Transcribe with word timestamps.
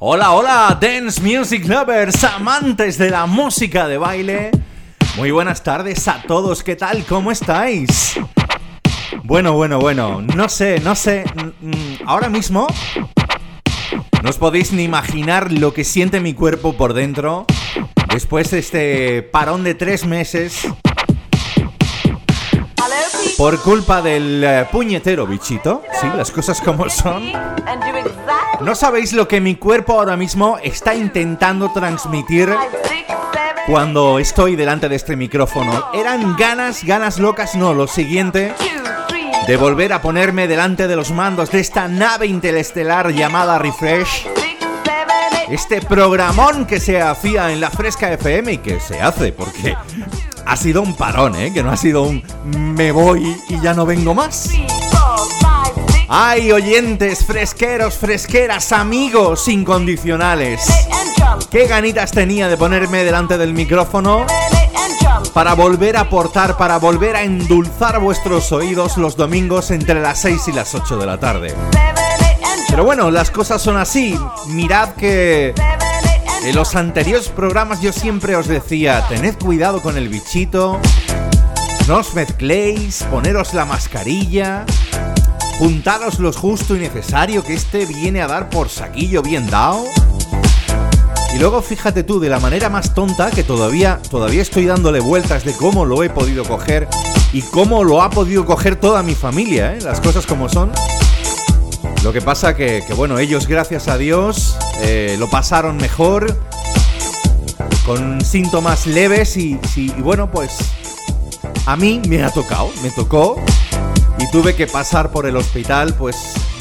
Hola, 0.00 0.32
hola, 0.32 0.78
Dance 0.80 1.20
Music 1.20 1.66
Lovers, 1.66 2.22
amantes 2.22 2.98
de 2.98 3.10
la 3.10 3.26
música 3.26 3.88
de 3.88 3.98
baile. 3.98 4.50
Muy 5.16 5.32
buenas 5.32 5.62
tardes 5.64 6.06
a 6.06 6.22
todos, 6.22 6.62
¿qué 6.62 6.76
tal? 6.76 7.04
¿Cómo 7.04 7.32
estáis? 7.32 8.18
Bueno, 9.24 9.54
bueno, 9.54 9.80
bueno, 9.80 10.20
no 10.22 10.48
sé, 10.48 10.80
no 10.80 10.94
sé. 10.94 11.24
mm, 11.34 11.66
mm, 11.68 11.98
Ahora 12.06 12.28
mismo 12.28 12.66
no 14.22 14.30
os 14.30 14.36
podéis 14.36 14.72
ni 14.72 14.84
imaginar 14.84 15.50
lo 15.52 15.74
que 15.74 15.82
siente 15.84 16.20
mi 16.20 16.32
cuerpo 16.34 16.74
por 16.74 16.92
dentro 16.94 17.44
después 18.12 18.50
de 18.50 18.58
este 18.60 19.22
parón 19.22 19.64
de 19.64 19.74
tres 19.74 20.06
meses 20.06 20.66
por 23.36 23.60
culpa 23.62 24.02
del 24.02 24.42
eh, 24.42 24.66
puñetero 24.70 25.26
bichito. 25.26 25.82
Sí, 26.00 26.06
las 26.16 26.30
cosas 26.30 26.60
como 26.60 26.88
son. 26.90 27.32
No 28.60 28.74
sabéis 28.74 29.12
lo 29.12 29.28
que 29.28 29.40
mi 29.40 29.54
cuerpo 29.54 29.94
ahora 29.94 30.16
mismo 30.16 30.58
está 30.62 30.94
intentando 30.94 31.70
transmitir 31.72 32.54
cuando 33.68 34.18
estoy 34.18 34.56
delante 34.56 34.88
de 34.88 34.96
este 34.96 35.14
micrófono. 35.14 35.90
Eran 35.94 36.36
ganas, 36.36 36.82
ganas 36.82 37.18
locas, 37.18 37.54
no, 37.54 37.74
lo 37.74 37.86
siguiente, 37.86 38.52
de 39.46 39.56
volver 39.56 39.92
a 39.92 40.02
ponerme 40.02 40.48
delante 40.48 40.88
de 40.88 40.96
los 40.96 41.12
mandos 41.12 41.50
de 41.52 41.60
esta 41.60 41.86
nave 41.86 42.26
interestelar 42.26 43.12
llamada 43.12 43.58
Refresh. 43.58 44.26
Este 45.48 45.80
programón 45.80 46.66
que 46.66 46.80
se 46.80 47.00
hacía 47.00 47.52
en 47.52 47.60
la 47.60 47.70
Fresca 47.70 48.12
FM 48.12 48.52
y 48.52 48.58
que 48.58 48.80
se 48.80 49.00
hace 49.00 49.32
porque 49.32 49.76
ha 50.48 50.56
sido 50.56 50.80
un 50.80 50.94
parón, 50.94 51.36
¿eh? 51.36 51.52
Que 51.52 51.62
no 51.62 51.70
ha 51.70 51.76
sido 51.76 52.02
un 52.02 52.22
me 52.46 52.90
voy 52.90 53.36
y 53.50 53.60
ya 53.60 53.74
no 53.74 53.84
vengo 53.84 54.14
más. 54.14 54.50
Ay, 56.08 56.50
oyentes, 56.52 57.22
fresqueros, 57.22 57.94
fresqueras, 57.98 58.72
amigos 58.72 59.46
incondicionales. 59.48 60.66
Qué 61.50 61.66
ganitas 61.66 62.12
tenía 62.12 62.48
de 62.48 62.56
ponerme 62.56 63.04
delante 63.04 63.36
del 63.36 63.52
micrófono 63.52 64.24
para 65.34 65.54
volver 65.54 65.98
a 65.98 66.00
aportar, 66.00 66.56
para 66.56 66.78
volver 66.78 67.16
a 67.16 67.22
endulzar 67.24 68.00
vuestros 68.00 68.50
oídos 68.50 68.96
los 68.96 69.16
domingos 69.16 69.70
entre 69.70 70.00
las 70.00 70.20
6 70.22 70.48
y 70.48 70.52
las 70.52 70.74
8 70.74 70.96
de 70.96 71.06
la 71.06 71.20
tarde. 71.20 71.54
Pero 72.70 72.84
bueno, 72.84 73.10
las 73.10 73.30
cosas 73.30 73.60
son 73.60 73.76
así. 73.76 74.18
Mirad 74.46 74.94
que 74.94 75.52
en 76.44 76.54
los 76.54 76.74
anteriores 76.76 77.28
programas 77.28 77.80
yo 77.80 77.92
siempre 77.92 78.36
os 78.36 78.46
decía, 78.46 79.06
tened 79.08 79.34
cuidado 79.36 79.82
con 79.82 79.96
el 79.96 80.08
bichito, 80.08 80.78
no 81.86 81.96
os 81.98 82.14
mezcléis, 82.14 83.04
poneros 83.10 83.54
la 83.54 83.64
mascarilla, 83.64 84.64
juntaros 85.58 86.18
lo 86.18 86.32
justo 86.32 86.76
y 86.76 86.80
necesario 86.80 87.42
que 87.42 87.54
este 87.54 87.86
viene 87.86 88.22
a 88.22 88.26
dar 88.26 88.50
por 88.50 88.68
saquillo 88.68 89.22
bien 89.22 89.48
dado. 89.50 89.84
Y 91.34 91.38
luego 91.38 91.60
fíjate 91.60 92.04
tú, 92.04 92.20
de 92.20 92.28
la 92.28 92.40
manera 92.40 92.68
más 92.68 92.94
tonta, 92.94 93.30
que 93.30 93.42
todavía, 93.42 94.00
todavía 94.10 94.42
estoy 94.42 94.66
dándole 94.66 95.00
vueltas 95.00 95.44
de 95.44 95.52
cómo 95.52 95.84
lo 95.84 96.02
he 96.02 96.10
podido 96.10 96.44
coger 96.44 96.88
y 97.32 97.42
cómo 97.42 97.84
lo 97.84 98.02
ha 98.02 98.10
podido 98.10 98.46
coger 98.46 98.76
toda 98.76 99.02
mi 99.02 99.14
familia, 99.14 99.74
¿eh? 99.74 99.80
las 99.82 100.00
cosas 100.00 100.26
como 100.26 100.48
son. 100.48 100.72
Lo 102.02 102.12
que 102.12 102.22
pasa 102.22 102.54
que, 102.54 102.82
que 102.86 102.94
bueno, 102.94 103.18
ellos 103.18 103.46
gracias 103.46 103.88
a 103.88 103.98
Dios 103.98 104.56
eh, 104.82 105.16
lo 105.18 105.28
pasaron 105.28 105.76
mejor, 105.76 106.38
con 107.84 108.24
síntomas 108.24 108.86
leves 108.86 109.36
y, 109.36 109.58
y 109.76 109.90
bueno, 110.00 110.30
pues 110.30 110.58
a 111.66 111.76
mí 111.76 112.00
me 112.08 112.22
ha 112.22 112.30
tocado, 112.30 112.70
me 112.82 112.90
tocó 112.90 113.40
y 114.18 114.30
tuve 114.30 114.54
que 114.54 114.66
pasar 114.66 115.10
por 115.10 115.26
el 115.26 115.36
hospital 115.36 115.94
pues 115.94 116.16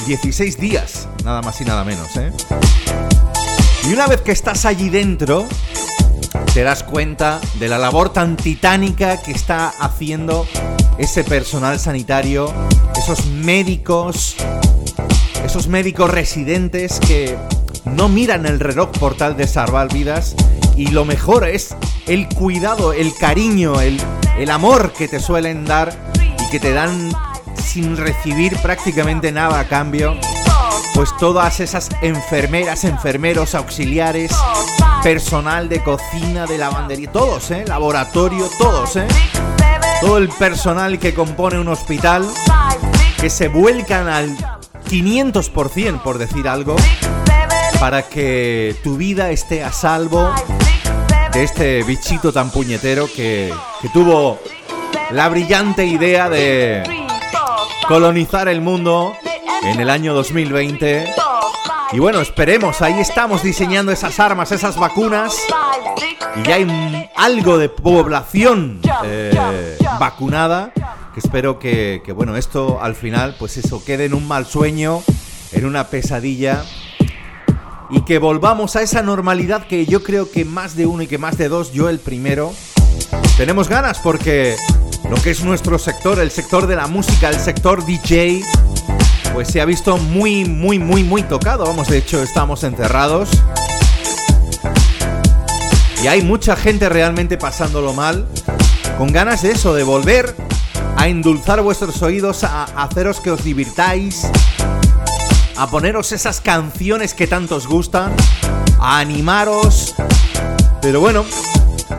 16 0.06 0.60
días, 0.60 1.08
nada 1.24 1.42
más 1.42 1.60
y 1.62 1.66
nada 1.66 1.84
menos, 1.84 2.16
¿eh? 2.18 2.32
Y 3.88 3.94
una 3.94 4.08
vez 4.08 4.22
que 4.22 4.32
estás 4.32 4.66
allí 4.66 4.90
dentro, 4.90 5.46
te 6.54 6.64
das 6.64 6.84
cuenta 6.84 7.40
de 7.60 7.68
la 7.68 7.78
labor 7.78 8.10
tan 8.10 8.36
titánica 8.36 9.22
que 9.22 9.32
está 9.32 9.70
haciendo 9.70 10.46
ese 10.98 11.24
personal 11.24 11.80
sanitario, 11.80 12.54
esos 12.98 13.26
médicos, 13.28 14.36
esos 15.48 15.70
médicos 15.70 16.12
residentes 16.12 17.00
que 17.00 17.38
no 17.86 18.10
miran 18.10 18.46
el 18.46 18.60
reloj 18.60 18.90
por 19.00 19.16
tal 19.16 19.38
de 19.38 19.48
salvar 19.48 19.88
vidas 19.94 20.36
y 20.76 20.88
lo 20.88 21.06
mejor 21.06 21.48
es 21.48 21.74
el 22.06 22.28
cuidado, 22.28 22.92
el 22.92 23.16
cariño, 23.16 23.80
el, 23.80 23.98
el 24.38 24.52
amor 24.52 24.92
que 24.92 25.08
te 25.08 25.22
suelen 25.22 25.64
dar 25.64 25.96
y 26.38 26.50
que 26.50 26.60
te 26.60 26.74
dan 26.74 27.14
sin 27.56 27.96
recibir 27.96 28.58
prácticamente 28.58 29.32
nada 29.32 29.62
a 29.62 29.68
cambio. 29.70 30.18
Pues 30.94 31.16
todas 31.18 31.62
esas 31.62 31.92
enfermeras, 32.02 32.84
enfermeros, 32.84 33.56
auxiliares, 33.56 34.34
personal 35.02 35.70
de 35.70 35.82
cocina, 35.82 36.46
de 36.46 36.58
lavandería, 36.58 37.10
todos, 37.10 37.52
¿eh? 37.52 37.64
Laboratorio, 37.66 38.50
todos, 38.60 38.98
¿eh? 38.98 39.08
Todo 40.02 40.18
el 40.18 40.28
personal 40.28 41.00
que 41.00 41.14
compone 41.14 41.58
un 41.58 41.70
hospital, 41.70 42.28
que 43.22 43.30
se 43.30 43.48
vuelcan 43.48 44.10
al 44.10 44.57
500%, 44.88 46.02
por 46.02 46.18
decir 46.18 46.48
algo, 46.48 46.76
para 47.80 48.04
que 48.04 48.76
tu 48.84 48.98
vida 48.98 49.32
esté 49.32 49.64
a 49.64 49.72
salvo 49.72 50.34
de 51.34 51.44
este 51.44 51.84
bichito 51.84 52.32
tan 52.32 52.50
puñetero 52.50 53.08
que, 53.14 53.54
que 53.82 53.90
tuvo 53.90 54.40
la 55.12 55.30
brillante 55.30 55.86
idea 55.86 56.30
de 56.30 56.84
colonizar 57.88 58.48
el 58.48 58.62
mundo 58.62 59.14
en 59.64 59.80
el 59.80 59.90
año 59.90 60.14
2020. 60.14 61.14
Y 61.94 62.00
bueno, 62.00 62.20
esperemos, 62.20 62.82
ahí 62.82 63.00
estamos 63.00 63.44
diseñando 63.44 63.92
esas 63.92 64.20
armas, 64.20 64.52
esas 64.52 64.78
vacunas. 64.78 65.38
Y 66.36 66.44
ya 66.44 66.56
hay 66.56 67.10
algo 67.16 67.58
de 67.58 67.70
población 67.70 68.82
eh, 69.04 69.78
vacunada. 70.00 70.72
Espero 71.18 71.58
que, 71.58 72.04
que, 72.06 72.12
bueno, 72.12 72.38
esto 72.38 72.80
al 72.80 72.94
final, 72.94 73.36
pues 73.40 73.58
eso, 73.58 73.84
quede 73.84 74.06
en 74.06 74.14
un 74.14 74.28
mal 74.28 74.46
sueño, 74.46 75.02
en 75.52 75.66
una 75.66 75.88
pesadilla. 75.88 76.64
Y 77.90 78.02
que 78.02 78.20
volvamos 78.20 78.76
a 78.76 78.84
esa 78.84 79.02
normalidad 79.02 79.66
que 79.66 79.88
yo 79.88 80.04
creo 80.04 80.30
que 80.30 80.46
más 80.46 80.76
de 80.76 80.86
uno 80.86 81.02
y 81.02 81.08
que 81.08 81.18
más 81.18 81.38
de 81.40 81.50
dos, 81.50 81.74
yo 81.74 81.90
el 81.90 82.00
primero, 82.00 82.54
tenemos 83.36 83.68
ganas 83.68 83.98
porque 84.00 84.56
lo 85.10 85.16
que 85.16 85.32
es 85.32 85.44
nuestro 85.44 85.80
sector, 85.80 86.20
el 86.20 86.30
sector 86.30 86.68
de 86.68 86.76
la 86.76 86.86
música, 86.86 87.30
el 87.30 87.40
sector 87.40 87.84
DJ, 87.84 88.44
pues 89.34 89.48
se 89.48 89.60
ha 89.60 89.66
visto 89.66 89.98
muy, 89.98 90.46
muy, 90.46 90.78
muy, 90.78 91.04
muy 91.04 91.24
tocado. 91.24 91.66
Vamos, 91.66 91.88
de 91.88 91.98
hecho, 91.98 92.22
estamos 92.22 92.64
encerrados. 92.64 93.30
Y 96.04 96.08
hay 96.08 96.22
mucha 96.22 96.56
gente 96.56 96.90
realmente 96.90 97.40
pasándolo 97.40 97.94
mal, 97.94 98.28
con 99.00 99.12
ganas 99.12 99.42
de 99.42 99.54
eso, 99.54 99.74
de 99.74 99.82
volver 99.82 100.47
a 100.98 101.08
endulzar 101.08 101.62
vuestros 101.62 102.02
oídos, 102.02 102.44
a 102.44 102.64
haceros 102.64 103.22
que 103.22 103.32
os 103.32 103.44
divirtáis, 103.44 104.28
a 105.56 105.68
poneros 105.68 106.12
esas 106.12 106.42
canciones 106.42 107.14
que 107.14 107.28
tanto 107.28 107.56
os 107.56 107.68
gustan, 107.68 108.14
a 108.80 109.00
animaros. 109.00 109.96
Pero 110.82 111.00
bueno, 111.00 111.24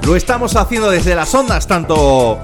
lo 0.02 0.16
estamos 0.16 0.56
haciendo 0.56 0.90
desde 0.90 1.14
las 1.14 1.32
ondas, 1.34 1.66
tanto 1.66 2.40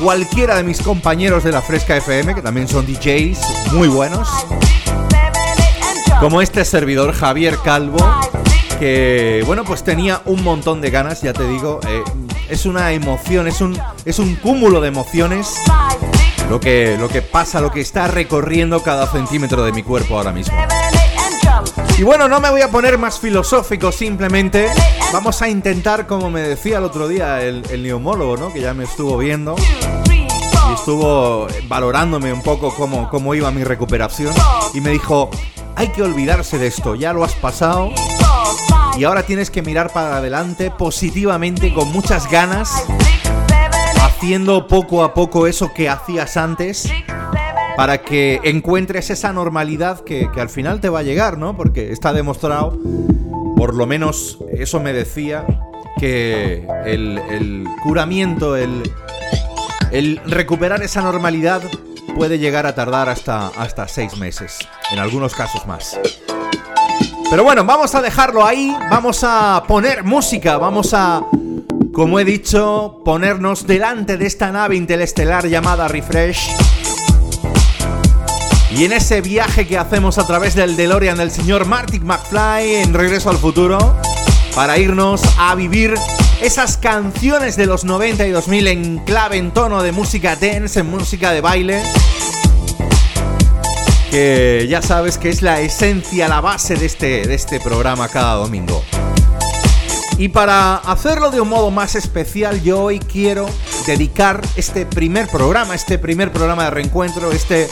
cualquiera 0.00 0.56
de 0.56 0.62
mis 0.62 0.80
compañeros 0.80 1.44
de 1.44 1.52
la 1.52 1.60
Fresca 1.60 1.96
FM, 1.96 2.36
que 2.36 2.42
también 2.42 2.68
son 2.68 2.86
DJs 2.86 3.72
muy 3.72 3.88
buenos, 3.88 4.28
como 6.20 6.40
este 6.40 6.64
servidor 6.64 7.12
Javier 7.12 7.58
Calvo, 7.64 7.98
que 8.78 9.42
bueno, 9.44 9.64
pues 9.64 9.82
tenía 9.82 10.22
un 10.24 10.42
montón 10.44 10.80
de 10.80 10.90
ganas, 10.90 11.20
ya 11.20 11.32
te 11.32 11.46
digo, 11.46 11.80
eh, 11.86 12.02
es 12.50 12.66
una 12.66 12.92
emoción, 12.92 13.46
es 13.48 13.60
un, 13.60 13.78
es 14.04 14.18
un 14.18 14.34
cúmulo 14.36 14.80
de 14.80 14.88
emociones 14.88 15.54
lo 16.48 16.58
que, 16.58 16.96
lo 16.98 17.08
que 17.08 17.22
pasa, 17.22 17.60
lo 17.60 17.70
que 17.70 17.80
está 17.80 18.08
recorriendo 18.08 18.82
cada 18.82 19.06
centímetro 19.06 19.64
de 19.64 19.72
mi 19.72 19.82
cuerpo 19.82 20.16
ahora 20.16 20.32
mismo. 20.32 20.56
Y 21.96 22.02
bueno, 22.02 22.28
no 22.28 22.40
me 22.40 22.50
voy 22.50 22.62
a 22.62 22.70
poner 22.70 22.98
más 22.98 23.20
filosófico, 23.20 23.92
simplemente 23.92 24.68
vamos 25.12 25.42
a 25.42 25.48
intentar, 25.48 26.06
como 26.06 26.30
me 26.30 26.40
decía 26.40 26.78
el 26.78 26.84
otro 26.84 27.06
día 27.06 27.40
el, 27.42 27.62
el 27.70 27.82
neumólogo, 27.82 28.36
¿no? 28.36 28.52
Que 28.52 28.60
ya 28.60 28.74
me 28.74 28.84
estuvo 28.84 29.16
viendo 29.18 29.54
y 30.08 30.74
estuvo 30.74 31.46
valorándome 31.68 32.32
un 32.32 32.42
poco 32.42 32.74
cómo, 32.74 33.08
cómo 33.10 33.34
iba 33.34 33.50
mi 33.50 33.62
recuperación. 33.64 34.34
Y 34.74 34.80
me 34.80 34.90
dijo, 34.90 35.30
hay 35.76 35.88
que 35.88 36.02
olvidarse 36.02 36.58
de 36.58 36.66
esto, 36.66 36.94
ya 36.94 37.12
lo 37.12 37.22
has 37.22 37.34
pasado. 37.34 37.90
Y 38.98 39.04
ahora 39.04 39.22
tienes 39.22 39.50
que 39.50 39.62
mirar 39.62 39.92
para 39.92 40.16
adelante 40.16 40.70
positivamente, 40.70 41.72
con 41.72 41.90
muchas 41.92 42.30
ganas 42.30 42.84
haciendo 44.02 44.66
poco 44.66 45.02
a 45.02 45.14
poco 45.14 45.46
eso 45.46 45.72
que 45.72 45.88
hacías 45.88 46.36
antes 46.36 46.92
para 47.76 48.02
que 48.02 48.40
encuentres 48.44 49.08
esa 49.08 49.32
normalidad 49.32 50.00
que, 50.00 50.28
al 50.36 50.50
final 50.50 50.80
te 50.80 50.90
va 50.90 50.98
a 50.98 51.02
llegar, 51.02 51.38
¿no? 51.38 51.56
Porque 51.56 51.92
está 51.92 52.12
demostrado, 52.12 52.78
por 53.56 53.74
lo 53.74 53.86
menos 53.86 54.38
eso 54.52 54.80
me 54.80 54.92
decía, 54.92 55.46
que 55.98 56.66
el, 56.84 57.64
curamiento, 57.82 58.56
el, 58.56 58.82
el 59.90 60.20
recuperar 60.26 60.82
esa 60.82 61.00
normalidad 61.00 61.62
puede 62.14 62.38
llegar 62.38 62.66
a 62.66 62.74
tardar 62.74 63.08
hasta, 63.08 63.48
hasta 63.48 63.88
seis 63.88 64.18
meses, 64.18 64.58
en 64.92 64.98
algunos 64.98 65.34
casos 65.34 65.66
más. 65.66 65.98
Pero 67.30 67.44
bueno, 67.44 67.64
vamos 67.64 67.94
a 67.94 68.02
dejarlo 68.02 68.44
ahí, 68.44 68.76
vamos 68.90 69.20
a 69.22 69.62
poner 69.66 70.02
música, 70.02 70.58
vamos 70.58 70.92
a 70.92 71.22
como 71.92 72.20
he 72.20 72.24
dicho, 72.24 73.02
ponernos 73.04 73.66
delante 73.66 74.16
de 74.16 74.26
esta 74.26 74.50
nave 74.50 74.76
interestelar 74.76 75.46
llamada 75.48 75.88
Refresh. 75.88 76.50
Y 78.70 78.84
en 78.84 78.92
ese 78.92 79.20
viaje 79.20 79.66
que 79.66 79.76
hacemos 79.76 80.16
a 80.18 80.26
través 80.26 80.54
del 80.54 80.76
DeLorean 80.76 81.18
del 81.18 81.30
señor 81.30 81.66
Martin 81.66 82.06
McFly 82.06 82.76
en 82.76 82.94
Regreso 82.94 83.30
al 83.30 83.38
Futuro, 83.38 83.96
para 84.54 84.78
irnos 84.78 85.20
a 85.38 85.54
vivir 85.54 85.94
esas 86.40 86.76
canciones 86.76 87.56
de 87.56 87.66
los 87.66 87.84
90 87.84 88.26
y 88.26 88.30
2000 88.30 88.66
en 88.68 88.98
clave, 89.00 89.36
en 89.38 89.50
tono 89.50 89.82
de 89.82 89.92
música 89.92 90.36
dance, 90.36 90.80
en 90.80 90.88
música 90.88 91.32
de 91.32 91.40
baile, 91.40 91.82
que 94.10 94.66
ya 94.68 94.82
sabes 94.82 95.18
que 95.18 95.28
es 95.28 95.42
la 95.42 95.60
esencia, 95.60 96.28
la 96.28 96.40
base 96.40 96.74
de 96.74 96.86
este, 96.86 97.26
de 97.26 97.34
este 97.34 97.60
programa 97.60 98.08
cada 98.08 98.34
domingo. 98.34 98.82
Y 100.18 100.28
para 100.28 100.76
hacerlo 100.76 101.30
de 101.30 101.40
un 101.40 101.48
modo 101.48 101.70
más 101.70 101.94
especial, 101.94 102.60
yo 102.62 102.82
hoy 102.82 102.98
quiero 102.98 103.46
dedicar 103.86 104.42
este 104.56 104.84
primer 104.84 105.28
programa, 105.28 105.74
este 105.74 105.98
primer 105.98 106.32
programa 106.32 106.64
de 106.64 106.70
reencuentro, 106.70 107.30
este 107.32 107.68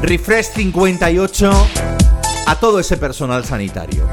Refresh 0.00 0.52
58, 0.54 1.50
a 2.46 2.56
todo 2.56 2.80
ese 2.80 2.96
personal 2.96 3.44
sanitario. 3.44 4.08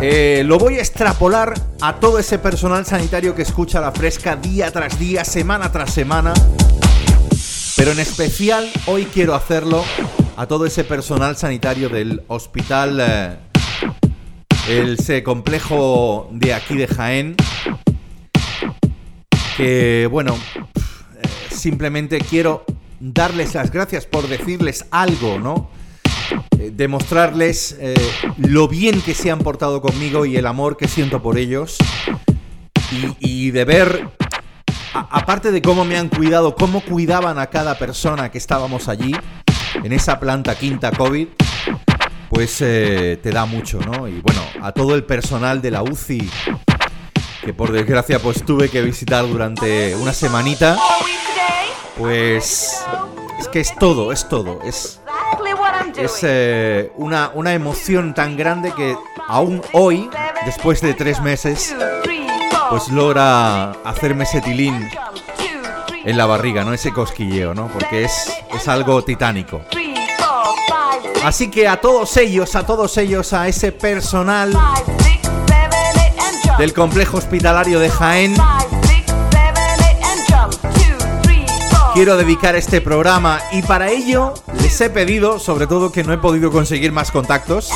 Eh, 0.00 0.42
lo 0.44 0.58
voy 0.58 0.76
a 0.76 0.80
extrapolar 0.80 1.54
a 1.80 1.96
todo 1.96 2.18
ese 2.18 2.38
personal 2.38 2.84
sanitario 2.84 3.34
que 3.34 3.42
escucha 3.42 3.80
la 3.80 3.90
fresca 3.92 4.36
día 4.36 4.70
tras 4.70 4.98
día, 4.98 5.24
semana 5.24 5.72
tras 5.72 5.92
semana. 5.92 6.34
Pero 7.78 7.92
en 7.92 8.00
especial 8.00 8.70
hoy 8.86 9.06
quiero 9.06 9.34
hacerlo 9.34 9.82
a 10.36 10.46
todo 10.46 10.66
ese 10.66 10.84
personal 10.84 11.36
sanitario 11.36 11.88
del 11.88 12.22
hospital 12.26 12.98
eh, 13.00 13.36
el 14.68 15.22
complejo 15.22 16.28
de 16.32 16.52
aquí 16.52 16.76
de 16.76 16.86
Jaén. 16.88 17.36
Que 19.56 20.06
bueno, 20.10 20.36
eh, 20.36 21.28
simplemente 21.50 22.18
quiero 22.18 22.66
darles 23.00 23.54
las 23.54 23.70
gracias 23.70 24.04
por 24.06 24.28
decirles 24.28 24.84
algo, 24.90 25.38
¿no? 25.38 25.70
Eh, 26.58 26.72
demostrarles 26.74 27.76
eh, 27.80 27.94
lo 28.36 28.66
bien 28.68 29.00
que 29.00 29.14
se 29.14 29.30
han 29.30 29.38
portado 29.38 29.80
conmigo 29.80 30.26
y 30.26 30.36
el 30.36 30.46
amor 30.46 30.76
que 30.76 30.88
siento 30.88 31.22
por 31.22 31.38
ellos. 31.38 31.76
Y, 33.20 33.50
de 33.50 33.64
ver, 33.66 34.08
aparte 34.92 35.50
de 35.50 35.62
cómo 35.62 35.84
me 35.84 35.96
han 35.96 36.08
cuidado, 36.08 36.54
cómo 36.54 36.80
cuidaban 36.80 37.38
a 37.38 37.46
cada 37.48 37.78
persona 37.78 38.30
que 38.30 38.38
estábamos 38.38 38.88
allí, 38.88 39.14
en 39.74 39.92
esa 39.92 40.18
planta 40.18 40.54
quinta 40.56 40.90
COVID, 40.90 41.28
pues 42.30 42.60
eh, 42.60 43.18
te 43.22 43.30
da 43.30 43.46
mucho, 43.46 43.80
¿no? 43.80 44.08
Y 44.08 44.20
bueno, 44.20 44.40
a 44.62 44.72
todo 44.72 44.94
el 44.94 45.04
personal 45.04 45.60
de 45.62 45.70
la 45.70 45.82
UCI, 45.82 46.30
que 47.44 47.54
por 47.54 47.72
desgracia 47.72 48.18
pues 48.18 48.44
tuve 48.44 48.68
que 48.68 48.82
visitar 48.82 49.26
durante 49.26 49.94
una 49.96 50.12
semanita, 50.12 50.76
pues 51.96 52.84
es 53.38 53.48
que 53.48 53.60
es 53.60 53.74
todo, 53.76 54.12
es 54.12 54.28
todo, 54.28 54.60
es, 54.62 55.00
es 55.96 56.18
eh, 56.22 56.92
una, 56.96 57.30
una 57.34 57.54
emoción 57.54 58.14
tan 58.14 58.36
grande 58.36 58.72
que 58.72 58.96
aún 59.26 59.62
hoy, 59.72 60.08
después 60.44 60.80
de 60.80 60.94
tres 60.94 61.20
meses, 61.20 61.74
pues 62.70 62.88
logra 62.88 63.72
hacerme 63.84 64.24
ese 64.24 64.40
tilín 64.40 64.88
en 66.04 66.16
la 66.16 66.26
barriga, 66.26 66.64
¿no? 66.64 66.72
Ese 66.72 66.92
cosquilleo, 66.92 67.54
¿no? 67.54 67.68
Porque 67.68 68.04
es, 68.04 68.32
es 68.54 68.68
algo 68.68 69.02
titánico. 69.04 69.62
Así 71.24 71.50
que 71.50 71.66
a 71.66 71.80
todos 71.80 72.16
ellos, 72.16 72.54
a 72.54 72.64
todos 72.64 72.96
ellos, 72.96 73.32
a 73.32 73.48
ese 73.48 73.72
personal 73.72 74.56
del 76.58 76.72
complejo 76.72 77.18
hospitalario 77.18 77.80
de 77.80 77.90
Jaén, 77.90 78.34
quiero 81.94 82.16
dedicar 82.16 82.54
este 82.54 82.80
programa 82.80 83.40
y 83.52 83.62
para 83.62 83.90
ello 83.90 84.34
les 84.62 84.80
he 84.80 84.90
pedido, 84.90 85.38
sobre 85.38 85.66
todo 85.66 85.90
que 85.90 86.04
no 86.04 86.12
he 86.12 86.18
podido 86.18 86.52
conseguir 86.52 86.92
más 86.92 87.10
contactos, 87.10 87.70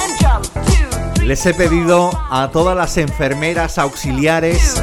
les 1.24 1.46
he 1.46 1.54
pedido 1.54 2.10
a 2.30 2.50
todas 2.52 2.76
las 2.76 2.96
enfermeras, 2.96 3.78
auxiliares 3.78 4.82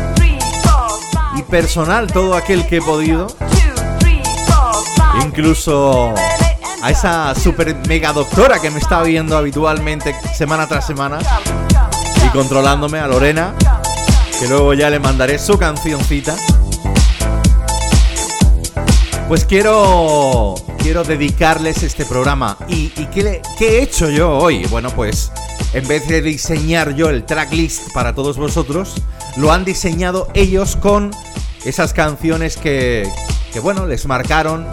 y 1.36 1.43
personal, 1.43 2.08
todo 2.08 2.36
aquel 2.36 2.65
que 2.65 2.77
he 2.77 2.81
podido, 2.81 3.27
incluso 5.25 6.13
a 6.81 6.91
esa 6.91 7.36
super 7.36 7.75
mega 7.88 8.13
doctora 8.13 8.60
que 8.60 8.72
me 8.72 8.79
está 8.79 9.03
viendo 9.03 9.38
habitualmente 9.38 10.15
semana 10.34 10.67
tras 10.67 10.88
semana 10.88 11.19
y 12.25 12.29
controlándome 12.29 13.00
a 13.00 13.08
Lorena, 13.08 13.53
que 14.39 14.48
luego 14.48 14.74
ya 14.74 14.89
le 14.89 15.00
mandaré 15.00 15.38
su 15.38 15.58
cancioncita. 15.58 16.36
Pues 19.27 19.46
quiero 19.46 20.55
quiero 20.79 21.03
dedicarles 21.03 21.84
este 21.84 22.05
programa. 22.05 22.58
¿Y, 22.67 22.88
qué, 22.89 23.41
qué 23.58 23.79
he 23.79 23.84
hecho 23.84 24.10
yo 24.10 24.31
hoy? 24.38 24.65
Bueno, 24.65 24.89
pues 24.89 25.31
en 25.73 25.88
vez 25.88 26.07
de 26.07 26.21
diseñar 26.21 26.95
yo 26.95 27.09
el 27.09 27.25
tracklist 27.25 27.91
para 27.93 28.15
todos 28.15 28.38
vosotros, 28.38 28.95
lo 29.38 29.51
han 29.51 29.65
diseñado 29.65 30.29
ellos 30.33 30.75
con 30.75 31.11
esas 31.65 31.93
canciones 31.93 32.57
que, 32.57 33.07
que 33.53 33.59
bueno, 33.59 33.85
les 33.85 34.05
marcaron 34.05 34.67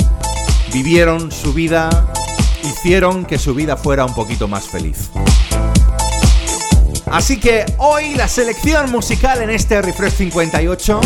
vivieron 0.72 1.32
su 1.32 1.52
vida, 1.52 1.88
hicieron 2.62 3.24
que 3.24 3.38
su 3.38 3.54
vida 3.54 3.76
fuera 3.76 4.04
un 4.04 4.14
poquito 4.14 4.48
más 4.48 4.68
feliz. 4.68 5.10
Así 7.06 7.38
que 7.38 7.64
hoy 7.78 8.14
la 8.14 8.28
selección 8.28 8.90
musical 8.90 9.40
en 9.42 9.50
este 9.50 9.80
Refresh 9.80 10.14
58 10.14 11.00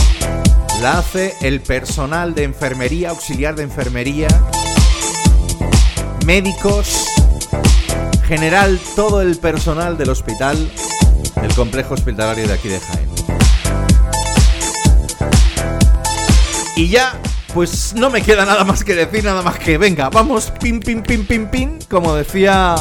la 0.80 0.98
hace 0.98 1.34
el 1.42 1.60
personal 1.60 2.34
de 2.34 2.44
enfermería, 2.44 3.10
auxiliar 3.10 3.54
de 3.54 3.64
enfermería, 3.64 4.28
médicos, 6.24 7.06
general, 8.30 8.78
todo 8.94 9.22
el 9.22 9.36
personal 9.38 9.98
del 9.98 10.08
hospital, 10.08 10.56
del 11.42 11.52
complejo 11.54 11.94
hospitalario 11.94 12.46
de 12.46 12.54
aquí 12.54 12.68
de 12.68 12.78
Jaén. 12.78 13.08
Y 16.76 16.88
ya 16.88 17.20
pues 17.52 17.92
no 17.96 18.08
me 18.08 18.22
queda 18.22 18.44
nada 18.44 18.62
más 18.62 18.84
que 18.84 18.94
decir, 18.94 19.24
nada 19.24 19.42
más 19.42 19.58
que 19.58 19.78
venga, 19.78 20.10
vamos, 20.10 20.52
pin, 20.60 20.78
pin, 20.78 21.02
pin, 21.02 21.26
pin, 21.26 21.48
pin, 21.48 21.78
como 21.90 22.14
decía 22.14 22.76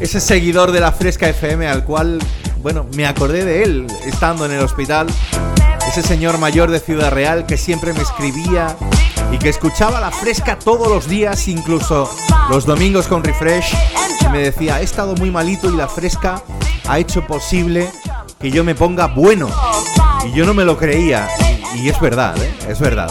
ese 0.00 0.20
seguidor 0.20 0.70
de 0.70 0.78
la 0.78 0.92
Fresca 0.92 1.28
FM 1.28 1.66
al 1.66 1.82
cual, 1.82 2.20
bueno, 2.58 2.86
me 2.94 3.04
acordé 3.04 3.44
de 3.44 3.64
él 3.64 3.88
estando 4.06 4.46
en 4.46 4.52
el 4.52 4.60
hospital, 4.60 5.08
ese 5.88 6.04
señor 6.04 6.38
mayor 6.38 6.70
de 6.70 6.78
Ciudad 6.78 7.10
Real 7.10 7.46
que 7.46 7.56
siempre 7.56 7.92
me 7.94 8.02
escribía 8.02 8.76
y 9.32 9.38
que 9.38 9.48
escuchaba 9.48 9.98
la 9.98 10.10
Fresca 10.10 10.58
todos 10.58 10.88
los 10.88 11.08
días, 11.08 11.48
incluso 11.48 12.08
los 12.50 12.66
domingos 12.66 13.08
con 13.08 13.24
Refresh, 13.24 13.74
y 14.20 14.28
me 14.28 14.38
decía, 14.38 14.80
he 14.80 14.84
estado 14.84 15.14
muy 15.16 15.30
malito 15.30 15.70
y 15.70 15.76
la 15.76 15.88
Fresca 15.88 16.42
ha 16.86 16.98
hecho 16.98 17.26
posible 17.26 17.90
que 18.38 18.50
yo 18.50 18.62
me 18.62 18.74
ponga 18.74 19.06
bueno. 19.06 19.48
Y 20.26 20.32
yo 20.32 20.44
no 20.44 20.54
me 20.54 20.64
lo 20.64 20.76
creía. 20.76 21.28
Y, 21.74 21.88
es 21.88 21.98
verdad, 22.00 22.36
¿eh? 22.40 22.54
Es 22.68 22.78
verdad. 22.78 23.10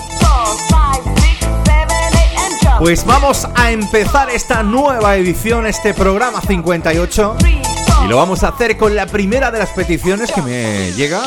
Pues 2.80 3.06
vamos 3.06 3.48
a 3.56 3.72
empezar 3.72 4.30
esta 4.30 4.64
nueva 4.64 5.16
edición, 5.16 5.66
este 5.66 5.94
programa 5.94 6.42
58. 6.42 7.38
Y 8.04 8.08
lo 8.08 8.18
vamos 8.18 8.44
a 8.44 8.50
hacer 8.50 8.78
con 8.78 8.96
la 8.96 9.06
primera 9.06 9.52
de 9.52 9.60
las 9.60 9.70
peticiones 9.72 10.32
que 10.32 10.42
me 10.42 10.92
llega 10.94 11.22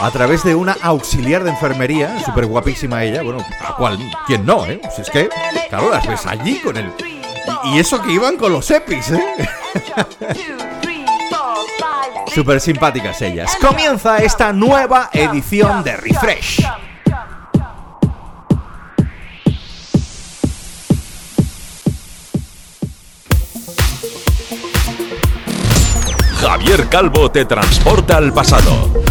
a 0.00 0.10
través 0.10 0.42
de 0.44 0.54
una 0.54 0.76
auxiliar 0.80 1.44
de 1.44 1.50
enfermería, 1.50 2.22
súper 2.24 2.46
guapísima 2.46 3.04
ella. 3.04 3.22
Bueno, 3.22 3.44
a 3.66 3.76
cual, 3.76 3.98
¿quién 4.26 4.44
no, 4.46 4.64
eh? 4.66 4.80
Si 4.94 5.02
es 5.02 5.10
que, 5.10 5.28
claro, 5.68 5.90
las 5.90 6.06
ves 6.06 6.26
allí 6.26 6.58
con 6.60 6.76
el. 6.76 6.92
Y, 7.64 7.78
eso 7.78 8.00
que 8.02 8.12
iban 8.12 8.36
con 8.36 8.52
los 8.52 8.70
EPIs, 8.70 9.10
¿eh? 9.12 9.24
Súper 12.34 12.60
simpáticas 12.60 13.20
ellas. 13.22 13.56
Comienza 13.60 14.18
esta 14.18 14.52
nueva 14.52 15.10
edición 15.12 15.82
de 15.82 15.96
Refresh. 15.96 16.87
Javier 26.40 26.88
Calvo 26.88 27.30
te 27.30 27.44
transporta 27.44 28.16
al 28.16 28.32
pasado. 28.32 29.02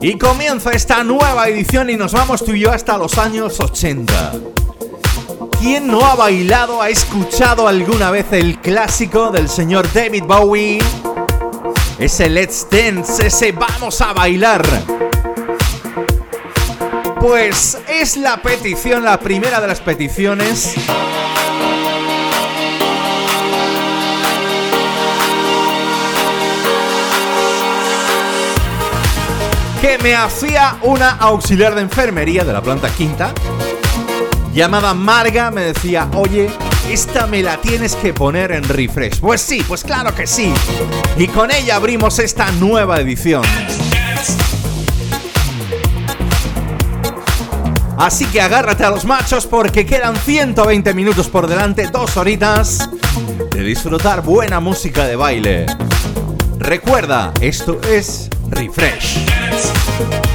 Y 0.00 0.18
comienza 0.18 0.70
esta 0.72 1.02
nueva 1.02 1.48
edición 1.48 1.88
y 1.88 1.96
nos 1.96 2.12
vamos 2.12 2.44
tú 2.44 2.52
y 2.52 2.60
yo 2.60 2.70
hasta 2.70 2.98
los 2.98 3.16
años 3.16 3.58
80. 3.58 4.32
¿Quién 5.58 5.86
no 5.86 6.04
ha 6.04 6.14
bailado, 6.14 6.82
ha 6.82 6.90
escuchado 6.90 7.66
alguna 7.66 8.10
vez 8.10 8.26
el 8.32 8.60
clásico 8.60 9.30
del 9.30 9.48
señor 9.48 9.90
David 9.94 10.24
Bowie? 10.24 10.82
Ese 11.98 12.28
Let's 12.28 12.66
Dance, 12.70 13.28
ese 13.28 13.52
Vamos 13.52 14.02
a 14.02 14.12
bailar. 14.12 14.62
Pues 17.18 17.78
es 17.88 18.18
la 18.18 18.42
petición, 18.42 19.02
la 19.02 19.18
primera 19.18 19.62
de 19.62 19.68
las 19.68 19.80
peticiones. 19.80 20.74
Que 29.84 29.98
me 29.98 30.14
hacía 30.14 30.78
una 30.80 31.10
auxiliar 31.10 31.74
de 31.74 31.82
enfermería 31.82 32.42
de 32.42 32.54
la 32.54 32.62
planta 32.62 32.88
quinta 32.88 33.34
llamada 34.54 34.94
Marga 34.94 35.50
me 35.50 35.60
decía, 35.60 36.08
oye, 36.14 36.48
esta 36.88 37.26
me 37.26 37.42
la 37.42 37.58
tienes 37.58 37.94
que 37.94 38.14
poner 38.14 38.52
en 38.52 38.64
refresh. 38.64 39.20
Pues 39.20 39.42
sí, 39.42 39.62
pues 39.68 39.84
claro 39.84 40.14
que 40.14 40.26
sí. 40.26 40.54
Y 41.18 41.28
con 41.28 41.50
ella 41.50 41.76
abrimos 41.76 42.18
esta 42.18 42.50
nueva 42.52 42.98
edición. 42.98 43.42
Así 47.98 48.24
que 48.24 48.40
agárrate 48.40 48.84
a 48.84 48.90
los 48.90 49.04
machos 49.04 49.46
porque 49.46 49.84
quedan 49.84 50.16
120 50.16 50.94
minutos 50.94 51.28
por 51.28 51.46
delante, 51.46 51.88
dos 51.88 52.16
horitas 52.16 52.88
de 53.50 53.62
disfrutar 53.62 54.22
buena 54.22 54.60
música 54.60 55.04
de 55.04 55.16
baile. 55.16 55.66
Recuerda, 56.58 57.34
esto 57.42 57.82
es 57.82 58.30
Refresh. 58.48 59.43
Entonces 60.00 60.33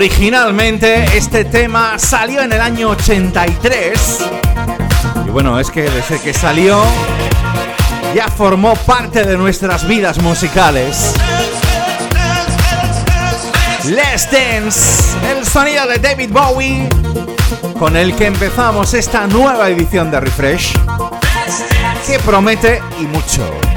Originalmente 0.00 1.04
este 1.14 1.44
tema 1.44 1.98
salió 1.98 2.40
en 2.40 2.50
el 2.54 2.60
año 2.62 2.88
83 2.88 4.18
y 5.26 5.28
bueno, 5.28 5.60
es 5.60 5.70
que 5.70 5.82
desde 5.82 6.18
que 6.22 6.32
salió 6.32 6.82
ya 8.14 8.26
formó 8.28 8.74
parte 8.76 9.24
de 9.24 9.36
nuestras 9.36 9.86
vidas 9.86 10.18
musicales. 10.22 11.12
Let's 13.84 14.26
Dance, 14.30 15.18
el 15.36 15.44
sonido 15.44 15.86
de 15.86 15.98
David 15.98 16.30
Bowie, 16.32 16.88
con 17.78 17.94
el 17.94 18.16
que 18.16 18.24
empezamos 18.24 18.94
esta 18.94 19.26
nueva 19.26 19.68
edición 19.68 20.10
de 20.10 20.18
Refresh, 20.18 20.72
que 22.06 22.18
promete 22.20 22.80
y 22.98 23.02
mucho. 23.02 23.69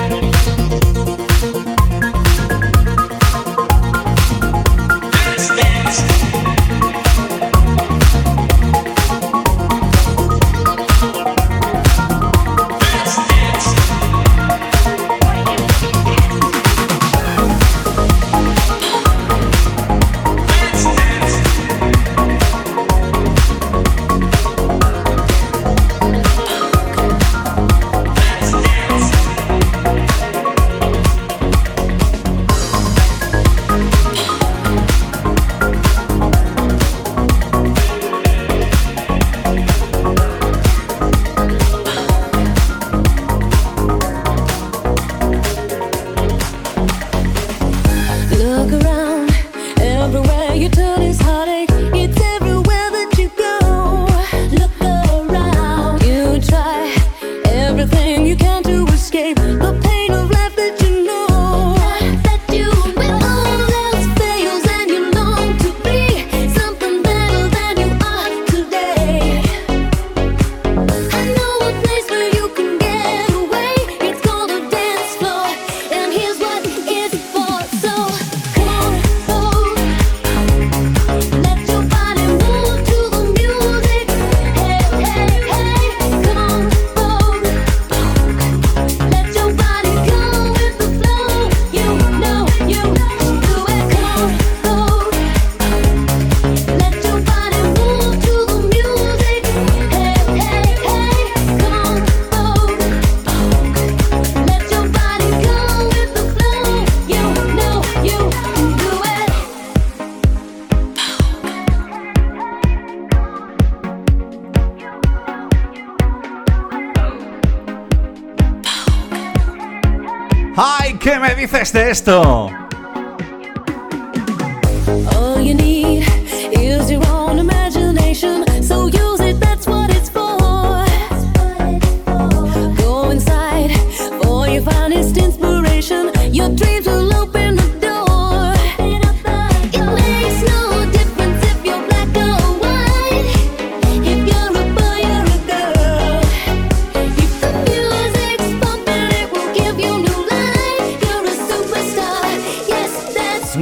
Esto? 122.03 122.52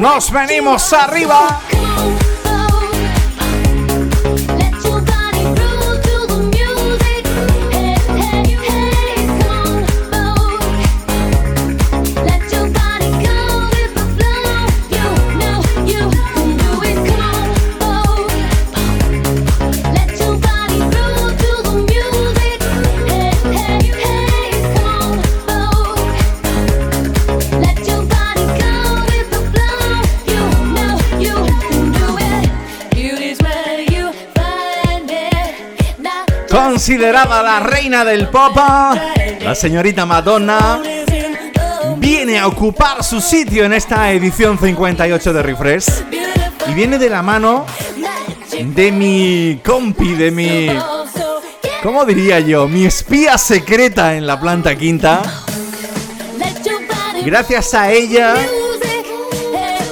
Nos 0.01 0.31
venimos 0.31 0.93
arriba. 0.93 1.61
Considerada 36.81 37.43
la 37.43 37.59
reina 37.59 38.03
del 38.03 38.27
pop, 38.29 38.57
la 38.57 39.53
señorita 39.53 40.03
Madonna 40.07 40.81
viene 41.97 42.39
a 42.39 42.47
ocupar 42.47 43.03
su 43.03 43.21
sitio 43.21 43.65
en 43.65 43.73
esta 43.73 44.11
edición 44.11 44.57
58 44.57 45.31
de 45.31 45.43
Refresh 45.43 45.85
y 46.67 46.73
viene 46.73 46.97
de 46.97 47.07
la 47.07 47.21
mano 47.21 47.67
de 48.51 48.91
mi 48.91 49.61
compi, 49.63 50.15
de 50.15 50.31
mi... 50.31 50.69
¿Cómo 51.83 52.03
diría 52.03 52.39
yo? 52.39 52.67
Mi 52.67 52.85
espía 52.85 53.37
secreta 53.37 54.15
en 54.15 54.25
la 54.25 54.39
planta 54.39 54.75
quinta. 54.75 55.21
Gracias 57.23 57.75
a 57.75 57.91
ella, 57.91 58.33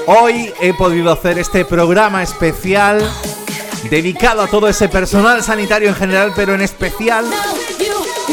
hoy 0.08 0.52
he 0.60 0.74
podido 0.74 1.12
hacer 1.12 1.38
este 1.38 1.66
programa 1.66 2.24
especial 2.24 3.08
dedicado 3.90 4.42
a 4.42 4.48
todo 4.48 4.68
ese 4.68 4.90
personal 4.90 5.44
sanitario 5.44 5.90
en 5.90 5.96
general, 5.96 6.34
pero 6.36 6.54
en 6.54 6.62
especial 6.62 7.26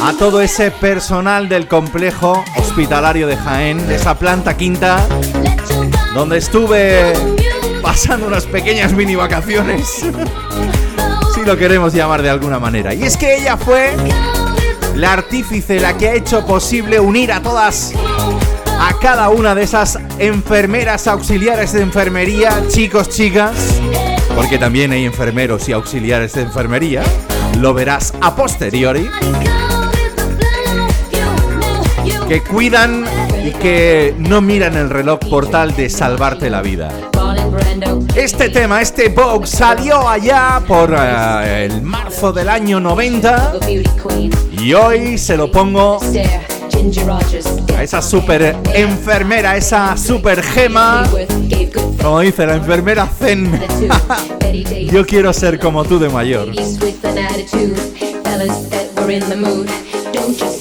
a 0.03 0.13
todo 0.15 0.41
ese 0.41 0.71
personal 0.71 1.49
del 1.49 1.69
complejo 1.69 2.45
hospitalario 2.57 3.27
de 3.27 3.37
Jaén, 3.37 3.87
de 3.89 3.97
esa 3.97 4.19
planta 4.19 4.57
quinta, 4.57 5.07
donde 6.15 6.39
estuve 6.39 7.13
pasando 7.83 8.27
unas 8.27 8.45
pequeñas 8.47 8.93
mini 8.93 9.15
vacaciones, 9.15 9.87
si 11.35 11.45
lo 11.45 11.57
queremos 11.57 11.93
llamar 11.93 12.23
de 12.23 12.31
alguna 12.31 12.59
manera. 12.59 12.95
Y 12.95 13.05
es 13.05 13.17
que 13.17 13.37
ella 13.37 13.57
fue 13.57 13.95
la 14.95 15.13
artífice, 15.13 15.81
la 15.81 15.97
que 15.97 16.09
ha 16.09 16.15
hecho 16.15 16.45
posible 16.47 17.01
unir 17.01 17.33
a 17.33 17.43
todas, 17.43 17.93
a 18.79 18.99
cada 19.01 19.29
una 19.29 19.55
de 19.55 19.63
esas 19.63 19.99
enfermeras 20.19 21.07
auxiliares 21.07 21.73
de 21.73 21.83
enfermería, 21.83 22.63
chicos, 22.69 23.09
chicas, 23.09 23.55
porque 24.37 24.59
también 24.59 24.93
hay 24.93 25.07
enfermeros 25.07 25.67
y 25.69 25.73
auxiliares 25.73 26.35
de 26.35 26.43
enfermería, 26.43 27.03
lo 27.59 27.73
verás 27.73 28.13
a 28.21 28.37
posteriori, 28.37 29.09
que 32.29 32.43
cuidan 32.43 33.05
y 33.43 33.51
que 33.53 34.15
no 34.19 34.43
miran 34.43 34.77
el 34.77 34.91
reloj 34.91 35.21
por 35.31 35.49
tal 35.49 35.75
de 35.75 35.89
salvarte 35.89 36.51
la 36.51 36.61
vida. 36.61 36.93
Este 38.15 38.51
tema, 38.51 38.83
este 38.83 39.09
Vogue, 39.09 39.47
salió 39.47 40.07
allá 40.07 40.63
por 40.69 40.95
eh, 40.97 41.65
el 41.65 41.83
marzo 41.83 42.33
del 42.33 42.49
año 42.51 42.79
90 42.79 43.55
y 44.53 44.75
hoy 44.75 45.17
se 45.19 45.37
lo 45.37 45.51
pongo 45.51 45.99
esa 47.83 48.03
super 48.03 48.57
enfermera, 48.75 49.57
esa 49.57 49.97
super 49.97 50.43
gema, 50.43 51.05
como 52.03 52.21
dice 52.21 52.47
la 52.47 52.57
enfermera 52.57 53.07
Zen. 53.07 53.61
Yo 54.91 55.05
quiero 55.07 55.33
ser 55.33 55.59
como 55.59 55.85
tú 55.85 55.99
de 55.99 56.09
mayor. 56.09 56.53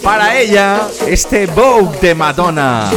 Para 0.04 0.40
ella, 0.40 0.88
este 1.08 1.46
Vogue 1.48 1.98
de 2.02 2.16
Madonna. 2.16 2.92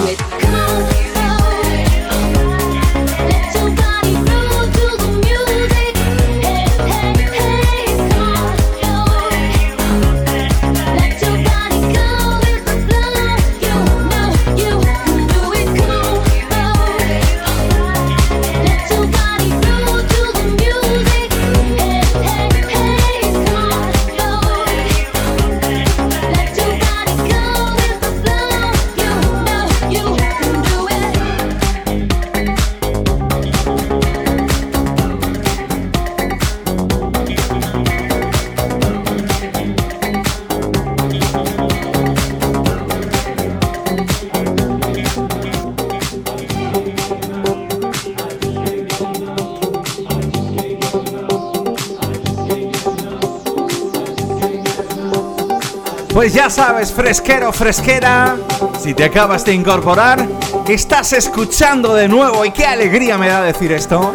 Pues 56.28 56.36
ya 56.36 56.50
sabes, 56.50 56.92
fresquero, 56.92 57.54
fresquera, 57.54 58.36
si 58.78 58.92
te 58.92 59.04
acabas 59.04 59.46
de 59.46 59.54
incorporar, 59.54 60.28
estás 60.68 61.14
escuchando 61.14 61.94
de 61.94 62.06
nuevo 62.06 62.44
y 62.44 62.50
qué 62.50 62.66
alegría 62.66 63.16
me 63.16 63.28
da 63.28 63.40
decir 63.40 63.72
esto. 63.72 64.12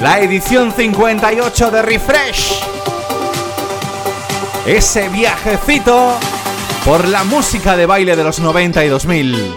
La 0.00 0.18
edición 0.20 0.72
58 0.72 1.70
de 1.70 1.82
Refresh. 1.82 2.64
Ese 4.64 5.10
viajecito 5.10 6.14
por 6.86 7.06
la 7.06 7.22
música 7.24 7.76
de 7.76 7.84
baile 7.84 8.16
de 8.16 8.24
los 8.24 8.38
90 8.38 8.82
y 8.82 8.88
2000. 8.88 9.54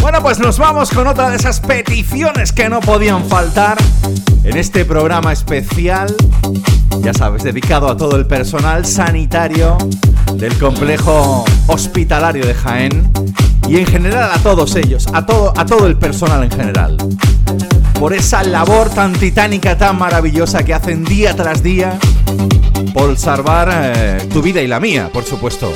Bueno, 0.00 0.22
pues 0.22 0.38
nos 0.38 0.60
vamos 0.60 0.90
con 0.90 1.08
otra 1.08 1.30
de 1.30 1.38
esas 1.38 1.58
peticiones 1.58 2.52
que 2.52 2.68
no 2.68 2.78
podían 2.78 3.28
faltar 3.28 3.76
en 4.44 4.56
este 4.56 4.84
programa 4.84 5.32
especial, 5.32 6.14
ya 7.00 7.12
sabes, 7.12 7.42
dedicado 7.42 7.88
a 7.88 7.96
todo 7.96 8.16
el 8.16 8.26
personal 8.26 8.86
sanitario 8.86 9.76
del 10.34 10.56
complejo 10.58 11.44
hospitalario 11.66 12.46
de 12.46 12.54
Jaén 12.54 13.10
y 13.68 13.78
en 13.78 13.86
general 13.86 14.30
a 14.32 14.38
todos 14.38 14.76
ellos, 14.76 15.06
a 15.12 15.26
todo, 15.26 15.52
a 15.56 15.66
todo 15.66 15.86
el 15.86 15.96
personal 15.96 16.42
en 16.44 16.50
general. 16.50 16.96
Por 17.98 18.14
esa 18.14 18.42
labor 18.42 18.88
tan 18.88 19.12
titánica, 19.12 19.76
tan 19.76 19.98
maravillosa 19.98 20.64
que 20.64 20.72
hacen 20.72 21.04
día 21.04 21.36
tras 21.36 21.62
día 21.62 21.98
por 22.94 23.16
salvar 23.18 23.68
eh, 23.70 24.28
tu 24.32 24.40
vida 24.40 24.62
y 24.62 24.66
la 24.66 24.80
mía, 24.80 25.10
por 25.12 25.24
supuesto. 25.24 25.72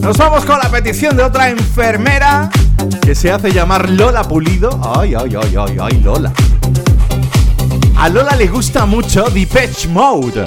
Nos 0.00 0.18
vamos 0.18 0.44
con 0.44 0.58
la 0.58 0.68
petición 0.68 1.16
de 1.16 1.24
otra 1.24 1.48
enfermera 1.50 2.50
que 3.02 3.14
se 3.14 3.30
hace 3.30 3.52
llamar 3.52 3.90
Lola 3.90 4.22
Pulido. 4.24 4.80
Ay, 4.96 5.14
ay, 5.14 5.34
ay, 5.34 5.56
ay, 5.56 5.76
ay, 5.80 6.00
Lola. 6.02 6.32
A 7.98 8.08
Lola 8.08 8.36
le 8.36 8.46
gusta 8.46 8.86
mucho 8.86 9.24
Depeche 9.30 9.88
Mode. 9.88 10.44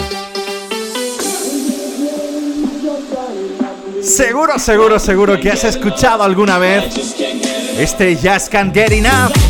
Seguro, 4.04 4.58
seguro, 4.58 4.99
seguro 4.99 5.39
que 5.39 5.52
has 5.52 5.63
escuchado 5.63 6.23
alguna 6.23 6.58
vez 6.58 6.86
este 7.78 8.15
Just 8.15 8.49
Can't 8.49 8.73
Get 8.73 8.91
Enough. 8.91 9.48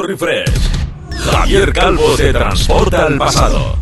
Refresh. 0.00 0.70
Javier 1.30 1.72
Calvo 1.72 2.14
te 2.16 2.32
transporta 2.32 3.06
al 3.06 3.18
pasado. 3.18 3.81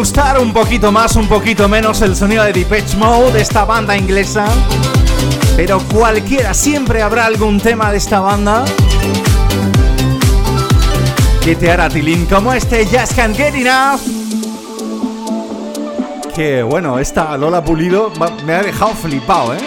Gustar 0.00 0.40
un 0.40 0.50
poquito 0.54 0.90
más, 0.90 1.14
un 1.14 1.28
poquito 1.28 1.68
menos 1.68 2.00
el 2.00 2.16
sonido 2.16 2.42
de 2.44 2.54
Depeche 2.54 2.96
Mode, 2.96 3.38
esta 3.38 3.66
banda 3.66 3.94
inglesa. 3.94 4.46
Pero 5.56 5.78
cualquiera, 5.92 6.54
siempre 6.54 7.02
habrá 7.02 7.26
algún 7.26 7.60
tema 7.60 7.90
de 7.90 7.98
esta 7.98 8.20
banda 8.20 8.64
que 11.44 11.54
te 11.54 11.70
hará 11.70 11.90
tilín 11.90 12.24
como 12.24 12.54
este 12.54 12.86
Just 12.86 13.14
Can't 13.14 13.36
Get 13.36 13.54
Enough. 13.54 14.00
Que 16.34 16.62
bueno, 16.62 16.98
esta 16.98 17.36
Lola 17.36 17.62
Pulido 17.62 18.10
me 18.46 18.54
ha 18.54 18.62
dejado 18.62 18.94
flipado, 18.94 19.52
¿eh? 19.52 19.58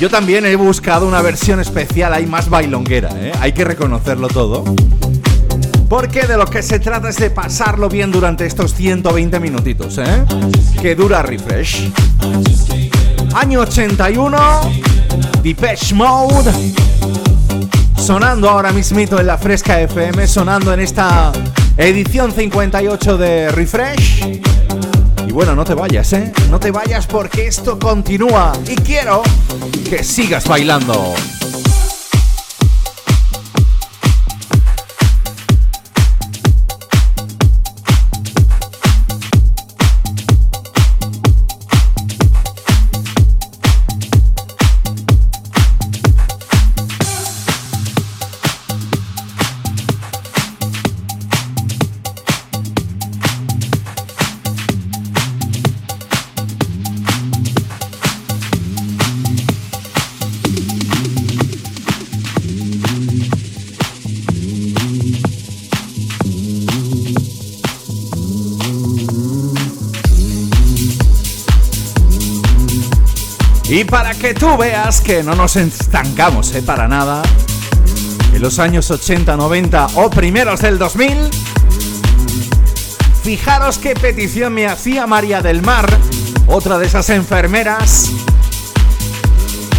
yo 0.00 0.08
también 0.08 0.46
he 0.46 0.56
buscado 0.56 1.06
una 1.06 1.20
versión 1.20 1.60
especial 1.60 2.14
ahí 2.14 2.24
más 2.24 2.48
bailonguera, 2.48 3.10
¿eh? 3.16 3.32
hay 3.38 3.52
que 3.52 3.64
reconocerlo 3.64 4.28
todo. 4.28 4.64
Porque 5.88 6.26
de 6.26 6.36
lo 6.36 6.46
que 6.46 6.62
se 6.62 6.78
trata 6.78 7.08
es 7.08 7.16
de 7.16 7.30
pasarlo 7.30 7.88
bien 7.88 8.12
durante 8.12 8.44
estos 8.44 8.74
120 8.74 9.40
minutitos, 9.40 9.96
¿eh? 9.98 10.24
Que 10.82 10.94
dura 10.94 11.22
refresh. 11.22 11.90
Año 13.34 13.60
81, 13.60 14.38
Depeche 15.42 15.94
Mode. 15.94 16.52
Sonando 17.96 18.48
ahora 18.48 18.72
mismito 18.72 19.18
en 19.18 19.26
la 19.26 19.38
Fresca 19.38 19.80
FM, 19.80 20.26
sonando 20.26 20.72
en 20.72 20.80
esta 20.80 21.32
edición 21.76 22.32
58 22.32 23.16
de 23.16 23.50
Refresh. 23.50 24.40
Y 25.26 25.32
bueno, 25.32 25.54
no 25.54 25.64
te 25.64 25.74
vayas, 25.74 26.12
¿eh? 26.12 26.32
No 26.50 26.60
te 26.60 26.70
vayas 26.70 27.06
porque 27.06 27.46
esto 27.46 27.78
continúa 27.78 28.52
y 28.66 28.76
quiero 28.76 29.22
que 29.88 30.02
sigas 30.04 30.46
bailando. 30.46 31.14
Para 73.90 74.14
que 74.14 74.34
tú 74.34 74.56
veas 74.56 75.00
que 75.00 75.22
no 75.22 75.34
nos 75.34 75.56
estancamos 75.56 76.54
¿eh? 76.54 76.62
para 76.62 76.88
nada, 76.88 77.22
en 78.32 78.42
los 78.42 78.58
años 78.58 78.90
80, 78.90 79.36
90 79.36 79.86
o 79.94 80.10
primeros 80.10 80.60
del 80.60 80.78
2000, 80.78 81.16
fijaros 83.22 83.78
qué 83.78 83.94
petición 83.94 84.52
me 84.52 84.66
hacía 84.66 85.06
María 85.06 85.40
del 85.40 85.62
Mar, 85.62 85.86
otra 86.46 86.78
de 86.78 86.86
esas 86.86 87.08
enfermeras 87.10 88.10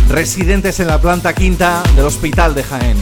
residentes 0.09 0.79
en 0.79 0.87
la 0.87 0.99
planta 0.99 1.33
quinta 1.33 1.83
del 1.95 2.05
Hospital 2.05 2.55
de 2.55 2.63
Jaén. 2.63 2.97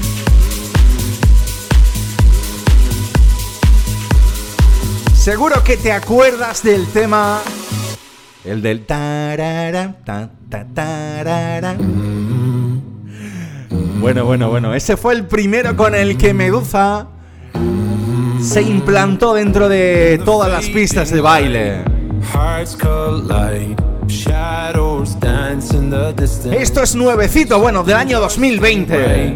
Seguro 5.15 5.63
que 5.63 5.78
te 5.78 5.91
acuerdas 5.91 6.63
del 6.63 6.88
tema 6.88 7.41
el 8.47 8.62
del 8.62 8.86
tarara, 8.86 9.95
ta, 10.05 10.29
ta, 10.49 11.75
Bueno, 13.99 14.25
bueno, 14.25 14.49
bueno. 14.49 14.73
Ese 14.73 14.95
fue 14.95 15.13
el 15.15 15.25
primero 15.25 15.75
con 15.75 15.93
el 15.93 16.17
que 16.17 16.33
Medusa 16.33 17.07
se 18.41 18.62
implantó 18.62 19.33
dentro 19.33 19.67
de 19.67 20.21
todas 20.23 20.49
las 20.49 20.69
pistas 20.69 21.12
de 21.12 21.19
baile. 21.21 21.83
Esto 26.53 26.83
es 26.83 26.95
nuevecito, 26.95 27.60
bueno, 27.60 27.83
del 27.83 27.95
año 27.95 28.19
2020. 28.21 29.36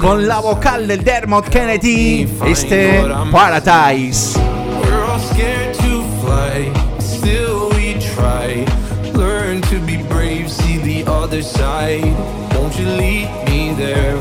Con 0.00 0.26
la 0.26 0.40
vocal 0.40 0.88
del 0.88 1.04
Dermot 1.04 1.48
Kennedy, 1.48 2.26
este 2.46 3.04
Paradise. 3.30 4.49
Other 11.30 11.42
side. 11.42 12.02
Won't 12.54 12.76
you 12.76 12.86
lead 12.86 13.28
me 13.46 13.72
there? 13.74 14.16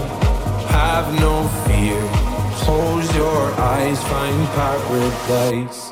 Have 0.78 1.08
no 1.20 1.48
fear. 1.66 2.00
Close 2.62 3.08
your 3.16 3.42
eyes, 3.74 4.00
find 4.04 4.48
paradise. 4.50 5.92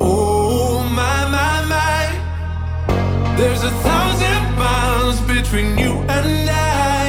Oh 0.00 0.82
my 1.00 1.20
my 1.36 1.56
my, 1.74 3.36
there's 3.36 3.62
a 3.62 3.70
thousand 3.86 4.42
miles 4.56 5.20
between 5.34 5.76
you 5.76 5.92
and 6.16 6.48
I. 6.48 7.04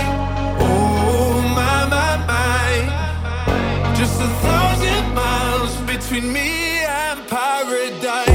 Oh 0.59 1.41
my 1.59 1.77
my 1.95 2.11
my, 2.33 3.95
just 3.95 4.19
a 4.19 4.31
thousand 4.47 5.15
miles 5.15 5.73
between 5.91 6.33
me 6.33 6.79
and 6.83 7.25
paradise. 7.29 8.28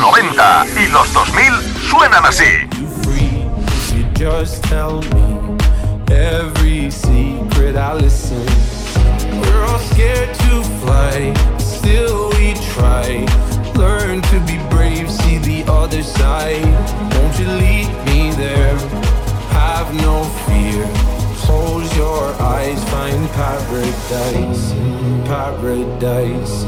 90 0.00 0.66
y 0.76 0.86
los 0.88 1.12
2000 1.12 1.52
suenan 1.90 2.24
así. 2.24 2.44
Just 4.14 4.64
tell 4.64 5.02
me 5.14 5.58
every 6.10 6.90
secret 6.90 7.76
I 7.76 7.94
listen. 7.94 8.44
We're 9.40 9.64
all 9.66 9.78
scared 9.78 10.32
to 10.34 10.62
fly, 10.80 11.34
still 11.58 12.30
we 12.30 12.54
try. 12.72 13.26
Learn 13.74 14.22
to 14.22 14.40
be 14.46 14.58
brave, 14.70 15.10
see 15.10 15.38
the 15.38 15.70
other 15.70 16.02
side. 16.02 16.64
Won't 17.14 17.38
you 17.38 17.48
lead 17.48 17.88
me 18.06 18.30
there? 18.32 18.78
Have 19.52 19.92
no 19.94 20.24
fear. 20.46 20.88
Close 21.44 21.94
your 21.96 22.32
eyes, 22.40 22.82
find 22.90 23.28
paradise, 23.30 24.72
paradise, 25.26 26.64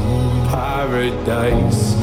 paradise. 0.49 2.02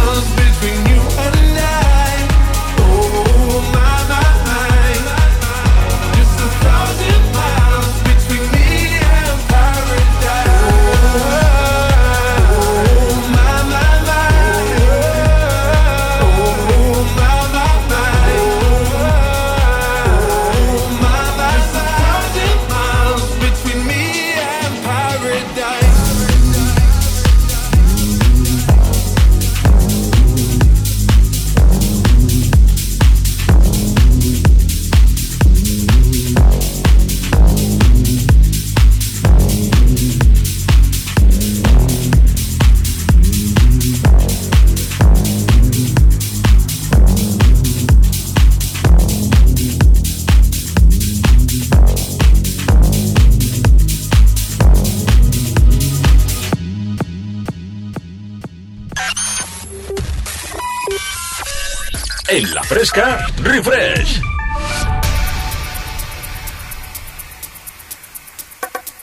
fresca, 62.71 63.27
refresh. 63.43 64.21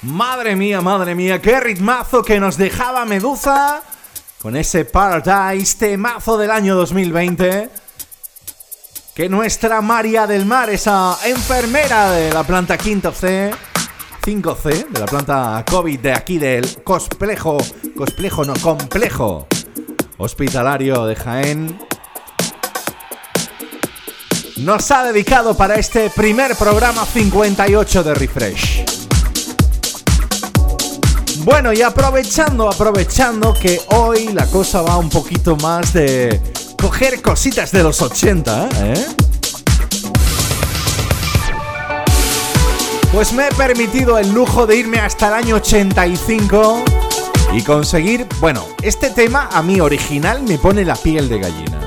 Madre 0.01 0.57
mía, 0.57 0.81
madre 0.81 1.15
mía, 1.15 1.43
qué 1.43 1.61
ritmazo 1.61 2.23
que 2.23 2.41
nos 2.41 2.57
dejaba 2.57 3.05
Medusa 3.05 3.83
con 4.41 4.57
ese 4.57 4.87
Paradise, 4.87 5.77
temazo 5.77 6.39
del 6.39 6.51
año 6.51 6.77
2020. 6.77 7.69
Que 9.15 9.29
nuestra 9.29 9.83
María 9.83 10.27
del 10.27 10.47
Mar, 10.47 10.71
esa 10.71 11.19
enfermera 11.27 12.13
de 12.13 12.33
la 12.33 12.45
planta 12.45 12.79
quinto 12.79 13.13
C, 13.13 13.51
5C, 14.23 14.89
de 14.89 15.01
la 15.01 15.07
planta 15.07 15.63
COVID 15.71 16.01
de 16.01 16.13
aquí 16.15 16.39
del 16.39 16.83
Cosplejo, 16.83 17.59
Cosplejo 17.95 18.47
no, 18.47 18.55
complejo 18.55 19.47
hospitalario 20.19 21.05
de 21.07 21.15
Jaén, 21.17 21.79
nos 24.59 24.91
ha 24.91 25.05
dedicado 25.05 25.57
para 25.57 25.77
este 25.77 26.11
primer 26.11 26.57
programa 26.57 27.05
58 27.05 28.03
de 28.03 28.15
Refresh. 28.15 28.85
Bueno, 31.45 31.73
y 31.73 31.83
aprovechando, 31.83 32.69
aprovechando 32.69 33.55
que 33.55 33.81
hoy 33.89 34.29
la 34.33 34.47
cosa 34.47 34.83
va 34.83 34.97
un 34.97 35.09
poquito 35.09 35.57
más 35.57 35.93
de 35.93 36.41
coger 36.81 37.23
cositas 37.23 37.71
de 37.71 37.83
los 37.83 38.03
80, 38.03 38.69
¿eh? 38.83 39.07
Pues 43.13 43.33
me 43.33 43.49
he 43.49 43.53
permitido 43.53 44.19
el 44.19 44.33
lujo 44.33 44.67
de 44.67 44.77
irme 44.77 44.99
hasta 44.99 45.29
el 45.29 45.35
año 45.35 45.57
85 45.57 46.85
y 47.55 47.63
conseguir, 47.63 48.27
bueno, 48.41 48.67
este 48.83 49.11
tema 49.11 49.49
a 49.53 49.63
mí 49.63 49.81
original 49.81 50.43
me 50.43 50.59
pone 50.59 50.85
la 50.85 50.97
piel 50.97 51.29
de 51.29 51.39
gallina. 51.39 51.81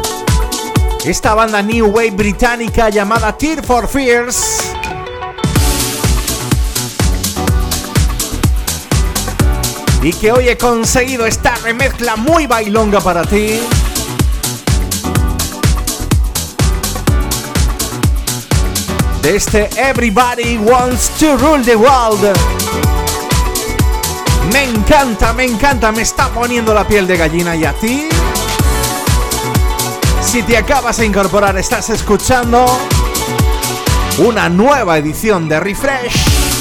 Esta 1.03 1.33
banda 1.33 1.63
New 1.63 1.87
Wave 1.87 2.11
británica 2.11 2.89
llamada 2.89 3.35
Tear 3.35 3.65
for 3.65 3.87
Fears 3.87 4.59
y 10.03 10.13
que 10.13 10.31
hoy 10.31 10.49
he 10.49 10.57
conseguido 10.57 11.25
esta 11.25 11.55
remezcla 11.55 12.15
muy 12.15 12.45
bailonga 12.45 13.01
para 13.01 13.23
ti. 13.23 13.59
De 19.23 19.35
este 19.35 19.69
Everybody 19.75 20.57
Wants 20.57 21.09
to 21.19 21.35
Rule 21.37 21.63
the 21.63 21.75
World. 21.75 22.31
Me 24.53 24.65
encanta, 24.65 25.33
me 25.33 25.45
encanta, 25.45 25.91
me 25.91 26.03
está 26.03 26.29
poniendo 26.29 26.75
la 26.75 26.87
piel 26.87 27.07
de 27.07 27.17
gallina 27.17 27.55
y 27.55 27.65
a 27.65 27.73
ti. 27.73 28.11
Si 30.31 30.43
te 30.43 30.55
acabas 30.55 30.95
de 30.95 31.05
incorporar, 31.05 31.57
estás 31.57 31.89
escuchando 31.89 32.65
una 34.19 34.47
nueva 34.47 34.97
edición 34.97 35.49
de 35.49 35.59
Refresh. 35.59 36.61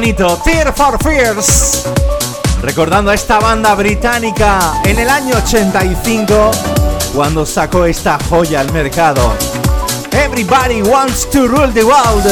Bonito. 0.00 0.40
Tear 0.42 0.72
for 0.72 0.96
Fears. 1.02 1.84
Recordando 2.62 3.10
a 3.10 3.14
esta 3.14 3.38
banda 3.38 3.74
británica 3.74 4.80
en 4.82 4.98
el 4.98 5.10
año 5.10 5.36
85, 5.36 6.50
cuando 7.14 7.44
sacó 7.44 7.84
esta 7.84 8.18
joya 8.30 8.60
al 8.60 8.72
mercado. 8.72 9.34
Everybody 10.12 10.80
wants 10.80 11.28
to 11.28 11.46
rule 11.46 11.70
the 11.74 11.84
world. 11.84 12.24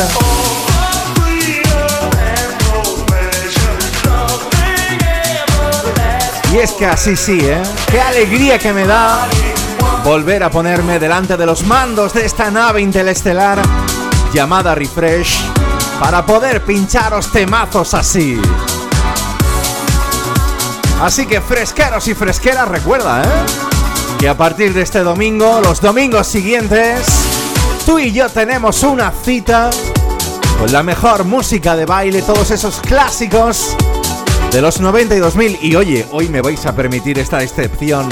Y 6.51 6.57
es 6.57 6.73
que 6.73 6.87
así 6.87 7.17
sí, 7.17 7.39
¿eh? 7.43 7.63
Qué 7.91 8.01
alegría 8.01 8.59
que 8.59 8.73
me 8.73 8.87
da 8.87 9.29
volver 10.05 10.43
a 10.43 10.51
ponerme 10.51 10.99
delante 10.99 11.37
de 11.37 11.45
los 11.45 11.65
mandos 11.65 12.15
de 12.15 12.25
esta 12.25 12.51
nave 12.51 12.81
interestelar 12.81 13.61
llamada 14.33 14.75
Refresh 14.75 15.48
para 16.01 16.25
poder 16.25 16.65
pincharos 16.65 17.31
temazos 17.33 17.95
así. 17.95 18.41
Así 21.03 21.27
que 21.27 21.41
fresqueros 21.41 22.09
y 22.09 22.15
fresqueras, 22.15 22.69
recuerda, 22.69 23.23
¿eh? 23.23 23.47
Que 24.19 24.29
a 24.29 24.37
partir 24.37 24.75
de 24.75 24.83
este 24.83 25.01
domingo, 25.01 25.61
los 25.63 25.81
domingos 25.81 26.27
siguientes, 26.27 27.07
tú 27.87 27.99
y 27.99 28.13
yo 28.13 28.29
tenemos 28.29 28.83
una 28.83 29.13
cita 29.13 29.71
con 30.59 30.73
la 30.73 30.83
mejor 30.83 31.25
música 31.25 31.77
de 31.77 31.87
baile, 31.87 32.23
todos 32.23 32.51
esos 32.51 32.81
clásicos 32.81 33.77
de 34.51 34.61
los 34.61 34.81
90 34.81 35.15
y 35.15 35.19
2000. 35.21 35.59
Y 35.63 35.77
oye, 35.77 36.07
hoy 36.11 36.29
me 36.29 36.41
vais 36.41 36.67
a 36.67 36.75
permitir 36.75 37.19
esta 37.19 37.43
excepción 37.43 38.09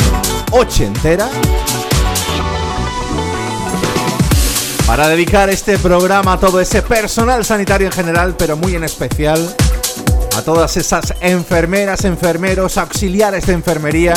ochentera. 0.52 1.28
Para 4.86 5.08
dedicar 5.08 5.50
este 5.50 5.78
programa 5.78 6.34
a 6.34 6.38
todo 6.38 6.60
ese 6.60 6.80
personal 6.80 7.44
sanitario 7.44 7.88
en 7.88 7.92
general, 7.92 8.36
pero 8.38 8.56
muy 8.56 8.76
en 8.76 8.84
especial 8.84 9.54
a 10.36 10.42
todas 10.42 10.76
esas 10.76 11.12
enfermeras, 11.20 12.04
enfermeros, 12.04 12.78
auxiliares 12.78 13.46
de 13.46 13.54
enfermería 13.54 14.14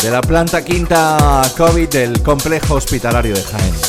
de 0.00 0.10
la 0.10 0.20
planta 0.20 0.64
quinta 0.64 1.42
COVID 1.56 1.88
del 1.88 2.22
complejo 2.22 2.74
hospitalario 2.74 3.34
de 3.34 3.42
Jaén. 3.42 3.85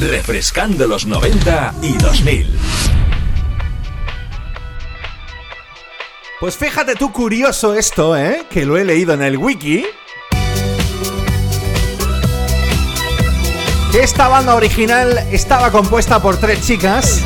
Refrescando 0.00 0.86
los 0.86 1.06
90 1.06 1.74
y 1.82 1.92
2000. 1.98 2.58
Pues 6.40 6.56
fíjate 6.56 6.94
tú 6.94 7.12
curioso 7.12 7.74
esto, 7.74 8.16
¿eh? 8.16 8.46
Que 8.48 8.64
lo 8.64 8.76
he 8.78 8.84
leído 8.84 9.14
en 9.14 9.22
el 9.22 9.36
wiki. 9.36 9.84
esta 13.94 14.28
banda 14.28 14.54
original 14.54 15.18
estaba 15.32 15.72
compuesta 15.72 16.22
por 16.22 16.36
tres 16.36 16.60
chicas, 16.64 17.20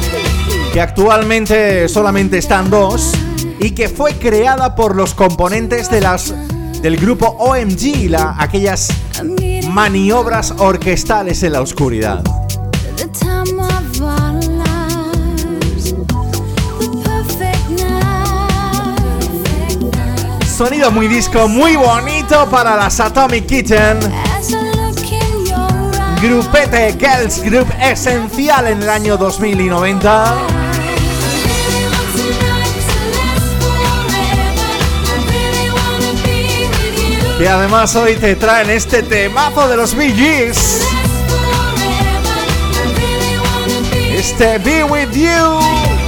que 0.73 0.81
actualmente 0.81 1.87
solamente 1.89 2.39
están 2.39 2.71
dos, 2.71 3.13
y 3.61 3.73
que 3.73 3.89
fue 3.91 4.15
creada 4.15 4.75
por 4.75 4.97
los 4.97 5.13
componentes 5.13 5.91
de 5.91 6.01
las, 6.01 6.35
del 6.81 6.97
grupo 6.97 7.27
OMG, 7.27 8.09
la, 8.09 8.37
aquellas 8.39 8.89
maniobras 9.69 10.55
orquestales 10.57 11.43
en 11.43 11.53
la 11.53 11.61
oscuridad. 11.61 12.42
Sonido 20.57 20.93
muy 20.93 21.09
disco, 21.09 21.49
muy 21.49 21.75
bonito 21.75 22.49
para 22.49 22.77
las 22.77 23.01
Atomic 23.01 23.47
Kitten. 23.47 23.99
Grupete 26.23 26.97
Girls 27.01 27.43
Group 27.43 27.67
esencial 27.81 28.69
en 28.69 28.81
el 28.81 28.89
año 28.89 29.17
2090. 29.17 30.35
Y 37.41 37.47
además 37.47 37.97
hoy 37.97 38.15
te 38.15 38.37
traen 38.37 38.71
este 38.71 39.03
temazo 39.03 39.67
de 39.67 39.77
los 39.77 39.97
Bee 39.97 40.13
Gees. 40.13 40.92
Este 44.23 44.61
Be 44.61 44.85
With 44.85 45.17
You. 45.17 46.02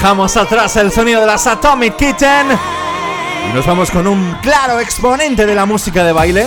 Dejamos 0.00 0.36
atrás 0.36 0.76
el 0.76 0.92
sonido 0.92 1.22
de 1.22 1.26
las 1.26 1.44
Atomic 1.48 1.96
Kitten 1.96 2.46
y 3.50 3.52
nos 3.52 3.66
vamos 3.66 3.90
con 3.90 4.06
un 4.06 4.36
claro 4.40 4.78
exponente 4.78 5.44
de 5.44 5.56
la 5.56 5.66
música 5.66 6.04
de 6.04 6.12
baile. 6.12 6.46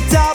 reach 0.08 0.33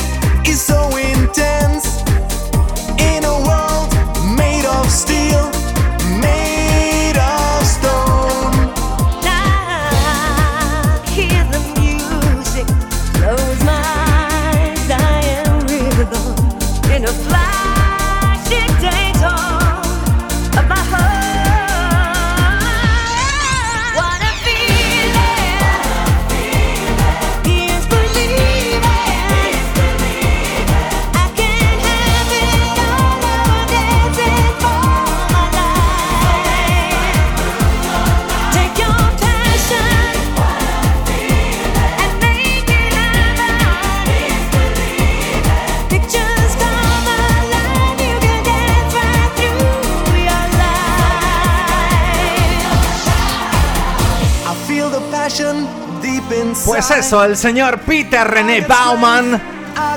Pues 56.70 56.92
eso, 56.92 57.24
el 57.24 57.36
señor 57.36 57.80
Peter 57.80 58.28
René 58.28 58.62
Bauman, 58.62 59.42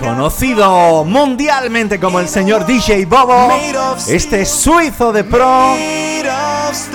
conocido 0.00 1.04
mundialmente 1.04 2.00
como 2.00 2.18
el 2.18 2.26
señor 2.28 2.64
DJ 2.64 3.04
Bobo, 3.04 3.50
este 4.08 4.46
suizo 4.46 5.12
de 5.12 5.22
pro 5.22 5.74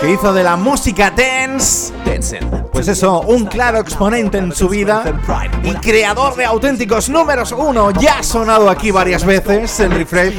que 0.02 0.12
hizo 0.12 0.34
de 0.34 0.44
la 0.44 0.56
música 0.56 1.12
dance, 1.12 1.94
pues 2.72 2.88
eso, 2.88 3.22
un 3.22 3.46
claro 3.46 3.78
exponente 3.78 4.40
en 4.40 4.52
su 4.52 4.68
vida 4.68 5.04
y 5.62 5.74
creador 5.76 6.36
de 6.36 6.46
auténticos 6.46 7.08
números 7.08 7.52
uno, 7.52 7.92
ya 7.92 8.18
ha 8.18 8.24
sonado 8.24 8.72
aquí 8.72 8.90
varias 8.90 9.24
veces 9.24 9.80
en 9.80 9.92
Refresh 9.92 10.34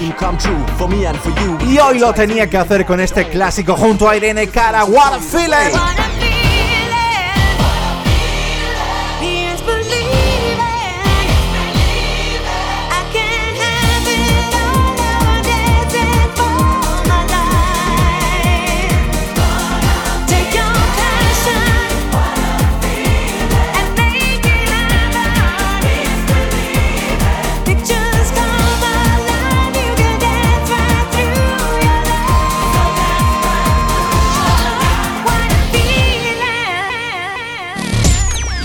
y 1.64 1.78
hoy 1.78 2.00
lo 2.00 2.12
tenía 2.12 2.50
que 2.50 2.58
hacer 2.58 2.84
con 2.84 2.98
este 2.98 3.28
clásico 3.28 3.76
junto 3.76 4.08
a 4.08 4.16
Irene 4.16 4.48
Cara, 4.48 4.84
What 4.84 5.20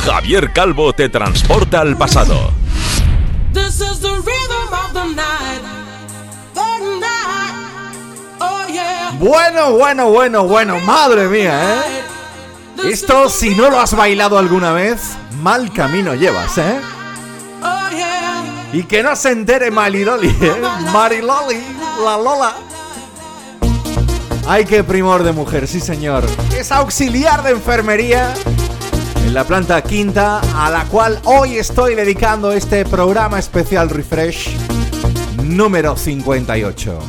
Javier 0.05 0.51
Calvo 0.51 0.91
te 0.91 1.07
transporta 1.07 1.79
al 1.79 1.95
pasado. 1.95 2.51
Bueno, 9.19 9.71
bueno, 9.71 10.09
bueno, 10.09 10.43
bueno, 10.43 10.79
madre 10.81 11.27
mía, 11.27 11.75
¿eh? 11.75 12.89
Esto, 12.89 13.29
si 13.29 13.55
no 13.55 13.69
lo 13.69 13.79
has 13.79 13.95
bailado 13.95 14.37
alguna 14.37 14.73
vez, 14.73 15.11
mal 15.41 15.71
camino 15.71 16.13
llevas, 16.15 16.57
¿eh? 16.57 16.81
Y 18.73 18.83
que 18.83 19.03
no 19.03 19.15
se 19.15 19.31
entere 19.31 19.71
Mariloli, 19.71 20.27
¿eh? 20.41 20.61
Mariloli, 20.91 21.61
la 22.03 22.17
Lola. 22.17 22.55
Ay, 24.45 24.65
qué 24.65 24.83
primor 24.83 25.23
de 25.23 25.31
mujer, 25.31 25.65
sí 25.69 25.79
señor. 25.79 26.25
Es 26.57 26.73
auxiliar 26.73 27.43
de 27.43 27.51
enfermería 27.51 28.33
en 28.33 28.72
la 29.33 29.43
planta 29.45 29.81
quinta, 29.81 30.41
a 30.55 30.69
la 30.69 30.85
cual 30.85 31.19
hoy 31.23 31.57
estoy 31.57 31.95
dedicando 31.95 32.51
este 32.51 32.85
programa 32.85 33.39
especial 33.39 33.89
Refresh 33.89 34.55
número 35.43 35.97
58. 35.97 36.99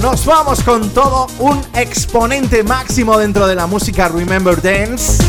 Nos 0.00 0.24
vamos 0.24 0.62
con 0.62 0.90
todo 0.90 1.26
un 1.40 1.60
exponente 1.74 2.62
máximo 2.62 3.18
dentro 3.18 3.48
de 3.48 3.56
la 3.56 3.66
música 3.66 4.06
Remember 4.06 4.62
Dance. 4.62 5.20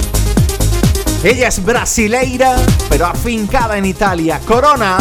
Ella 1.23 1.47
es 1.47 1.63
brasileira, 1.63 2.55
pero 2.87 3.07
afincada 3.07 3.79
en 3.79 3.85
Italia. 3.85 4.39
Corona. 4.45 4.97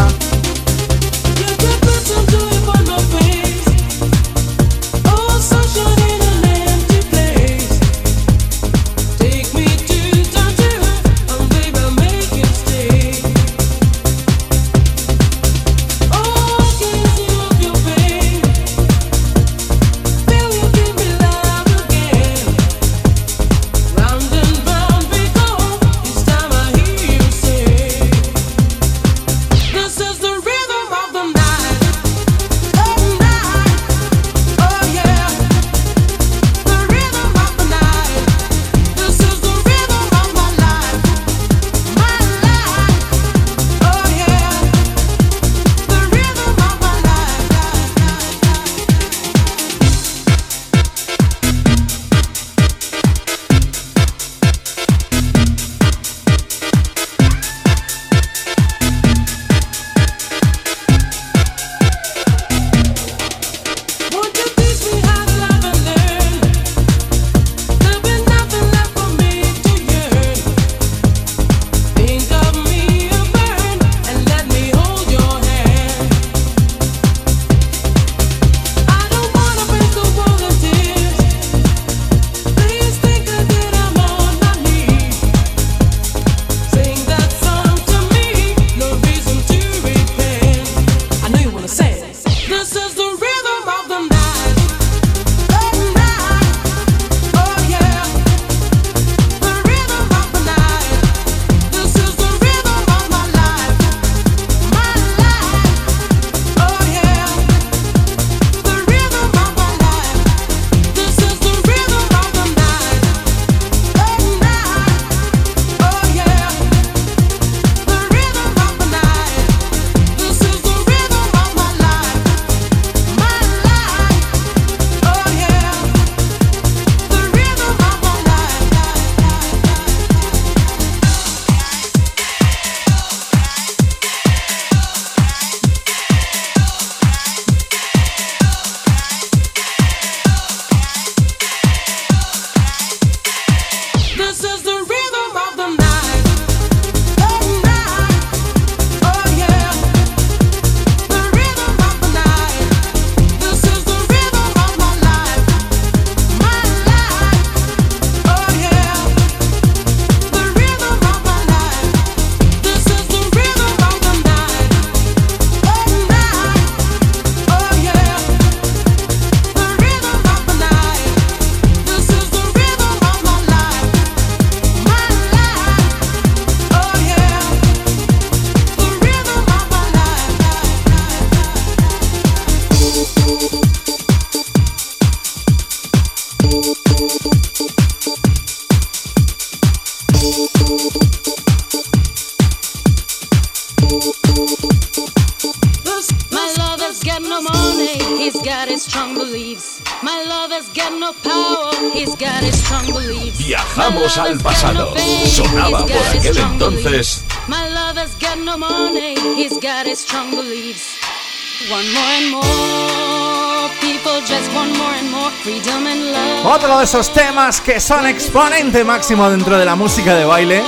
Otro 216.44 216.78
de 216.78 216.84
esos 216.84 217.12
temas 217.12 217.60
que 217.60 217.78
son 217.80 218.06
exponente 218.06 218.82
máximo 218.82 219.28
dentro 219.28 219.58
de 219.58 219.64
la 219.64 219.76
música 219.76 220.14
de 220.14 220.24
baile 220.24 220.62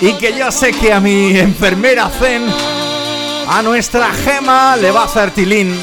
y 0.00 0.12
que 0.14 0.36
yo 0.36 0.52
sé 0.52 0.72
que 0.72 0.92
a 0.92 1.00
mi 1.00 1.36
enfermera 1.36 2.08
Zen, 2.10 2.46
a 3.48 3.62
nuestra 3.62 4.12
gema, 4.12 4.76
le 4.76 4.90
va 4.90 5.02
a 5.02 5.04
hacer 5.04 5.32
tilín. 5.32 5.80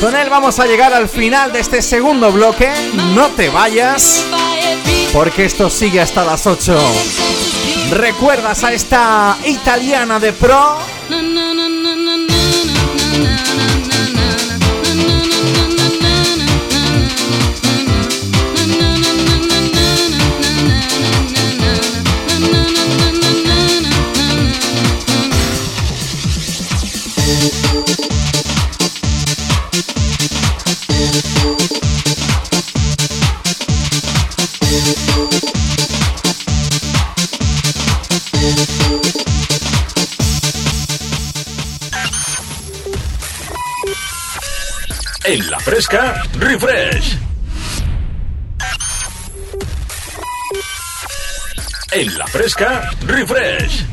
Con 0.00 0.16
él 0.16 0.30
vamos 0.30 0.58
a 0.58 0.66
llegar 0.66 0.92
al 0.92 1.08
final 1.08 1.52
de 1.52 1.60
este 1.60 1.82
segundo 1.82 2.32
bloque. 2.32 2.72
No 3.14 3.28
te 3.28 3.48
vayas, 3.48 4.24
porque 5.12 5.44
esto 5.44 5.70
sigue 5.70 6.00
hasta 6.00 6.24
las 6.24 6.46
8. 6.46 6.76
¿Recuerdas 7.90 8.64
a 8.64 8.72
esta 8.72 9.36
italiana 9.44 10.18
de 10.18 10.32
pro? 10.32 10.78
Fresca, 45.80 46.22
refresh. 46.38 47.16
En 51.92 52.18
la 52.18 52.26
fresca, 52.26 52.90
refresh. 53.06 53.86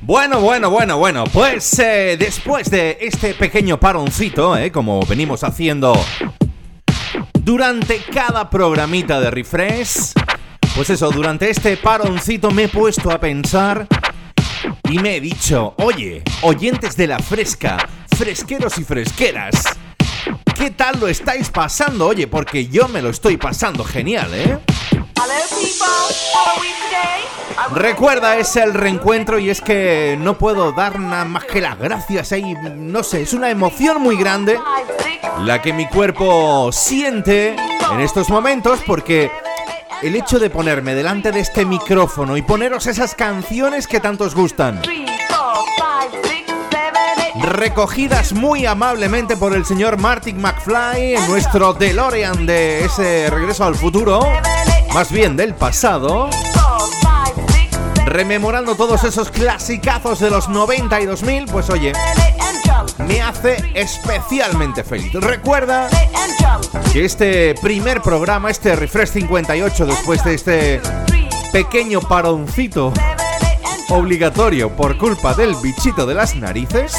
Bueno, 0.00 0.40
bueno, 0.40 0.70
bueno, 0.70 0.98
bueno, 0.98 1.22
pues 1.32 1.78
eh, 1.78 2.16
después 2.18 2.68
de 2.68 2.98
este 3.00 3.34
pequeño 3.34 3.78
paroncito, 3.78 4.56
eh, 4.56 4.72
como 4.72 5.00
venimos 5.06 5.44
haciendo 5.44 5.94
durante 7.44 8.00
cada 8.12 8.50
programita 8.50 9.20
de 9.20 9.30
refresh, 9.30 10.14
pues 10.74 10.90
eso, 10.90 11.10
durante 11.10 11.48
este 11.48 11.76
paroncito 11.76 12.50
me 12.50 12.64
he 12.64 12.68
puesto 12.68 13.08
a 13.12 13.20
pensar 13.20 13.86
y 14.88 14.98
me 14.98 15.16
he 15.16 15.20
dicho, 15.20 15.74
oye, 15.78 16.22
oyentes 16.42 16.96
de 16.96 17.06
la 17.06 17.18
fresca, 17.18 17.76
fresqueros 18.16 18.78
y 18.78 18.84
fresqueras, 18.84 19.62
¿qué 20.54 20.70
tal 20.70 20.98
lo 20.98 21.08
estáis 21.08 21.50
pasando? 21.50 22.06
Oye, 22.06 22.26
porque 22.26 22.68
yo 22.68 22.88
me 22.88 23.02
lo 23.02 23.10
estoy 23.10 23.36
pasando 23.36 23.84
genial, 23.84 24.30
¿eh? 24.32 24.58
Recuerda, 27.74 28.38
es 28.38 28.56
el 28.56 28.72
reencuentro 28.72 29.38
y 29.38 29.50
es 29.50 29.60
que 29.60 30.16
no 30.18 30.38
puedo 30.38 30.72
dar 30.72 30.98
nada 30.98 31.26
más 31.26 31.44
que 31.44 31.60
las 31.60 31.78
gracias 31.78 32.32
ahí. 32.32 32.54
No 32.76 33.02
sé, 33.02 33.22
es 33.22 33.34
una 33.34 33.50
emoción 33.50 34.00
muy 34.00 34.16
grande 34.16 34.58
la 35.44 35.60
que 35.60 35.72
mi 35.72 35.86
cuerpo 35.86 36.70
siente 36.72 37.56
en 37.92 38.00
estos 38.00 38.30
momentos 38.30 38.80
porque 38.86 39.30
el 40.02 40.14
hecho 40.14 40.38
de 40.38 40.50
ponerme 40.50 40.94
delante 40.94 41.32
de 41.32 41.40
este 41.40 41.64
micrófono 41.64 42.36
y 42.36 42.42
poneros 42.42 42.86
esas 42.86 43.14
canciones 43.14 43.86
que 43.86 44.00
tanto 44.00 44.24
os 44.24 44.34
gustan. 44.34 44.80
Recogidas 47.40 48.32
muy 48.32 48.66
amablemente 48.66 49.36
por 49.36 49.54
el 49.54 49.64
señor 49.64 49.98
Martin 49.98 50.40
McFly 50.40 51.14
en 51.14 51.26
nuestro 51.28 51.72
DeLorean 51.72 52.46
de 52.46 52.84
ese 52.84 53.30
regreso 53.30 53.64
al 53.64 53.74
futuro, 53.74 54.20
más 54.92 55.10
bien 55.10 55.36
del 55.36 55.54
pasado 55.54 56.28
rememorando 58.08 58.74
todos 58.74 59.04
esos 59.04 59.30
clasicazos 59.30 60.18
de 60.18 60.30
los 60.30 60.48
90 60.48 61.00
y 61.00 61.06
2000, 61.06 61.44
pues 61.46 61.68
oye, 61.68 61.92
me 63.06 63.22
hace 63.22 63.56
especialmente 63.74 64.84
feliz. 64.84 65.12
Recuerda 65.14 65.88
que 66.92 67.04
este 67.04 67.54
primer 67.62 68.02
programa, 68.02 68.50
este 68.50 68.74
Refresh 68.76 69.10
58, 69.10 69.86
después 69.86 70.24
de 70.24 70.34
este 70.34 70.80
pequeño 71.52 72.00
paroncito 72.00 72.92
obligatorio 73.90 74.74
por 74.74 74.98
culpa 74.98 75.34
del 75.34 75.54
bichito 75.56 76.06
de 76.06 76.14
las 76.14 76.34
narices. 76.36 76.92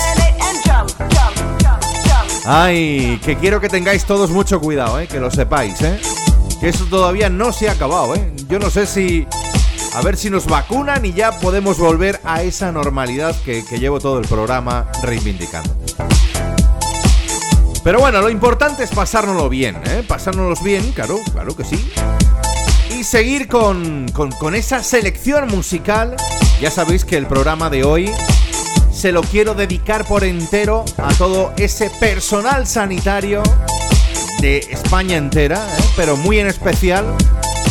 Ay, 2.46 3.20
que 3.24 3.38
quiero 3.38 3.62
que 3.62 3.70
tengáis 3.70 4.06
todos 4.06 4.32
mucho 4.32 4.60
cuidado, 4.60 5.00
¿eh? 5.00 5.08
que 5.08 5.20
lo 5.20 5.30
sepáis, 5.30 5.82
¿eh? 5.82 6.00
que 6.60 6.70
eso 6.70 6.86
todavía 6.86 7.30
no 7.30 7.54
se 7.54 7.70
ha 7.70 7.74
acabado. 7.74 8.16
¿eh? 8.16 8.32
Yo 8.48 8.60
no 8.60 8.70
sé 8.70 8.88
si 8.88 9.28
a 10.00 10.02
ver 10.02 10.16
si 10.16 10.30
nos 10.30 10.46
vacunan 10.46 11.04
y 11.04 11.12
ya 11.12 11.30
podemos 11.42 11.78
volver 11.78 12.22
a 12.24 12.42
esa 12.42 12.72
normalidad 12.72 13.36
que, 13.44 13.64
llevo 13.78 14.00
todo 14.00 14.20
el 14.20 14.28
programa 14.30 14.90
reivindicando. 15.04 15.76
Pero 17.84 18.00
bueno, 18.00 18.22
lo 18.22 18.30
importante 18.30 18.86
es 18.86 18.92
pasárnoslo 18.92 19.50
bien, 19.50 19.76
¿eh? 19.84 20.06
Pasárnoslo 20.08 20.56
bien, 20.64 20.94
claro, 20.94 21.20
claro 21.34 21.54
que 21.54 21.66
sí. 21.66 21.92
Y 22.98 23.04
seguir 23.04 23.50
con, 23.50 24.08
con 24.14 24.56
esa 24.56 24.84
selección 24.84 25.50
musical. 25.50 26.16
Ya 26.62 26.72
sabéis 26.72 27.04
que 27.04 27.18
el 27.18 27.28
programa 27.28 27.70
de 27.70 27.84
hoy 27.84 28.10
se 28.94 29.12
lo 29.12 29.22
quiero 29.22 29.54
dedicar 29.54 30.06
por 30.06 30.24
entero 30.24 30.86
a 30.98 31.14
todo 31.16 31.52
ese 31.58 31.90
personal 32.00 32.68
sanitario 32.68 33.44
de 34.40 34.60
España 34.60 35.18
entera, 35.18 35.58
¿eh? 35.58 35.84
pero 35.98 36.16
muy 36.16 36.40
en 36.40 36.48
especial 36.48 37.18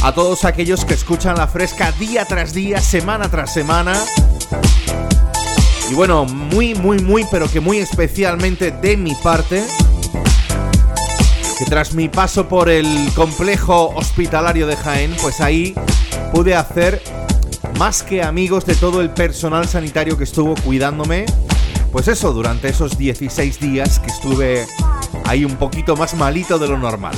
a 0.03 0.13
todos 0.13 0.45
aquellos 0.45 0.85
que 0.85 0.95
escuchan 0.95 1.37
la 1.37 1.47
fresca 1.47 1.93
día 1.93 2.25
tras 2.25 2.53
día, 2.53 2.81
semana 2.81 3.29
tras 3.31 3.53
semana. 3.53 3.95
Y 5.91 5.95
bueno, 5.95 6.25
muy, 6.25 6.75
muy, 6.75 6.99
muy, 6.99 7.27
pero 7.31 7.51
que 7.51 7.61
muy 7.61 7.79
especialmente 7.79 8.71
de 8.71 8.97
mi 8.97 9.15
parte, 9.15 9.65
que 11.59 11.65
tras 11.65 11.95
mi 11.95 12.09
paso 12.09 12.49
por 12.49 12.69
el 12.69 13.11
complejo 13.15 13.93
hospitalario 13.97 14.67
de 14.67 14.77
Jaén, 14.77 15.17
pues 15.21 15.41
ahí 15.41 15.75
pude 16.33 16.55
hacer 16.55 17.03
más 17.79 18.03
que 18.03 18.23
amigos 18.23 18.67
de 18.67 18.75
todo 18.75 19.01
el 19.01 19.11
personal 19.11 19.67
sanitario 19.67 20.17
que 20.17 20.25
estuvo 20.25 20.55
cuidándome. 20.57 21.27
Pues 21.91 22.07
eso, 22.07 22.33
durante 22.33 22.69
esos 22.69 22.99
16 22.99 23.61
días 23.61 23.99
que 23.99 24.11
estuve 24.11 24.67
ahí 25.25 25.45
un 25.45 25.57
poquito 25.57 25.97
más 25.97 26.15
malito 26.15 26.59
de 26.59 26.69
lo 26.69 26.79
normal. 26.79 27.15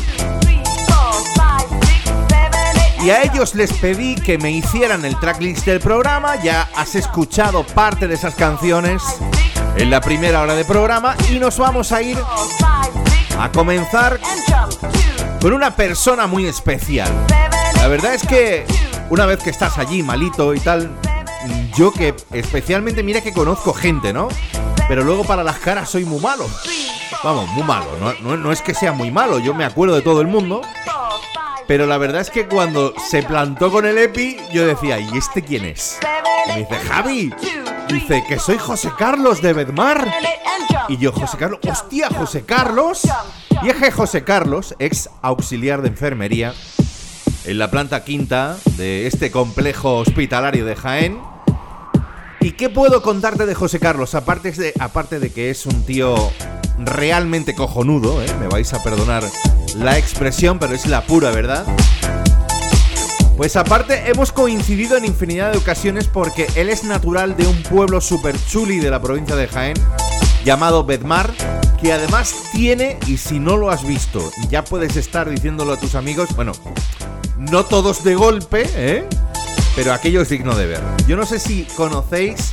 Y 3.03 3.09
a 3.09 3.23
ellos 3.23 3.55
les 3.55 3.73
pedí 3.73 4.15
que 4.15 4.37
me 4.37 4.51
hicieran 4.51 5.07
el 5.07 5.19
tracklist 5.19 5.65
del 5.65 5.81
programa. 5.81 6.37
Ya 6.43 6.69
has 6.77 6.95
escuchado 6.95 7.65
parte 7.65 8.07
de 8.07 8.15
esas 8.15 8.35
canciones 8.35 9.03
en 9.77 9.89
la 9.89 10.03
primera 10.03 10.43
hora 10.43 10.55
de 10.55 10.67
programa. 10.67 11.17
Y 11.31 11.39
nos 11.39 11.57
vamos 11.57 11.93
a 11.93 12.03
ir 12.03 12.19
a 13.39 13.51
comenzar 13.53 14.21
con 15.41 15.55
una 15.55 15.75
persona 15.75 16.27
muy 16.27 16.45
especial. 16.45 17.11
La 17.77 17.89
verdad 17.89 18.13
es 18.13 18.27
que 18.27 18.67
una 19.09 19.25
vez 19.25 19.43
que 19.43 19.49
estás 19.49 19.79
allí 19.79 20.03
malito 20.03 20.53
y 20.53 20.61
tal, 20.61 20.95
yo 21.75 21.93
que 21.93 22.15
especialmente 22.33 23.03
mira 23.03 23.23
que 23.23 23.33
conozco 23.33 23.73
gente, 23.73 24.13
¿no? 24.13 24.29
Pero 24.89 25.05
luego 25.05 25.25
para 25.25 25.43
las 25.43 25.59
caras 25.59 25.89
soy 25.89 26.05
muy 26.05 26.21
malo. 26.21 26.47
Vamos, 27.25 27.49
muy 27.51 27.63
malo. 27.63 27.87
No, 28.23 28.37
no 28.37 28.53
es 28.53 28.61
que 28.61 28.75
sea 28.75 28.93
muy 28.93 29.11
malo, 29.11 29.39
yo 29.39 29.55
me 29.55 29.65
acuerdo 29.65 29.95
de 29.95 30.03
todo 30.03 30.21
el 30.21 30.27
mundo. 30.27 30.61
Pero 31.71 31.87
la 31.87 31.99
verdad 31.99 32.21
es 32.21 32.31
que 32.31 32.49
cuando 32.49 32.93
se 32.99 33.23
plantó 33.23 33.71
con 33.71 33.87
el 33.87 33.97
EPI, 33.97 34.39
yo 34.53 34.67
decía, 34.67 34.99
¿y 34.99 35.17
este 35.17 35.41
quién 35.41 35.67
es? 35.67 36.01
Y 36.47 36.49
me 36.49 36.59
dice, 36.59 36.75
Javi. 36.75 37.33
Dice, 37.87 38.25
que 38.27 38.41
soy 38.41 38.59
José 38.59 38.91
Carlos 38.99 39.41
de 39.41 39.53
Bedmar. 39.53 40.13
Y 40.89 40.97
yo, 40.97 41.13
José 41.13 41.37
Carlos, 41.37 41.61
hostia, 41.65 42.09
José 42.09 42.45
Carlos. 42.45 43.03
Y 43.63 43.91
José 43.93 44.25
Carlos, 44.25 44.75
ex 44.81 45.11
auxiliar 45.23 45.81
de 45.81 45.91
enfermería, 45.91 46.55
en 47.45 47.59
la 47.61 47.71
planta 47.71 48.03
quinta 48.03 48.57
de 48.77 49.07
este 49.07 49.31
complejo 49.31 49.99
hospitalario 49.99 50.67
de 50.67 50.75
Jaén. 50.75 51.30
¿Y 52.43 52.53
qué 52.53 52.71
puedo 52.71 53.03
contarte 53.03 53.45
de 53.45 53.55
José 53.55 53.79
Carlos? 53.79 54.15
Aparte 54.15 54.51
de, 54.53 54.73
aparte 54.81 55.21
de 55.21 55.31
que 55.31 55.51
es 55.51 55.67
un 55.67 55.85
tío 55.85 56.15
realmente 56.79 57.55
cojonudo, 57.55 58.23
¿eh? 58.23 58.27
me 58.41 58.49
vais 58.49 58.73
a 58.73 58.83
perdonar 58.83 59.23
la 59.77 59.99
expresión, 59.99 60.59
pero 60.59 60.75
es 60.75 60.87
la 60.87 61.05
pura 61.05 61.31
verdad. 61.33 61.67
Pues 63.37 63.57
aparte 63.57 64.11
hemos 64.11 64.33
coincidido 64.33 64.97
en 64.97 65.05
infinidad 65.05 65.53
de 65.53 65.59
ocasiones 65.59 66.09
porque 66.09 66.47
él 66.57 66.71
es 66.71 66.83
natural 66.83 67.37
de 67.37 67.47
un 67.47 67.63
pueblo 67.63 68.01
super 68.01 68.35
chuli 68.47 68.81
de 68.81 68.91
la 68.91 69.03
provincia 69.03 69.37
de 69.37 69.47
Jaén, 69.47 69.77
llamado 70.43 70.85
Bedmar, 70.85 71.31
que 71.83 71.93
además 71.93 72.35
tiene, 72.53 72.99
y 73.07 73.19
si 73.19 73.39
no 73.39 73.59
lo 73.59 73.71
has 73.71 73.87
visto, 73.87 74.31
ya 74.49 74.65
puedes 74.65 74.97
estar 74.97 75.29
diciéndolo 75.29 75.75
a 75.75 75.81
tus 75.81 75.95
amigos, 75.95 76.35
bueno, 76.37 76.53
no 77.37 77.65
todos 77.65 78.03
de 78.03 78.15
golpe, 78.15 78.67
¿eh? 78.75 79.07
Pero 79.75 79.93
aquello 79.93 80.23
es 80.23 80.29
digno 80.29 80.55
de 80.57 80.67
ver. 80.67 80.83
Yo 81.07 81.17
no 81.17 81.27
sé 81.27 81.39
si 81.39 81.65
conocéis 81.77 82.53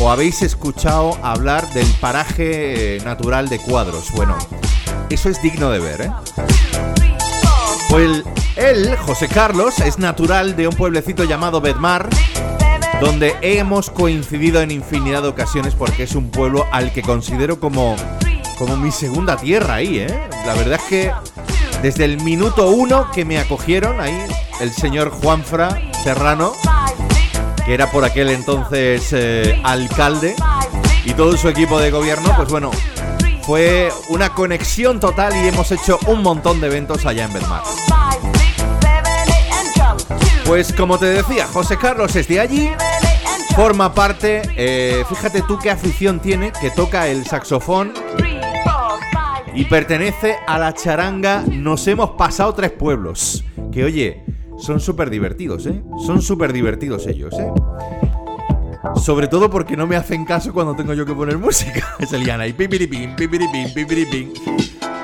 o 0.00 0.10
habéis 0.10 0.42
escuchado 0.42 1.18
hablar 1.22 1.68
del 1.72 1.86
paraje 2.00 2.98
natural 3.04 3.48
de 3.48 3.58
cuadros. 3.58 4.10
Bueno, 4.12 4.36
eso 5.10 5.28
es 5.28 5.40
digno 5.42 5.70
de 5.70 5.78
ver, 5.78 6.00
¿eh? 6.02 6.10
Pues 7.88 8.22
él, 8.56 8.96
José 8.96 9.28
Carlos, 9.28 9.78
es 9.80 9.98
natural 9.98 10.56
de 10.56 10.66
un 10.66 10.74
pueblecito 10.74 11.24
llamado 11.24 11.60
Bedmar, 11.60 12.08
donde 13.00 13.36
hemos 13.42 13.90
coincidido 13.90 14.62
en 14.62 14.70
infinidad 14.70 15.22
de 15.22 15.28
ocasiones 15.28 15.74
porque 15.74 16.04
es 16.04 16.14
un 16.14 16.30
pueblo 16.30 16.66
al 16.72 16.92
que 16.92 17.02
considero 17.02 17.60
como, 17.60 17.96
como 18.58 18.76
mi 18.76 18.90
segunda 18.90 19.36
tierra 19.36 19.74
ahí, 19.74 19.98
¿eh? 19.98 20.28
La 20.46 20.54
verdad 20.54 20.80
es 20.82 20.88
que 20.88 21.12
desde 21.82 22.04
el 22.04 22.20
minuto 22.22 22.70
uno 22.70 23.10
que 23.10 23.24
me 23.24 23.38
acogieron 23.38 24.00
ahí, 24.00 24.18
el 24.60 24.72
señor 24.72 25.10
Juanfra 25.10 25.91
Serrano, 26.02 26.54
que 27.64 27.74
era 27.74 27.90
por 27.90 28.04
aquel 28.04 28.30
entonces 28.30 29.12
eh, 29.12 29.60
alcalde, 29.64 30.34
y 31.04 31.14
todo 31.14 31.36
su 31.36 31.48
equipo 31.48 31.80
de 31.80 31.90
gobierno, 31.90 32.32
pues 32.36 32.48
bueno, 32.48 32.70
fue 33.42 33.90
una 34.08 34.30
conexión 34.34 35.00
total 35.00 35.34
y 35.36 35.48
hemos 35.48 35.70
hecho 35.72 35.98
un 36.06 36.22
montón 36.22 36.60
de 36.60 36.68
eventos 36.68 37.04
allá 37.06 37.24
en 37.24 37.32
Belmar. 37.32 37.62
Pues 40.46 40.72
como 40.72 40.98
te 40.98 41.06
decía, 41.06 41.46
José 41.46 41.76
Carlos 41.78 42.14
es 42.16 42.28
allí, 42.38 42.70
forma 43.54 43.94
parte, 43.94 44.42
eh, 44.56 45.04
fíjate 45.08 45.42
tú 45.42 45.58
qué 45.58 45.70
afición 45.70 46.20
tiene, 46.20 46.52
que 46.60 46.70
toca 46.70 47.06
el 47.08 47.26
saxofón 47.26 47.92
y 49.54 49.66
pertenece 49.66 50.36
a 50.46 50.58
la 50.58 50.72
charanga 50.72 51.44
Nos 51.46 51.86
hemos 51.86 52.10
pasado 52.12 52.54
tres 52.54 52.70
pueblos, 52.70 53.44
que 53.70 53.84
oye, 53.84 54.24
son 54.62 54.78
súper 54.80 55.10
divertidos, 55.10 55.66
¿eh? 55.66 55.82
Son 56.06 56.22
súper 56.22 56.52
divertidos 56.52 57.06
ellos, 57.08 57.34
¿eh? 57.34 57.50
Sobre 58.96 59.26
todo 59.26 59.50
porque 59.50 59.76
no 59.76 59.86
me 59.88 59.96
hacen 59.96 60.24
caso 60.24 60.52
cuando 60.52 60.76
tengo 60.76 60.94
yo 60.94 61.04
que 61.04 61.12
poner 61.12 61.36
música. 61.36 61.96
Es 61.98 62.12
el 62.12 62.22
y 62.22 62.52
pipiripim, 62.52 63.16
pipiripim, 63.16 63.74
pipiripim. 63.74 64.32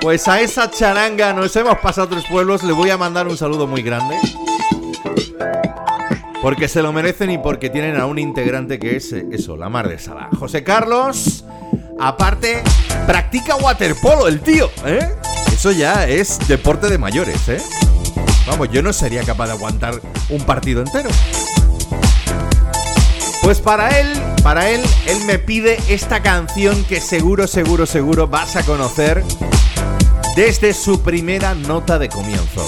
Pues 0.01 0.29
a 0.29 0.41
esa 0.41 0.71
charanga 0.71 1.33
nos 1.33 1.55
hemos 1.57 1.77
pasado 1.79 2.09
tres 2.09 2.25
pueblos. 2.31 2.63
Le 2.63 2.73
voy 2.73 2.91
a 2.91 2.97
mandar 2.97 3.27
un 3.27 3.37
saludo 3.37 3.67
muy 3.67 3.83
grande. 3.83 4.17
Porque 6.41 6.69
se 6.69 6.81
lo 6.81 6.93
merecen 6.93 7.31
y 7.31 7.39
porque 7.39 7.69
tienen 7.69 7.97
a 7.97 8.07
un 8.07 8.19
integrante 8.19 8.79
que 8.79 8.97
es 8.97 9.13
eso, 9.13 9.57
la 9.57 9.69
mar 9.69 9.89
de 9.89 9.99
sala. 9.99 10.29
José 10.39 10.63
Carlos, 10.63 11.45
aparte, 11.99 12.63
practica 13.09 13.57
waterpolo 13.57 14.29
el 14.29 14.41
tío, 14.41 14.71
¿eh? 14.87 15.01
Eso 15.53 15.73
ya 15.73 16.07
es 16.07 16.39
deporte 16.47 16.89
de 16.89 16.99
mayores, 16.99 17.49
¿eh? 17.49 17.59
Vamos, 18.49 18.71
yo 18.71 18.83
no 18.83 18.95
sería 18.95 19.23
capaz 19.25 19.47
de 19.47 19.53
aguantar 19.53 20.01
un 20.31 20.43
partido 20.43 20.81
entero. 20.81 21.11
Pues 23.43 23.61
para 23.61 24.01
él, 24.01 24.07
para 24.43 24.71
él, 24.71 24.83
él 25.07 25.25
me 25.27 25.39
pide 25.39 25.79
esta 25.89 26.23
canción 26.23 26.83
que 26.85 27.01
seguro, 27.01 27.47
seguro, 27.47 27.85
seguro 27.85 28.27
vas 28.27 28.57
a 28.57 28.63
conocer 28.63 29.23
desde 30.35 30.73
su 30.73 31.03
primera 31.03 31.55
nota 31.55 31.99
de 31.99 32.09
comienzo. 32.09 32.65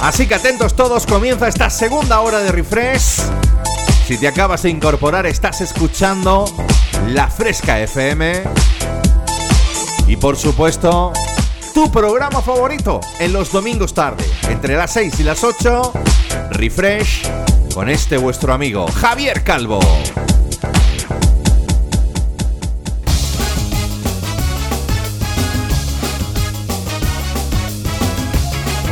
Así 0.00 0.26
que 0.26 0.34
atentos 0.34 0.74
todos, 0.74 1.04
comienza 1.04 1.46
esta 1.46 1.68
segunda 1.68 2.20
hora 2.20 2.40
de 2.40 2.50
refresh. 2.50 3.20
Si 4.06 4.16
te 4.16 4.26
acabas 4.26 4.62
de 4.62 4.70
incorporar, 4.70 5.26
estás 5.26 5.60
escuchando 5.60 6.46
La 7.08 7.28
Fresca 7.28 7.78
FM. 7.78 8.42
Y 10.06 10.16
por 10.16 10.36
supuesto, 10.36 11.12
tu 11.72 11.90
programa 11.90 12.40
favorito 12.42 13.00
en 13.18 13.32
los 13.32 13.52
domingos 13.52 13.94
tarde, 13.94 14.24
entre 14.48 14.76
las 14.76 14.92
6 14.92 15.20
y 15.20 15.22
las 15.22 15.44
8, 15.44 15.92
Refresh 16.50 17.22
con 17.74 17.88
este 17.88 18.16
vuestro 18.16 18.52
amigo 18.52 18.86
Javier 18.88 19.42
Calvo. 19.44 19.80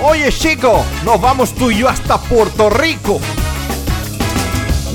Oye 0.02 0.32
chico, 0.32 0.84
nos 1.04 1.20
vamos 1.20 1.54
tú 1.54 1.70
y 1.70 1.78
yo 1.78 1.88
hasta 1.88 2.18
Puerto 2.18 2.70
Rico. 2.70 3.20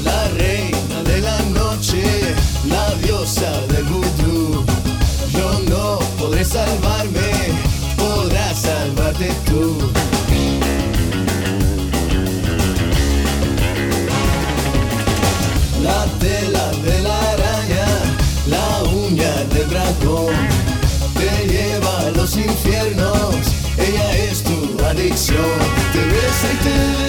La 0.03 0.27
reina 0.29 1.03
de 1.03 1.19
la 1.19 1.39
noche, 1.53 2.03
la 2.67 2.89
diosa 2.95 3.51
del 3.67 3.83
vudú. 3.83 4.65
Yo 5.31 5.59
no 5.69 5.99
podré 6.17 6.45
salvarme, 6.45 6.92
tu 25.33 25.39
adicción. 25.39 25.91
Te 25.91 25.99
besa 26.05 26.53
y 26.53 26.57
te 26.57 27.02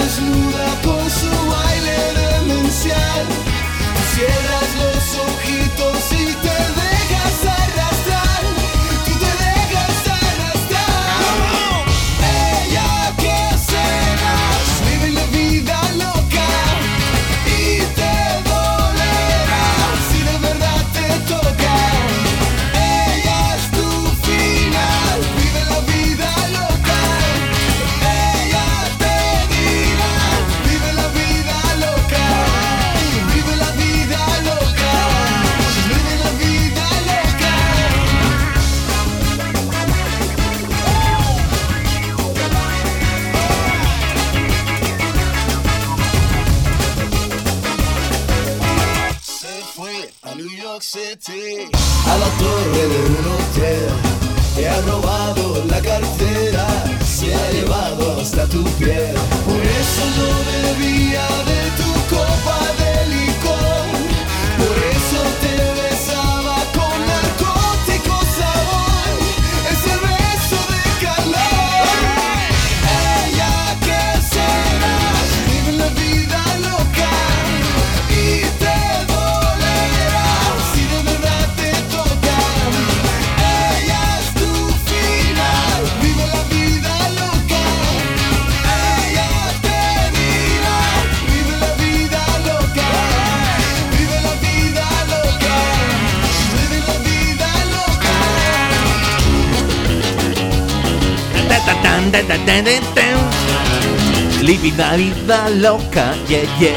Vida 104.77 105.49
loca, 105.51 106.15
yeah, 106.27 106.43
yeah. 106.59 106.75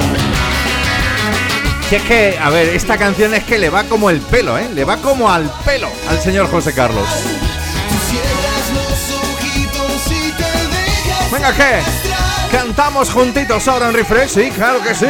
Es 1.90 2.02
que, 2.04 2.38
a 2.40 2.52
ver, 2.52 2.70
esta 2.70 2.96
canción 2.96 3.34
es 3.34 3.44
que 3.44 3.58
le 3.58 3.72
va 3.72 3.86
como 3.86 4.12
el 4.12 4.20
pelo, 4.22 4.56
¿eh? 4.56 4.70
Le 4.72 4.84
va 4.84 4.98
como 4.98 5.32
al 5.32 5.50
pelo 5.66 5.90
al 6.08 6.22
señor 6.22 6.48
José 6.52 6.74
Carlos. 6.74 7.08
Venga, 11.32 11.52
¿qué? 11.54 11.80
¿Cantamos 12.52 13.10
juntitos 13.10 13.68
ahora 13.68 13.88
en 13.88 13.94
Refresh? 13.94 14.30
Sí, 14.30 14.52
claro 14.52 14.80
que 14.84 14.94
sí. 14.94 15.08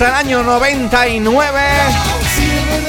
Hasta 0.00 0.18
el 0.18 0.26
año 0.28 0.42
99. 0.42 1.60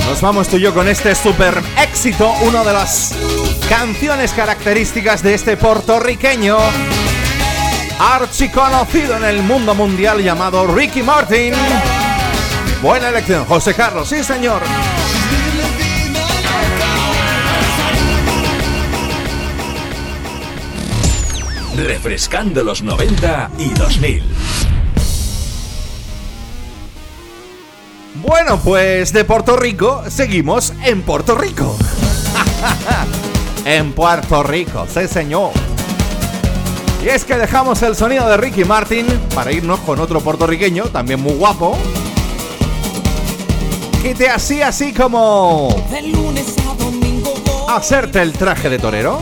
Nos 0.05 0.21
vamos 0.21 0.47
tú 0.47 0.55
y 0.55 0.61
yo 0.61 0.73
con 0.73 0.87
este 0.87 1.13
super 1.13 1.61
éxito, 1.77 2.31
una 2.43 2.63
de 2.63 2.71
las 2.71 3.13
canciones 3.67 4.31
características 4.31 5.21
de 5.21 5.33
este 5.33 5.57
puertorriqueño 5.57 6.57
archiconocido 7.99 9.17
en 9.17 9.25
el 9.25 9.43
mundo 9.43 9.75
mundial 9.75 10.23
llamado 10.23 10.65
Ricky 10.67 11.03
Martin. 11.03 11.53
Buena 12.81 13.09
elección, 13.09 13.43
José 13.43 13.73
Carlos, 13.73 14.07
sí 14.07 14.23
señor. 14.23 14.61
Refrescando 21.75 22.63
los 22.63 22.81
90 22.81 23.51
y 23.57 23.69
2000. 23.73 24.30
Bueno, 28.51 28.65
pues 28.65 29.13
de 29.13 29.23
Puerto 29.23 29.55
Rico 29.55 30.03
seguimos 30.09 30.73
en 30.83 31.03
Puerto 31.03 31.35
Rico. 31.35 31.73
en 33.65 33.93
Puerto 33.93 34.43
Rico, 34.43 34.85
sí 34.93 35.07
señor. 35.07 35.51
Y 37.01 37.07
es 37.07 37.23
que 37.23 37.37
dejamos 37.37 37.81
el 37.81 37.95
sonido 37.95 38.27
de 38.27 38.35
Ricky 38.35 38.65
Martin 38.65 39.07
para 39.33 39.53
irnos 39.53 39.79
con 39.79 40.01
otro 40.01 40.19
puertorriqueño, 40.19 40.87
también 40.87 41.21
muy 41.21 41.31
guapo. 41.35 41.77
Que 44.01 44.13
te 44.15 44.29
hacía 44.29 44.67
así 44.67 44.91
como... 44.91 45.73
De 45.89 46.01
lunes 46.01 46.53
a 46.69 46.75
domingo 46.83 47.33
Hacerte 47.69 48.21
el 48.21 48.33
traje 48.33 48.69
de 48.69 48.79
torero. 48.79 49.21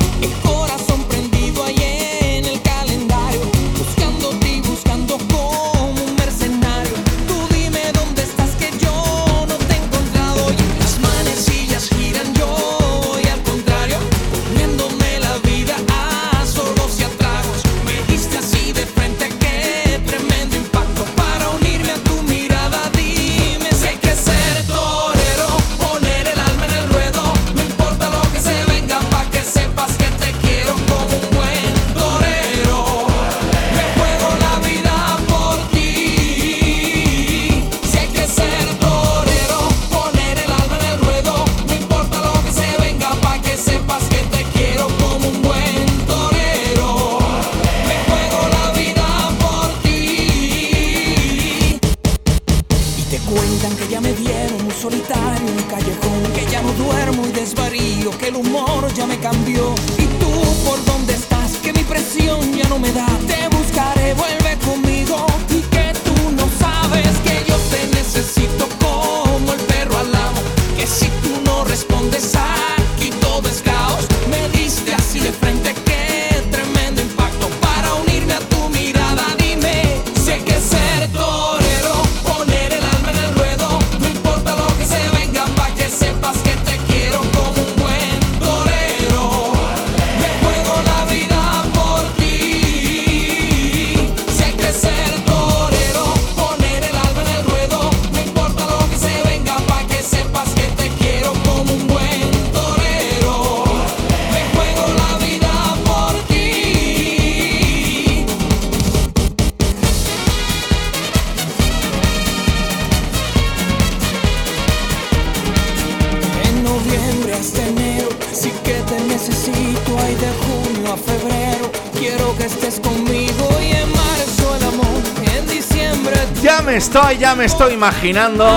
Ya 127.20 127.36
me 127.36 127.46
estoy 127.46 127.74
imaginando 127.74 128.48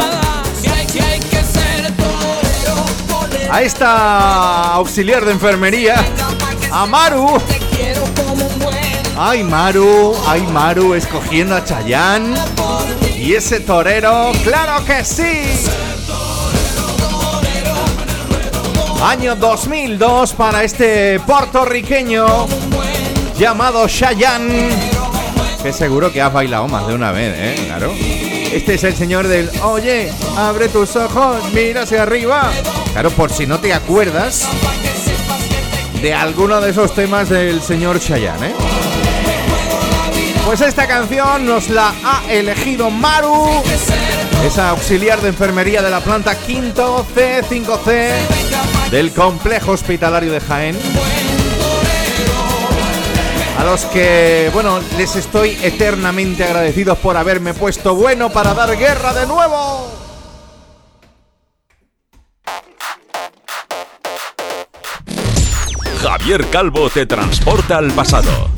a 3.51 3.61
esta 3.61 4.73
auxiliar 4.75 5.25
de 5.25 5.33
enfermería, 5.33 5.97
a 6.71 6.87
Maru. 6.87 7.39
Ay, 9.19 9.43
Maru, 9.43 10.17
ay, 10.27 10.43
Maru, 10.43 10.95
escogiendo 10.95 11.57
a 11.57 11.65
Chayán. 11.65 12.35
Y 13.17 13.35
ese 13.35 13.61
torero, 13.61 14.33
claro 14.45 14.85
que 14.85 15.05
sí. 15.05 15.43
Año 19.05 19.35
2002 19.35 20.33
para 20.35 20.63
este 20.63 21.21
puertorriqueño 21.21 22.47
llamado 23.37 23.87
Chayanne. 23.89 24.71
Que 25.63 25.73
seguro 25.73 26.13
que 26.13 26.23
has 26.23 26.33
bailado 26.33 26.69
más 26.69 26.87
de 26.87 26.95
una 26.95 27.13
vez, 27.13 27.35
¿eh? 27.37 27.65
Claro. 27.67 27.93
Este 28.53 28.74
es 28.74 28.84
el 28.84 28.94
señor 28.94 29.28
del 29.28 29.50
Oye, 29.62 30.12
abre 30.36 30.68
tus 30.68 30.94
ojos, 30.94 31.42
mira 31.55 31.82
hacia 31.82 32.03
arriba. 32.03 32.53
Claro, 32.92 33.11
por 33.11 33.32
si 33.32 33.46
no 33.46 33.59
te 33.59 33.72
acuerdas 33.72 34.46
de 36.03 36.12
alguno 36.12 36.61
de 36.61 36.70
esos 36.70 36.94
temas 36.94 37.30
del 37.30 37.62
señor 37.62 37.98
Chayanne, 37.98 38.48
¿eh? 38.48 38.55
Pues 40.44 40.61
esta 40.61 40.86
canción 40.86 41.46
nos 41.46 41.70
la 41.70 41.94
ha 42.05 42.30
elegido 42.30 42.90
Maru, 42.90 43.62
esa 44.44 44.68
auxiliar 44.70 45.20
de 45.22 45.28
enfermería 45.28 45.80
de 45.80 45.90
la 45.90 46.00
planta 46.00 46.36
quinto 46.36 47.07
C5C 47.14 48.11
del 48.90 49.12
complejo 49.12 49.72
hospitalario 49.72 50.30
de 50.30 50.40
Jaén 50.40 50.76
a 53.59 53.64
los 53.64 53.84
que, 53.86 54.50
bueno, 54.53 54.80
les 54.96 55.16
estoy 55.16 55.59
eternamente 55.62 56.44
agradecidos 56.44 56.98
por 56.98 57.16
haberme 57.16 57.55
puesto 57.55 57.94
bueno 57.94 58.30
para 58.30 58.55
dar 58.55 58.76
guerra 58.76 59.12
de 59.12 59.26
nuevo. 59.26 59.90
Javier 66.03 66.44
Calvo 66.50 66.90
te 66.90 67.07
transporta 67.07 67.78
al 67.78 67.92
pasado. 67.92 68.50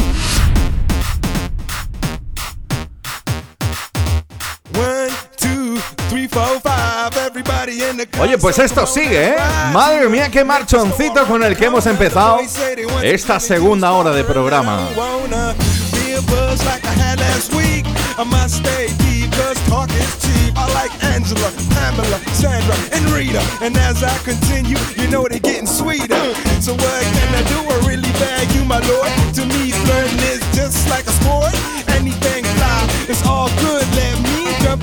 Oye, 8.20 8.38
pues 8.38 8.58
esto 8.58 8.86
sigue, 8.86 9.28
¿eh? 9.28 9.36
Madre 9.72 10.08
mía, 10.08 10.30
qué 10.30 10.44
marchoncito 10.44 11.26
con 11.26 11.42
el 11.42 11.56
que 11.56 11.66
hemos 11.66 11.86
empezado 11.86 12.38
esta 13.02 13.40
segunda 13.40 13.92
hora 13.92 14.10
de 14.10 14.24
programa. 14.24 14.88
It's 33.06 33.22
all 33.26 33.50
good. 33.60 33.83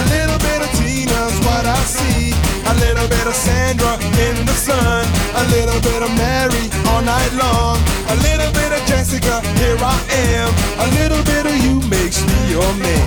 A 0.00 0.04
little 0.16 0.38
bit 0.38 0.60
of 0.64 0.70
Tina's 0.80 1.36
what 1.44 1.66
I 1.66 1.80
see. 1.84 2.32
A 2.72 2.74
little 2.84 3.06
bit 3.08 3.26
of 3.26 3.34
Sandra 3.34 3.92
in 4.24 4.46
the 4.46 4.56
sun. 4.66 5.04
A 5.36 5.44
little 5.54 5.80
bit 5.80 6.00
of 6.02 6.10
Mary 6.16 6.64
all 6.88 7.02
night 7.02 7.32
long. 7.34 7.76
A 8.08 8.16
little 8.26 8.50
bit 8.52 8.72
of 8.72 8.80
Jessica, 8.86 9.40
here 9.60 9.76
I 9.78 9.96
am. 10.32 10.48
A 10.84 10.88
little 10.98 11.22
bit 11.24 11.44
of 11.44 11.56
you 11.64 11.74
makes 11.90 12.24
me 12.24 12.38
your 12.50 12.72
man. 12.80 13.06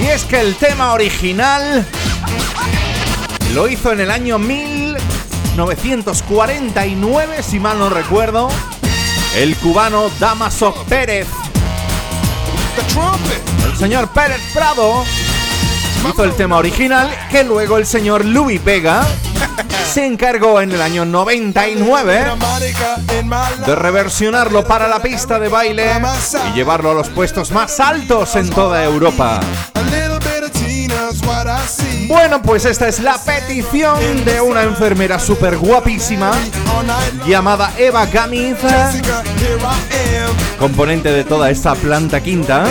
Y 0.00 0.06
es 0.06 0.24
que 0.24 0.40
el 0.40 0.54
tema 0.56 0.94
original 0.94 1.84
lo 3.54 3.68
hizo 3.68 3.92
en 3.92 4.00
el 4.00 4.10
año 4.10 4.38
1949, 5.54 7.42
si 7.44 7.60
mal 7.60 7.78
no 7.78 7.88
recuerdo, 7.88 8.48
el 9.36 9.54
cubano 9.56 10.10
Damaso 10.18 10.74
Pérez. 10.88 11.28
El 13.64 13.76
señor 13.76 14.08
Pérez 14.08 14.40
Prado 14.52 15.04
hizo 16.10 16.24
el 16.24 16.32
tema 16.34 16.56
original 16.56 17.08
que 17.30 17.44
luego 17.44 17.78
el 17.78 17.86
señor 17.86 18.24
Louis 18.24 18.62
Vega 18.64 19.06
se 19.92 20.04
encargó 20.04 20.60
en 20.60 20.72
el 20.72 20.82
año 20.82 21.04
99 21.04 22.26
Monica 22.36 22.96
in 23.20 23.28
my 23.28 23.36
life. 23.56 23.64
de 23.64 23.76
reversionarlo 23.76 24.66
para 24.66 24.88
la 24.88 25.00
pista 25.00 25.38
de 25.38 25.48
baile 25.48 25.88
y 26.50 26.56
llevarlo 26.56 26.90
a 26.90 26.94
los 26.94 27.10
puestos 27.10 27.52
más 27.52 27.78
altos 27.78 28.34
en 28.34 28.50
toda 28.50 28.82
Europa. 28.82 29.40
Bueno, 32.06 32.42
pues 32.42 32.64
esta 32.64 32.88
es 32.88 33.00
la 33.00 33.18
petición 33.18 34.24
de 34.24 34.40
una 34.40 34.62
enfermera 34.62 35.18
súper 35.18 35.56
guapísima 35.56 36.32
llamada 37.26 37.72
Eva 37.78 38.06
Gamiz, 38.06 38.56
componente 40.58 41.10
de 41.10 41.24
toda 41.24 41.50
esta 41.50 41.74
planta 41.74 42.20
quinta, 42.20 42.64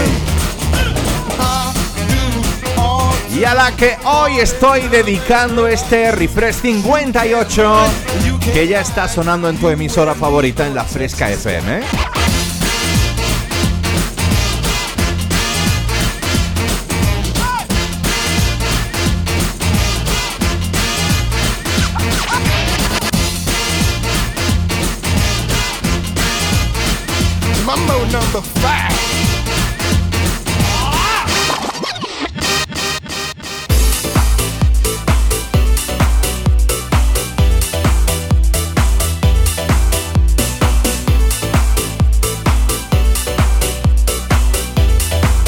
y 3.36 3.44
a 3.44 3.56
la 3.56 3.72
que 3.76 3.98
hoy 4.06 4.40
estoy 4.40 4.88
dedicando 4.88 5.68
este 5.68 6.12
Refresh 6.12 6.56
58 6.62 7.86
you 8.26 8.40
can. 8.40 8.54
que 8.54 8.68
ya 8.68 8.82
está 8.82 9.08
sonando 9.08 9.50
en 9.50 9.58
tu 9.58 9.70
emisora 9.70 10.14
favorita 10.14 10.68
en 10.68 10.76
la 10.76 10.84
Fresca 10.84 11.32
FM. 11.32 11.82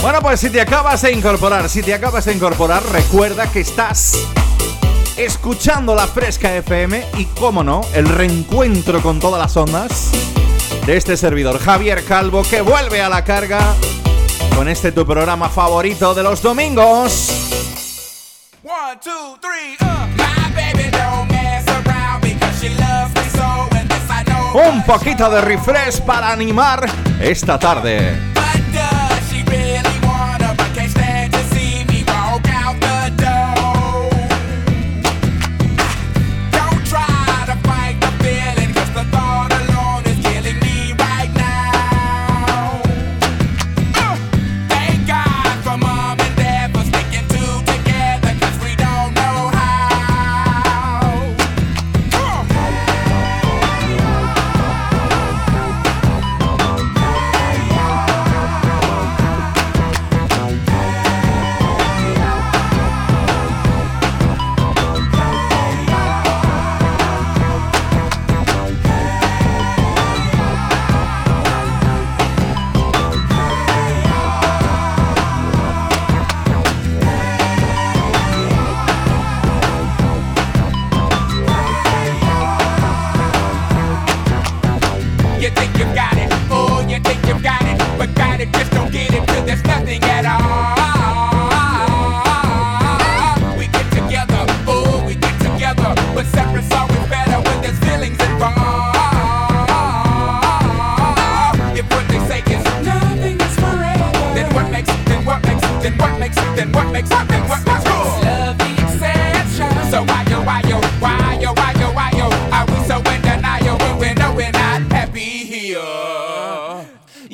Bueno, 0.02 0.22
pues 0.22 0.40
si 0.40 0.50
te 0.50 0.60
acabas 0.60 1.04
de 1.04 1.12
incorporar, 1.12 1.70
si 1.70 1.84
te 1.84 1.94
acabas 1.94 2.26
de 2.26 2.34
incorporar, 2.34 2.82
recuerda 2.92 3.52
que 3.52 3.60
estás 3.60 4.18
escuchando 5.18 5.94
la 5.94 6.08
Fresca 6.08 6.56
FM 6.56 7.06
y, 7.20 7.26
cómo 7.26 7.64
no, 7.64 7.82
el 7.94 8.08
reencuentro 8.08 9.04
con 9.04 9.20
todas 9.20 9.40
las 9.40 9.56
ondas 9.56 10.12
de 10.86 10.98
este 10.98 11.18
servidor 11.18 11.60
Javier 11.60 12.04
Calvo 12.04 12.44
que 12.44 12.62
vuelve 12.62 13.02
a 13.02 13.10
la 13.10 13.24
carga 13.24 13.60
con 14.56 14.68
este 14.68 14.92
tu 14.92 15.06
programa 15.06 15.50
favorito 15.50 16.14
de 16.14 16.24
los 16.24 16.42
domingos. 16.42 17.32
One, 18.64 19.00
two, 19.04 19.38
three, 19.42 19.78
uh. 19.82 20.06
Un 24.56 24.86
poquito 24.86 25.30
de 25.30 25.42
refresh 25.42 26.00
para 26.00 26.32
animar 26.32 26.90
esta 27.20 27.60
tarde. 27.60 28.35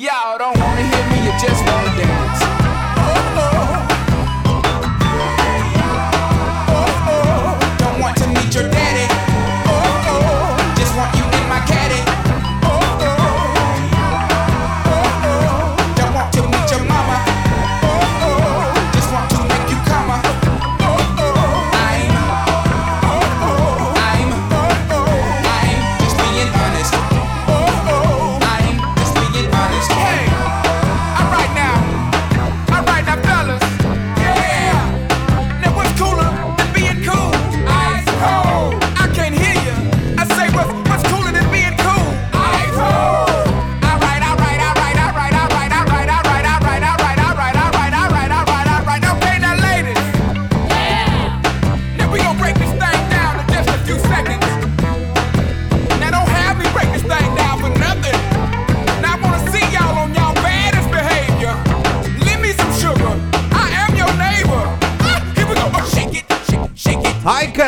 Y'all 0.02 0.36
don't 0.36 0.61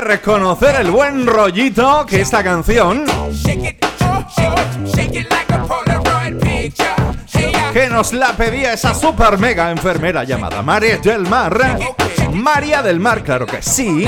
reconocer 0.04 0.76
el 0.76 0.90
buen 0.90 1.26
rollito 1.26 2.04
que 2.06 2.20
esta 2.20 2.44
canción 2.44 3.04
que 7.72 7.88
nos 7.88 8.12
la 8.12 8.32
pedía 8.36 8.72
esa 8.72 8.94
super 8.94 9.38
mega 9.38 9.70
enfermera 9.70 10.22
llamada 10.22 10.62
María 10.62 10.98
del 10.98 11.22
Mar. 11.22 11.58
María 12.32 12.82
del 12.82 13.00
Mar, 13.00 13.24
claro 13.24 13.46
que 13.46 13.62
sí. 13.62 14.06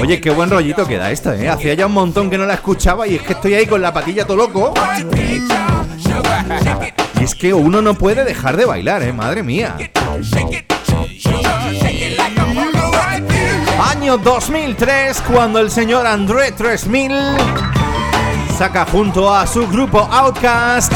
Oye, 0.00 0.20
qué 0.20 0.30
buen 0.30 0.50
rollito 0.50 0.86
queda 0.86 1.10
esto, 1.10 1.32
¿eh? 1.32 1.48
Hacía 1.48 1.74
ya 1.74 1.86
un 1.86 1.92
montón 1.92 2.28
que 2.28 2.38
no 2.38 2.46
la 2.46 2.54
escuchaba 2.54 3.06
y 3.06 3.16
es 3.16 3.22
que 3.22 3.34
estoy 3.34 3.54
ahí 3.54 3.66
con 3.66 3.82
la 3.82 3.92
patilla 3.92 4.26
todo 4.26 4.36
loco. 4.36 4.74
Y 7.20 7.24
es 7.24 7.34
que 7.34 7.52
uno 7.52 7.82
no 7.82 7.94
puede 7.94 8.24
dejar 8.24 8.56
de 8.56 8.64
bailar, 8.64 9.02
¿eh? 9.02 9.12
Madre 9.12 9.42
mía. 9.42 9.76
Año 13.80 14.18
2003, 14.18 15.22
cuando 15.22 15.58
el 15.58 15.70
señor 15.70 16.06
André 16.06 16.52
3000 16.52 17.12
saca 18.58 18.84
junto 18.84 19.34
a 19.34 19.46
su 19.46 19.66
grupo 19.66 20.00
Outcast 20.00 20.92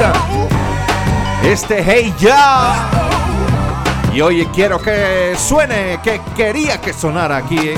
este 1.43 1.83
Hey 1.83 2.15
Ya. 2.19 2.91
Y 4.13 4.21
hoy 4.21 4.45
quiero 4.55 4.79
que 4.79 5.35
suene, 5.39 5.99
que 6.03 6.21
quería 6.37 6.79
que 6.79 6.93
sonara 6.93 7.39
aquí 7.39 7.71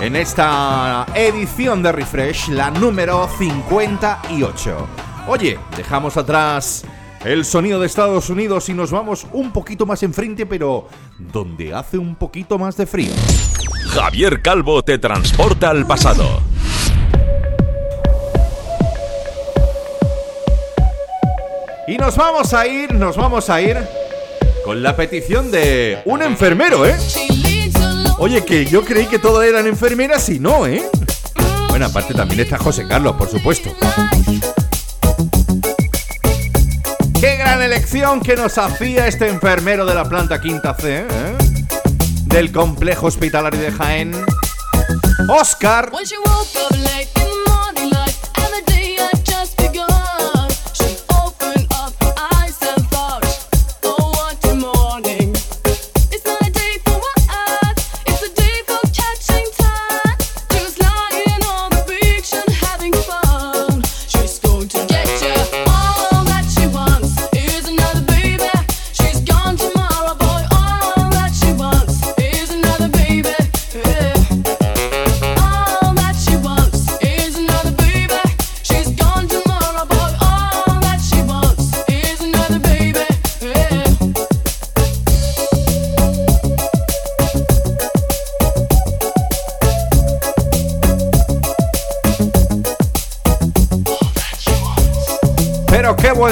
en 0.00 0.16
esta 0.16 1.06
edición 1.14 1.84
de 1.84 1.92
Refresh, 1.92 2.48
la 2.48 2.72
número 2.72 3.28
58. 3.38 4.88
Oye, 5.28 5.56
dejamos 5.76 6.16
atrás 6.16 6.84
el 7.24 7.44
sonido 7.44 7.80
de 7.80 7.86
Estados 7.86 8.30
Unidos 8.30 8.68
y 8.68 8.74
nos 8.74 8.90
vamos 8.90 9.26
un 9.32 9.52
poquito 9.52 9.86
más 9.86 10.02
enfrente, 10.02 10.46
pero 10.46 10.88
donde 11.18 11.72
hace 11.74 11.98
un 11.98 12.16
poquito 12.16 12.58
más 12.58 12.76
de 12.76 12.86
frío. 12.86 13.12
Javier 13.90 14.42
Calvo 14.42 14.82
te 14.82 14.98
transporta 14.98 15.70
al 15.70 15.86
pasado. 15.86 16.40
Y 21.86 21.98
nos 21.98 22.16
vamos 22.16 22.54
a 22.54 22.66
ir, 22.66 22.94
nos 22.94 23.16
vamos 23.16 23.50
a 23.50 23.60
ir 23.60 23.76
con 24.64 24.82
la 24.82 24.96
petición 24.96 25.50
de 25.50 25.98
un 26.04 26.22
enfermero, 26.22 26.86
¿eh? 26.86 26.96
Oye, 28.18 28.44
que 28.44 28.64
yo 28.64 28.84
creí 28.84 29.06
que 29.06 29.18
todas 29.18 29.46
eran 29.46 29.66
enfermeras 29.66 30.28
y 30.28 30.38
no, 30.38 30.66
¿eh? 30.66 30.82
Bueno, 31.68 31.86
aparte 31.86 32.14
también 32.14 32.40
está 32.40 32.56
José 32.58 32.86
Carlos, 32.86 33.14
por 33.16 33.28
supuesto. 33.28 33.70
Elección 37.64 38.20
que 38.20 38.36
nos 38.36 38.58
hacía 38.58 39.06
este 39.06 39.28
enfermero 39.28 39.84
de 39.86 39.94
la 39.94 40.04
planta 40.04 40.40
quinta 40.40 40.74
C, 40.74 41.06
¿eh? 41.08 41.36
Del 42.24 42.50
complejo 42.52 43.06
hospitalario 43.06 43.60
de 43.60 43.70
Jaén. 43.70 44.12
Oscar. 45.28 45.90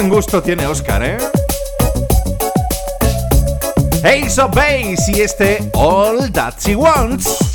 Buen 0.01 0.09
gusto 0.09 0.41
tiene 0.41 0.65
Oscar, 0.65 1.03
¿eh? 1.03 1.17
Ace 4.03 4.41
of 4.41 4.55
Base 4.55 5.11
y 5.13 5.21
este 5.21 5.59
All 5.73 6.31
That 6.31 6.55
She 6.59 6.75
Wants. 6.75 7.50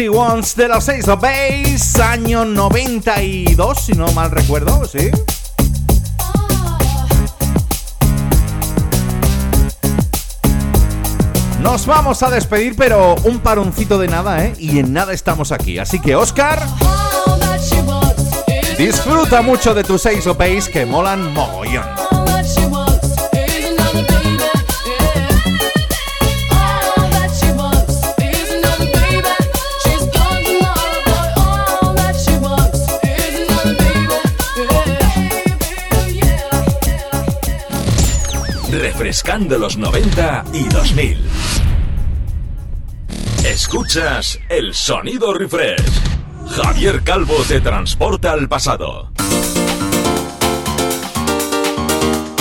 She 0.00 0.08
Wants 0.08 0.56
de 0.56 0.66
los 0.66 0.88
Ace 0.88 1.10
of 1.10 1.20
Base, 1.20 2.02
año 2.02 2.46
92, 2.46 3.78
si 3.78 3.92
no 3.92 4.10
mal 4.12 4.30
recuerdo, 4.30 4.86
¿sí? 4.86 5.10
Nos 11.60 11.84
vamos 11.84 12.22
a 12.22 12.30
despedir, 12.30 12.76
pero 12.76 13.14
un 13.24 13.40
paroncito 13.40 13.98
de 13.98 14.08
nada, 14.08 14.42
¿eh? 14.42 14.54
Y 14.58 14.78
en 14.78 14.94
nada 14.94 15.12
estamos 15.12 15.52
aquí. 15.52 15.78
Así 15.78 16.00
que, 16.00 16.16
Oscar, 16.16 16.66
disfruta 18.78 19.42
mucho 19.42 19.74
de 19.74 19.84
tus 19.84 20.06
of 20.06 20.38
Base 20.38 20.70
que 20.70 20.86
molan 20.86 21.30
mogollón. 21.34 21.99
Refrescando 39.00 39.56
los 39.56 39.78
90 39.78 40.44
y 40.52 40.64
2000. 40.64 41.24
Escuchas 43.46 44.38
el 44.50 44.74
sonido 44.74 45.32
refresh. 45.32 45.80
Javier 46.50 47.02
Calvo 47.02 47.36
te 47.48 47.62
transporta 47.62 48.32
al 48.32 48.46
pasado. 48.46 49.10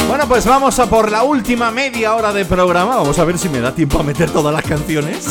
Bueno, 0.10 0.28
pues 0.28 0.46
vamos 0.46 0.78
a 0.80 0.90
por 0.90 1.10
la 1.10 1.24
última 1.24 1.72
media 1.72 2.14
hora 2.14 2.34
de 2.34 2.44
programa. 2.44 2.98
Vamos 2.98 3.18
a 3.20 3.24
ver 3.24 3.38
si 3.38 3.48
me 3.48 3.62
da 3.62 3.74
tiempo 3.74 3.98
a 3.98 4.04
meter 4.04 4.30
todas 4.30 4.54
las 4.54 4.64
canciones 4.64 5.28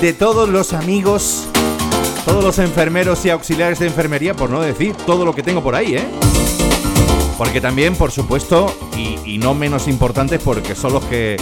de 0.00 0.12
todos 0.12 0.48
los 0.48 0.72
amigos, 0.74 1.48
todos 2.24 2.44
los 2.44 2.60
enfermeros 2.60 3.24
y 3.24 3.30
auxiliares 3.30 3.80
de 3.80 3.88
enfermería, 3.88 4.34
por 4.34 4.48
no 4.48 4.60
decir 4.60 4.94
todo 4.94 5.24
lo 5.24 5.34
que 5.34 5.42
tengo 5.42 5.60
por 5.60 5.74
ahí, 5.74 5.96
¿eh? 5.96 6.08
Porque 7.36 7.60
también, 7.60 7.96
por 7.96 8.12
supuesto, 8.12 8.89
y, 9.24 9.38
no 9.38 9.54
menos 9.54 9.88
importantes 9.88 10.40
porque 10.42 10.74
son 10.74 10.92
los 10.92 11.04
que 11.04 11.36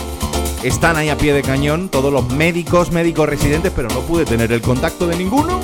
están 0.62 0.96
ahí 0.96 1.08
a 1.08 1.16
pie 1.16 1.32
de 1.32 1.42
cañón, 1.42 1.88
todos 1.88 2.12
los 2.12 2.28
médicos, 2.30 2.92
médicos 2.92 3.28
residentes, 3.28 3.72
pero 3.74 3.88
no 3.88 4.00
pude 4.00 4.24
tener 4.24 4.52
el 4.52 4.60
contacto 4.60 5.06
de 5.06 5.16
ninguno 5.16 5.60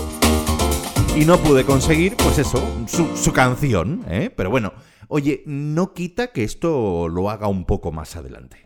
y 1.16 1.24
no 1.24 1.38
pude 1.38 1.64
conseguir, 1.64 2.16
pues 2.16 2.38
eso, 2.38 2.62
su, 2.86 3.32
canción, 3.32 4.04
¿eh? 4.08 4.30
Pero 4.34 4.50
bueno, 4.50 4.72
oye, 5.08 5.42
no 5.46 5.92
quita 5.92 6.28
que 6.28 6.44
esto 6.44 7.08
lo 7.08 7.30
haga 7.30 7.46
un 7.46 7.64
poco 7.64 7.92
más 7.92 8.16
adelante. 8.16 8.64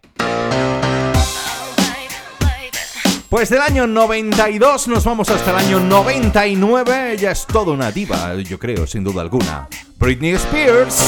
Pues 3.29 3.51
del 3.51 3.61
año 3.61 3.87
92 3.87 4.89
nos 4.89 5.05
vamos 5.05 5.29
hasta 5.29 5.51
el 5.51 5.67
año 5.67 5.81
99. 5.81 7.13
Ella 7.13 7.33
es 7.33 7.45
toda 7.47 7.73
una 7.73 7.93
diva, 7.93 8.35
yo 8.37 8.59
creo, 8.59 8.87
sin 8.87 9.05
duda 9.05 9.21
alguna. 9.21 9.69
Britney 9.99 10.33
Spears. 10.33 11.03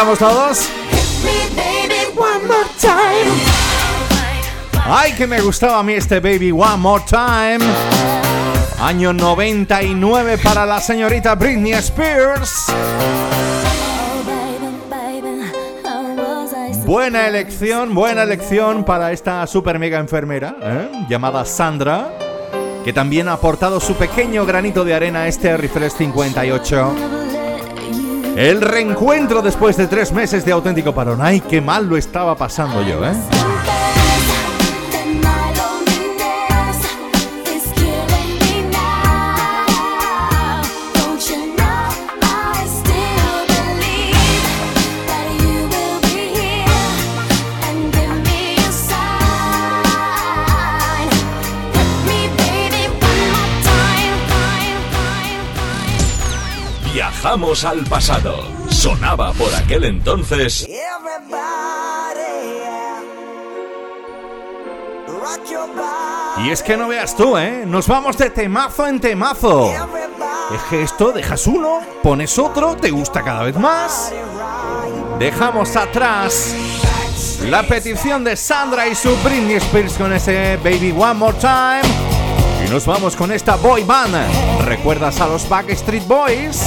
Cantamos 0.00 0.18
todos? 0.18 0.68
Ay, 4.86 5.12
que 5.12 5.26
me 5.26 5.40
gustaba 5.42 5.78
a 5.78 5.82
mí 5.82 5.92
este 5.92 6.20
Baby 6.20 6.52
One 6.52 6.76
More 6.78 7.04
Time. 7.08 7.58
Año 8.80 9.12
99 9.12 10.38
para 10.38 10.64
la 10.64 10.80
señorita 10.80 11.34
Britney 11.34 11.72
Spears. 11.74 12.66
Buena 16.86 17.28
elección, 17.28 17.94
buena 17.94 18.22
elección 18.22 18.84
para 18.84 19.12
esta 19.12 19.46
super 19.46 19.78
mega 19.78 19.98
enfermera 19.98 20.56
¿eh? 20.62 20.88
llamada 21.08 21.44
Sandra, 21.44 22.10
que 22.84 22.92
también 22.92 23.28
ha 23.28 23.34
aportado 23.34 23.78
su 23.80 23.94
pequeño 23.94 24.46
granito 24.46 24.82
de 24.82 24.94
arena 24.94 25.20
a 25.20 25.28
este 25.28 25.56
Refresh 25.56 25.92
58. 25.92 27.19
El 28.40 28.62
reencuentro 28.62 29.42
después 29.42 29.76
de 29.76 29.86
tres 29.86 30.14
meses 30.14 30.46
de 30.46 30.52
auténtico 30.52 30.94
parón. 30.94 31.20
Ay, 31.20 31.42
qué 31.42 31.60
mal 31.60 31.86
lo 31.86 31.98
estaba 31.98 32.34
pasando 32.36 32.80
yo, 32.80 33.04
¿eh? 33.04 33.12
Viajamos 57.22 57.64
al 57.66 57.84
pasado. 57.84 58.44
Sonaba 58.70 59.34
por 59.34 59.54
aquel 59.54 59.84
entonces. 59.84 60.66
Y 66.38 66.50
es 66.50 66.62
que 66.62 66.78
no 66.78 66.88
veas 66.88 67.14
tú, 67.14 67.36
¿eh? 67.36 67.64
Nos 67.66 67.86
vamos 67.86 68.16
de 68.16 68.30
temazo 68.30 68.86
en 68.86 69.00
temazo. 69.00 69.70
Es 70.54 70.62
que 70.70 70.82
esto, 70.82 71.12
dejas 71.12 71.46
uno, 71.46 71.80
pones 72.02 72.38
otro, 72.38 72.74
te 72.74 72.90
gusta 72.90 73.22
cada 73.22 73.42
vez 73.42 73.58
más. 73.58 74.14
Dejamos 75.18 75.76
atrás 75.76 76.54
la 77.42 77.62
petición 77.64 78.24
de 78.24 78.34
Sandra 78.34 78.88
y 78.88 78.94
su 78.94 79.14
Britney 79.16 79.56
Spears 79.56 79.92
con 79.98 80.14
ese 80.14 80.56
Baby 80.64 80.94
One 80.98 81.14
More 81.14 81.36
Time. 81.38 81.82
Y 82.66 82.70
nos 82.70 82.86
vamos 82.86 83.14
con 83.14 83.30
esta 83.30 83.56
boy 83.56 83.84
band. 83.84 84.59
¿Recuerdas 84.70 85.20
a 85.20 85.26
los 85.26 85.48
Backstreet 85.48 86.06
Boys? 86.06 86.62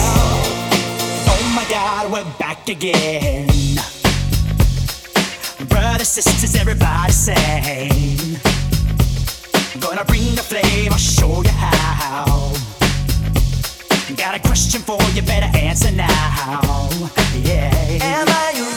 Oh 1.25 1.53
my 1.55 1.63
god, 1.69 2.11
we're 2.11 2.25
back 2.37 2.67
again. 2.67 3.47
Brothers, 5.69 6.09
sisters, 6.09 6.53
everybody 6.55 7.13
sing. 7.13 8.37
Gonna 9.79 10.03
bring 10.03 10.35
the 10.35 10.43
flame, 10.43 10.91
I'll 10.91 10.97
show 10.97 11.43
you 11.43 11.49
how. 11.51 12.51
Got 14.17 14.35
a 14.35 14.39
question 14.39 14.81
for 14.81 15.01
you, 15.15 15.21
better 15.21 15.57
answer 15.57 15.91
now. 15.91 16.89
Yeah. 17.41 17.71
Am 18.01 18.27
I 18.27 18.72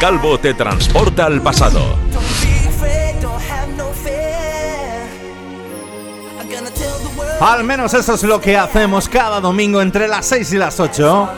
Calvo 0.00 0.38
te 0.38 0.54
transporta 0.54 1.24
al 1.24 1.40
pasado. 1.40 1.96
Al 7.40 7.64
menos 7.64 7.92
eso 7.94 8.14
es 8.14 8.22
lo 8.22 8.40
que 8.40 8.56
hacemos 8.56 9.08
cada 9.08 9.40
domingo 9.40 9.80
entre 9.80 10.08
las 10.08 10.26
6 10.26 10.52
y 10.52 10.56
las 10.58 10.80
8. 10.80 11.30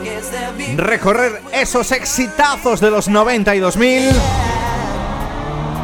Recorrer 0.77 1.41
esos 1.51 1.91
exitazos 1.91 2.79
de 2.79 2.89
los 2.89 3.09
92.000 3.09 4.11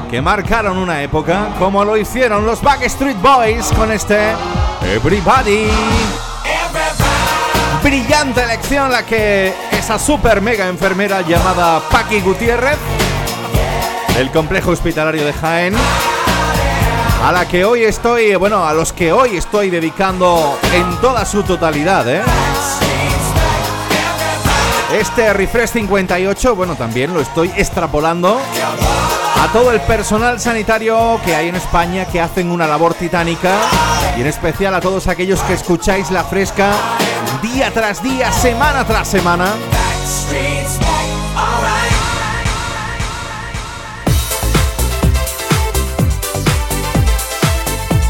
que 0.10 0.22
marcaron 0.22 0.77
una 0.77 1.02
época, 1.02 1.49
como 1.60 1.84
lo 1.84 1.97
hicieron 1.97 2.45
los 2.45 2.61
Backstreet 2.61 3.19
Boys 3.22 3.72
con 3.76 3.91
este 3.91 4.34
Everybody. 4.81 5.68
Brillante 7.84 8.43
elección 8.43 8.91
la 8.91 9.06
que 9.06 9.53
esa 9.86 9.99
super 9.99 10.41
mega 10.41 10.68
enfermera 10.68 11.22
llamada 11.22 11.80
Paqui 11.91 12.20
Gutiérrez 12.20 12.80
del 14.16 14.32
complejo 14.32 14.72
hospitalario 14.72 15.24
de 15.24 15.32
Jaén 15.32 15.76
a 17.24 17.32
la 17.32 17.48
que 17.48 17.66
hoy 17.66 17.84
estoy, 17.84 18.34
bueno, 18.34 18.66
a 18.66 18.74
los 18.74 18.91
que 18.94 19.14
hoy 19.14 19.38
estoy 19.38 19.70
dedicando 19.70 20.57
en 20.74 20.99
toda 21.02 21.24
su 21.24 21.44
totalidad, 21.44 22.10
¿eh? 22.10 22.24
Este 24.99 25.32
Refresh 25.34 25.70
58, 25.70 26.56
bueno, 26.56 26.76
también 26.76 27.14
lo 27.14 27.22
estoy 27.22 27.52
extrapolando 27.56 28.41
a 29.40 29.48
todo 29.53 29.72
el 29.72 29.82
personal 29.82 30.40
sanitario 30.40 31.22
que 31.24 31.36
hay 31.36 31.49
en 31.49 31.57
España 31.57 32.06
que 32.06 32.20
hacen 32.20 32.49
una 32.49 32.66
labor 32.66 32.95
titánica 32.95 33.53
y 34.18 34.22
en 34.22 34.28
especial 34.28 34.74
a 34.74 34.82
todos 34.82 35.07
aquellos 35.07 35.41
que 35.41 35.53
escucháis 35.53 36.10
la 36.10 36.24
fresca 36.24 36.72
día 37.44 37.72
tras 37.72 38.02
día, 38.02 38.32
semana 38.32 38.84
tras 38.86 39.07
semana. 39.07 39.53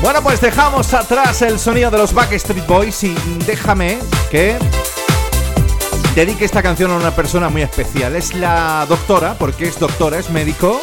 Bueno, 0.01 0.21
pues 0.21 0.41
dejamos 0.41 0.93
atrás 0.93 1.41
el 1.41 1.57
sonido 1.57 1.89
de 1.89 1.97
los 1.97 2.13
Backstreet 2.13 2.67
Boys 2.67 3.03
y 3.03 3.15
déjame 3.45 3.97
que 4.29 4.57
dedique 6.13 6.43
esta 6.43 6.61
canción 6.61 6.91
a 6.91 6.95
una 6.97 7.11
persona 7.11 7.47
muy 7.47 7.61
especial. 7.61 8.15
Es 8.15 8.35
la 8.35 8.85
doctora, 8.89 9.35
porque 9.39 9.67
es 9.67 9.79
doctora, 9.79 10.19
es 10.19 10.29
médico. 10.29 10.81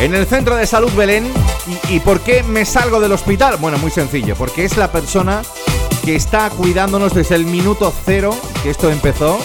en 0.00 0.14
el 0.14 0.26
centro 0.26 0.54
de 0.54 0.66
salud 0.66 0.92
Belén. 0.94 1.30
¿Y, 1.90 1.96
¿Y 1.96 2.00
por 2.00 2.20
qué 2.20 2.42
me 2.42 2.64
salgo 2.64 3.00
del 3.00 3.12
hospital? 3.12 3.56
Bueno, 3.56 3.76
muy 3.78 3.90
sencillo, 3.90 4.36
porque 4.36 4.64
es 4.64 4.76
la 4.76 4.90
persona 4.90 5.42
que 6.04 6.14
está 6.14 6.50
cuidándonos 6.50 7.14
desde 7.14 7.34
el 7.34 7.44
minuto 7.44 7.92
cero 8.04 8.34
que 8.62 8.70
esto 8.70 8.90
empezó 8.90 9.38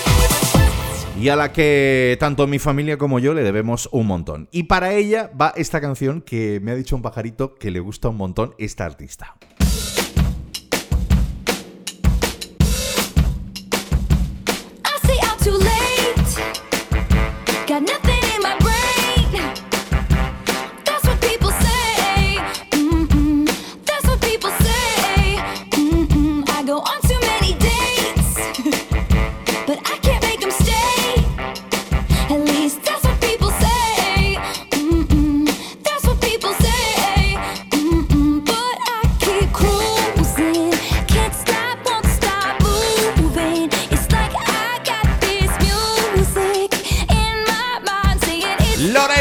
y 1.20 1.30
a 1.30 1.36
la 1.36 1.52
que 1.52 2.18
tanto 2.20 2.48
mi 2.48 2.60
familia 2.60 2.98
como 2.98 3.20
yo 3.20 3.34
le 3.34 3.44
debemos 3.44 3.90
un 3.92 4.08
montón. 4.08 4.48
Y 4.52 4.64
para 4.64 4.94
ella 4.94 5.32
va 5.40 5.54
esta 5.56 5.82
canción 5.82 6.22
que 6.22 6.60
me 6.62 6.72
ha 6.72 6.76
dicho 6.76 6.96
un 6.96 7.02
pajarito 7.02 7.56
que 7.56 7.72
le 7.72 7.80
gusta 7.80 8.10
un 8.10 8.18
montón 8.18 8.54
esta 8.58 8.86
artista. 8.86 9.36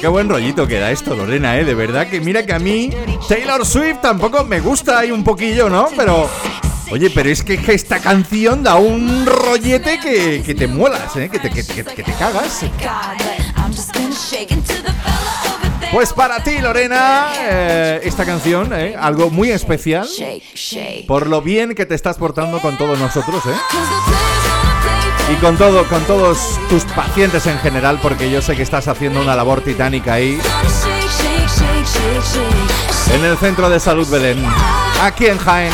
qué 0.00 0.08
buen 0.08 0.30
rollito 0.30 0.66
que 0.66 0.78
da 0.78 0.90
esto, 0.90 1.14
Lorena, 1.14 1.58
¿eh? 1.58 1.64
De 1.64 1.74
verdad 1.74 2.08
que 2.08 2.18
mira 2.18 2.46
que 2.46 2.54
a 2.54 2.58
mí 2.58 2.90
Taylor 3.28 3.66
Swift 3.66 4.00
tampoco 4.00 4.42
me 4.42 4.58
gusta 4.60 4.98
ahí 4.98 5.10
un 5.10 5.22
poquillo, 5.22 5.68
¿no? 5.68 5.88
Pero... 5.94 6.28
Oye, 6.90 7.10
pero 7.10 7.28
es 7.28 7.42
que 7.42 7.60
esta 7.68 7.98
canción 7.98 8.62
da 8.62 8.76
un 8.76 9.26
rollete 9.26 9.98
que, 10.00 10.54
te 10.54 10.66
muelas, 10.66 11.14
¿eh? 11.16 11.28
Que 11.28 11.38
te, 11.38 11.50
que, 11.50 11.62
te 11.62 12.12
cagas. 12.14 12.64
Pues 15.92 16.12
para 16.12 16.42
ti, 16.42 16.58
Lorena, 16.58 17.32
eh, 17.38 18.00
esta 18.04 18.24
canción, 18.24 18.72
¿eh? 18.72 18.96
algo 18.98 19.30
muy 19.30 19.50
especial. 19.50 20.08
Por 21.06 21.26
lo 21.26 21.42
bien 21.42 21.74
que 21.74 21.84
te 21.84 21.94
estás 21.94 22.16
portando 22.16 22.60
con 22.60 22.78
todos 22.78 22.98
nosotros, 22.98 23.44
¿eh? 23.46 24.53
Y 25.32 25.36
con 25.36 25.56
todo, 25.56 25.88
con 25.88 26.02
todos 26.04 26.60
tus 26.68 26.84
pacientes 26.84 27.46
en 27.46 27.58
general, 27.58 27.98
porque 28.02 28.30
yo 28.30 28.42
sé 28.42 28.54
que 28.54 28.62
estás 28.62 28.88
haciendo 28.88 29.20
una 29.22 29.34
labor 29.34 29.62
titánica 29.62 30.14
ahí. 30.14 30.38
En 33.12 33.24
el 33.24 33.38
centro 33.38 33.70
de 33.70 33.80
salud 33.80 34.06
Belén, 34.08 34.44
aquí 35.02 35.26
en 35.26 35.38
Jaén. 35.38 35.72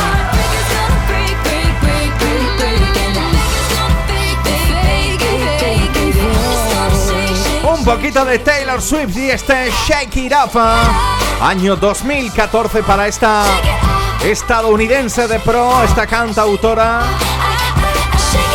Un 7.65 7.85
poquito 7.85 8.25
de 8.25 8.39
Taylor 8.39 8.81
Swift 8.81 9.17
y 9.17 9.31
este 9.31 9.71
Shake 9.87 10.17
It 10.17 10.33
Up. 10.33 10.61
Año 11.41 11.75
2014 11.75 12.83
para 12.83 13.09
esta 13.09 13.45
estadounidense 14.23 15.27
de 15.27 15.41
pro, 15.41 15.83
esta 15.83 16.07
cantautora 16.07 17.01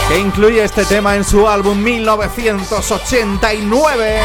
que 0.08 0.20
incluye 0.20 0.64
este 0.64 0.86
tema 0.86 1.16
en 1.16 1.24
su 1.24 1.48
álbum 1.48 1.82
1989. 1.82 4.20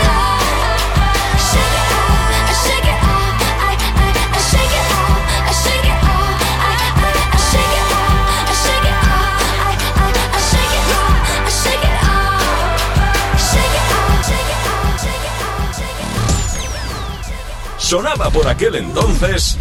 Sonaba 17.78 18.28
por 18.30 18.46
aquel 18.46 18.76
entonces 18.76 19.56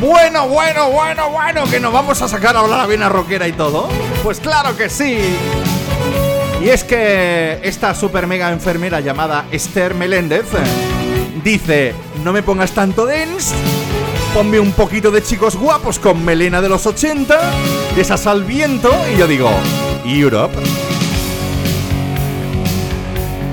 Bueno, 0.00 0.46
bueno, 0.46 0.90
bueno, 0.90 1.30
bueno, 1.30 1.64
que 1.64 1.80
nos 1.80 1.92
vamos 1.92 2.22
a 2.22 2.28
sacar 2.28 2.56
ahora 2.56 2.76
la 2.76 2.86
vena 2.86 3.08
rockera 3.08 3.48
y 3.48 3.52
todo. 3.52 3.88
Pues 4.22 4.38
claro 4.38 4.76
que 4.76 4.88
sí. 4.88 5.18
Y 6.62 6.68
es 6.68 6.84
que 6.84 7.58
esta 7.62 7.94
super 7.94 8.28
mega 8.28 8.50
enfermera 8.50 9.00
llamada 9.00 9.46
Esther 9.50 9.94
Meléndez 9.94 10.46
dice, 11.42 11.94
no 12.22 12.32
me 12.32 12.42
pongas 12.42 12.70
tanto 12.72 13.06
dance, 13.06 13.54
ponme 14.34 14.60
un 14.60 14.72
poquito 14.72 15.10
de 15.10 15.22
chicos 15.22 15.56
guapos 15.56 15.98
con 15.98 16.24
melena 16.24 16.60
de 16.60 16.68
los 16.68 16.86
80, 16.86 17.36
de 17.96 18.00
esas 18.00 18.26
al 18.28 18.44
viento, 18.44 18.92
y 19.12 19.18
yo 19.18 19.26
digo, 19.26 19.50
Europe. 20.04 20.54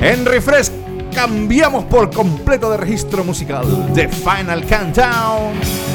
En 0.02 0.26
Refresh 0.26 0.70
cambiamos 1.14 1.86
por 1.86 2.12
completo 2.14 2.70
de 2.70 2.78
registro 2.78 3.24
musical. 3.24 3.66
The 3.96 4.10
Final 4.10 4.64
Countdown. 4.66 5.95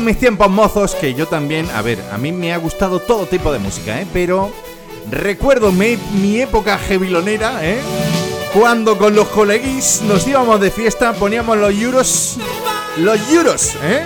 Mis 0.00 0.18
tiempos 0.18 0.48
mozos 0.48 0.94
que 0.94 1.12
yo 1.12 1.26
también, 1.26 1.68
a 1.74 1.82
ver, 1.82 2.02
a 2.12 2.18
mí 2.18 2.30
me 2.30 2.54
ha 2.54 2.56
gustado 2.56 3.00
todo 3.00 3.26
tipo 3.26 3.52
de 3.52 3.58
música, 3.58 4.00
¿eh? 4.00 4.06
Pero 4.12 4.50
recuerdo 5.10 5.72
mi, 5.72 5.98
mi 6.14 6.40
época 6.40 6.78
jevilonera, 6.78 7.58
¿eh? 7.62 7.80
Cuando 8.54 8.96
con 8.96 9.14
los 9.14 9.28
coleguis 9.28 10.00
nos 10.02 10.26
íbamos 10.26 10.60
de 10.60 10.70
fiesta, 10.70 11.12
poníamos 11.12 11.58
los 11.58 11.74
euros, 11.74 12.36
los 12.96 13.30
euros, 13.30 13.74
¿eh? 13.82 14.04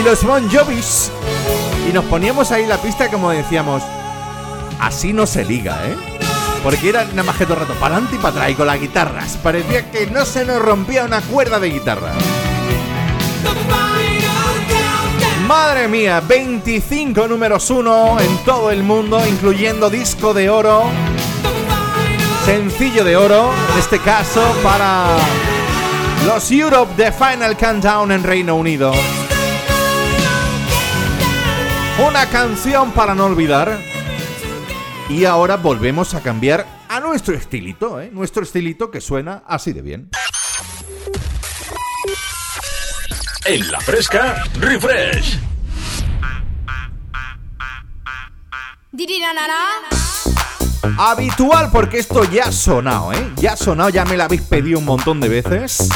Y 0.00 0.04
los 0.04 0.22
Bon 0.24 0.50
Jovis. 0.50 1.10
Y 1.88 1.92
nos 1.92 2.04
poníamos 2.06 2.50
ahí 2.50 2.66
la 2.66 2.76
pista 2.76 3.08
como 3.08 3.30
decíamos, 3.30 3.82
así 4.80 5.12
no 5.12 5.26
se 5.26 5.44
liga, 5.44 5.78
¿eh? 5.86 5.96
Porque 6.62 6.88
era 6.88 7.04
nada 7.04 7.22
más 7.22 7.36
que 7.36 7.44
todo 7.44 7.54
el 7.54 7.60
rato 7.60 7.74
para 7.74 7.94
adelante 7.94 8.16
y 8.16 8.18
para 8.18 8.34
atrás 8.34 8.50
y 8.50 8.54
con 8.54 8.66
las 8.66 8.80
guitarras. 8.80 9.36
Parecía 9.42 9.90
que 9.90 10.08
no 10.08 10.24
se 10.24 10.44
nos 10.44 10.60
rompía 10.60 11.04
una 11.04 11.20
cuerda 11.20 11.60
de 11.60 11.70
guitarra. 11.70 12.12
Madre 15.46 15.86
mía, 15.86 16.20
25 16.26 17.28
números 17.28 17.70
1 17.70 18.20
en 18.20 18.38
todo 18.44 18.72
el 18.72 18.82
mundo, 18.82 19.24
incluyendo 19.24 19.88
disco 19.88 20.34
de 20.34 20.50
oro, 20.50 20.84
sencillo 22.44 23.04
de 23.04 23.16
oro, 23.16 23.52
en 23.72 23.78
este 23.78 24.00
caso 24.00 24.42
para 24.64 25.16
los 26.26 26.50
Europe 26.50 26.92
The 26.96 27.12
Final 27.12 27.56
Countdown 27.56 28.10
en 28.10 28.24
Reino 28.24 28.56
Unido. 28.56 28.92
Una 32.04 32.26
canción 32.28 32.90
para 32.90 33.14
no 33.14 33.26
olvidar. 33.26 33.78
Y 35.08 35.26
ahora 35.26 35.56
volvemos 35.56 36.14
a 36.14 36.20
cambiar 36.22 36.66
a 36.88 36.98
nuestro 36.98 37.36
estilito, 37.36 38.00
¿eh? 38.00 38.10
Nuestro 38.12 38.42
estilito 38.42 38.90
que 38.90 39.00
suena 39.00 39.44
así 39.46 39.72
de 39.72 39.82
bien. 39.82 40.10
En 43.48 43.70
la 43.70 43.78
fresca, 43.80 44.42
refresh. 44.54 45.38
Habitual 50.98 51.70
porque 51.70 51.98
esto 51.98 52.24
ya 52.24 52.46
ha 52.46 52.52
sonado, 52.52 53.12
¿eh? 53.12 53.30
Ya 53.36 53.52
ha 53.52 53.56
sonado, 53.56 53.88
ya 53.90 54.04
me 54.04 54.16
lo 54.16 54.24
habéis 54.24 54.42
pedido 54.42 54.80
un 54.80 54.84
montón 54.84 55.20
de 55.20 55.28
veces. 55.28 55.88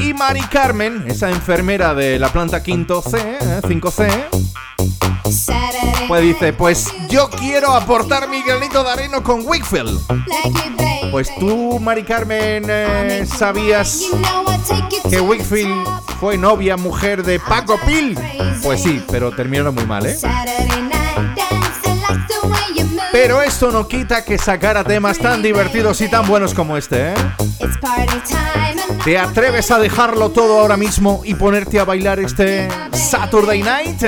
Y 0.00 0.12
Mari 0.14 0.42
Carmen, 0.42 1.04
esa 1.06 1.30
enfermera 1.30 1.94
de 1.94 2.18
la 2.18 2.32
planta 2.32 2.64
quinto 2.64 3.02
C, 3.02 3.18
¿eh? 3.18 3.60
5C, 3.62 4.26
pues 6.08 6.22
dice, 6.22 6.52
pues 6.52 6.92
yo 7.08 7.30
quiero 7.30 7.72
aportar 7.72 8.28
mi 8.28 8.42
granito 8.42 8.82
de 8.82 8.90
arena 8.90 9.22
con 9.22 9.46
Wickfield. 9.46 10.00
Pues 11.10 11.34
tú, 11.38 11.78
Mari 11.80 12.02
Carmen, 12.04 12.64
eh, 12.68 13.24
sabías 13.26 14.02
que 15.08 15.20
Wickfield 15.20 15.86
fue 16.20 16.36
novia, 16.36 16.76
mujer 16.76 17.22
de 17.22 17.38
Paco 17.38 17.78
Pil. 17.86 18.18
Pues 18.62 18.82
sí, 18.82 19.02
pero 19.10 19.30
terminaron 19.30 19.74
muy 19.74 19.86
mal, 19.86 20.06
¿eh? 20.06 20.18
Pero 23.12 23.40
esto 23.40 23.70
no 23.70 23.88
quita 23.88 24.24
que 24.24 24.36
sacara 24.36 24.84
temas 24.84 25.18
tan 25.18 25.42
divertidos 25.42 26.00
y 26.00 26.08
tan 26.08 26.26
buenos 26.26 26.52
como 26.52 26.76
este, 26.76 27.12
¿eh? 27.12 27.14
¿Te 29.04 29.18
atreves 29.18 29.70
a 29.70 29.78
dejarlo 29.78 30.30
todo 30.30 30.60
ahora 30.60 30.76
mismo 30.76 31.22
y 31.24 31.34
ponerte 31.34 31.78
a 31.78 31.84
bailar 31.84 32.18
este 32.18 32.68
Saturday 32.92 33.62
Night? 33.62 34.02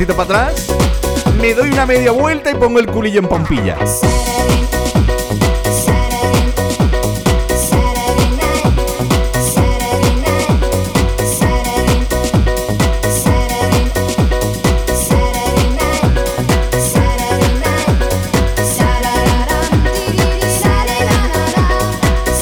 Pasito 0.00 0.16
para 0.16 0.46
atrás. 0.46 0.66
Me 1.38 1.52
doy 1.52 1.70
una 1.70 1.84
media 1.84 2.10
vuelta 2.10 2.50
y 2.50 2.54
pongo 2.54 2.78
el 2.78 2.86
culillo 2.86 3.20
en 3.20 3.28
pompilla. 3.28 3.76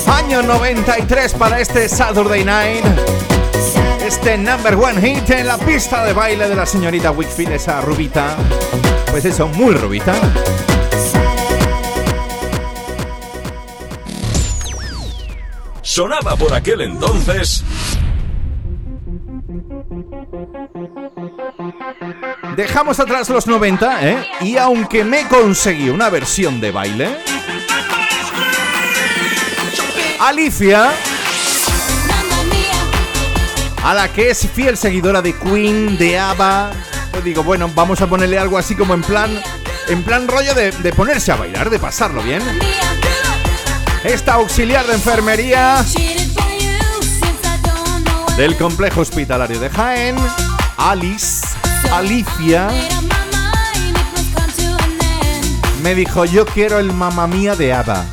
Año 0.07 0.43
93 0.43 1.35
para 1.35 1.59
este 1.59 1.89
Saturday 1.89 2.45
Night. 2.45 2.85
Este 4.09 4.39
number 4.39 4.75
one 4.75 4.99
hit 5.03 5.29
en 5.33 5.47
la 5.47 5.59
pista 5.59 6.03
de 6.03 6.15
baile 6.15 6.49
de 6.49 6.57
la 6.57 6.65
señorita 6.65 7.11
Wickfield, 7.11 7.53
esa 7.53 7.83
rubita. 7.83 8.39
Pues 9.11 9.23
eso, 9.27 9.49
muy 9.49 9.75
rubita. 9.75 10.15
Sonaba 15.83 16.37
por 16.37 16.55
aquel 16.55 16.81
entonces. 16.81 17.63
Dejamos 22.57 22.99
atrás 23.01 23.29
los 23.29 23.47
90, 23.47 24.09
¿eh? 24.09 24.27
Y 24.41 24.57
aunque 24.57 25.05
me 25.05 25.29
conseguí 25.29 25.91
una 25.91 26.09
versión 26.09 26.63
de 26.63 26.71
baile, 26.71 27.15
Alicia, 30.19 30.93
a 33.85 33.95
la 33.95 34.09
que 34.13 34.31
es 34.31 34.47
fiel 34.53 34.77
seguidora 34.77 35.23
de 35.23 35.35
Queen, 35.35 35.97
de 35.99 36.19
ABBA, 36.19 36.71
pues 37.11 37.25
digo, 37.25 37.43
bueno, 37.43 37.71
vamos 37.75 38.01
a 38.01 38.07
ponerle 38.07 38.39
algo 38.39 38.59
así 38.59 38.75
como 38.75 38.95
en 38.95 39.03
plan, 39.03 39.31
en 39.89 40.03
plan 40.03 40.29
rollo 40.29 40.55
de, 40.55 40.73
de 40.73 40.93
ponerse 40.93 41.33
a 41.33 41.37
bailar, 41.37 41.71
de 41.71 41.79
pasarlo 41.79 42.23
bien. 42.23 42.43
Esta 44.05 44.35
auxiliar 44.35 44.87
de 44.87 44.95
enfermería 44.95 45.85
del 48.37 48.57
complejo 48.57 49.01
hospitalario 49.01 49.59
de 49.59 49.69
Jaén, 49.69 50.17
Alice, 50.77 51.45
Alicia, 51.93 52.69
me 55.83 55.95
dijo, 55.95 56.25
yo 56.25 56.47
quiero 56.47 56.79
el 56.79 56.93
mamá 56.93 57.27
mía 57.27 57.57
de 57.57 57.73
ABBA. 57.73 58.05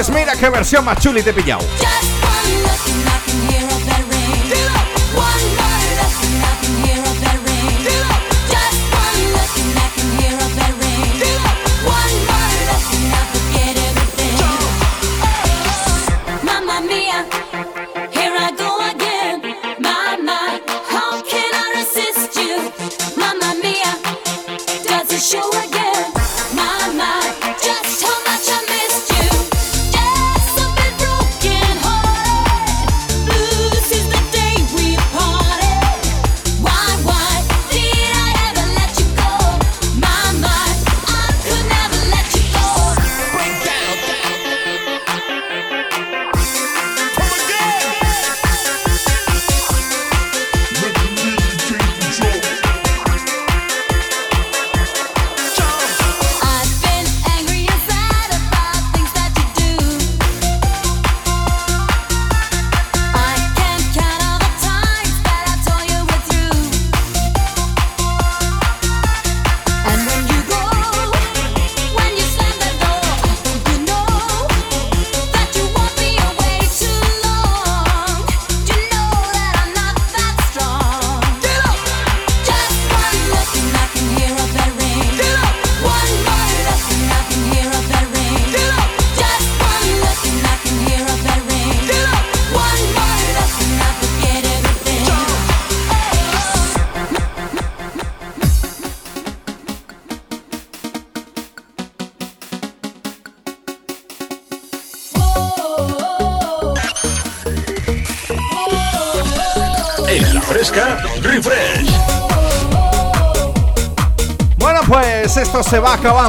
Pues 0.00 0.08
mira 0.08 0.32
qué 0.32 0.48
versión 0.48 0.82
más 0.82 0.98
chuli 0.98 1.22
te 1.22 1.30
he. 1.30 1.58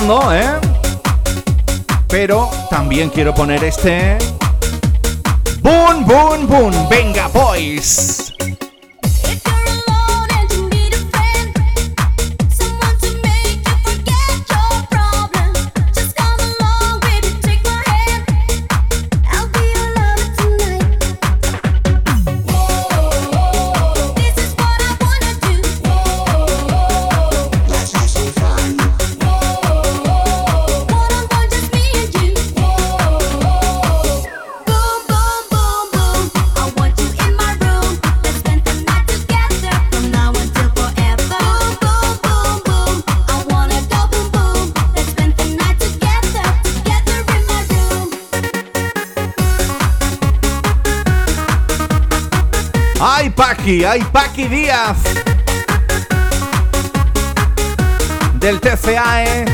¿Eh? 0.02 0.60
Pero 2.08 2.50
también 2.72 3.10
quiero 3.10 3.36
poner 3.36 3.64
este... 3.64 4.18
hay 53.04 53.32
Paqui 53.32 54.48
Díaz 54.48 54.98
del 58.36 58.60
TCAE 58.60 59.46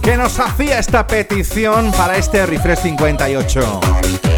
que 0.00 0.16
nos 0.16 0.38
hacía 0.38 0.78
esta 0.78 1.06
petición 1.06 1.90
para 1.92 2.16
este 2.16 2.46
Refresh 2.46 2.82
58. 2.82 4.29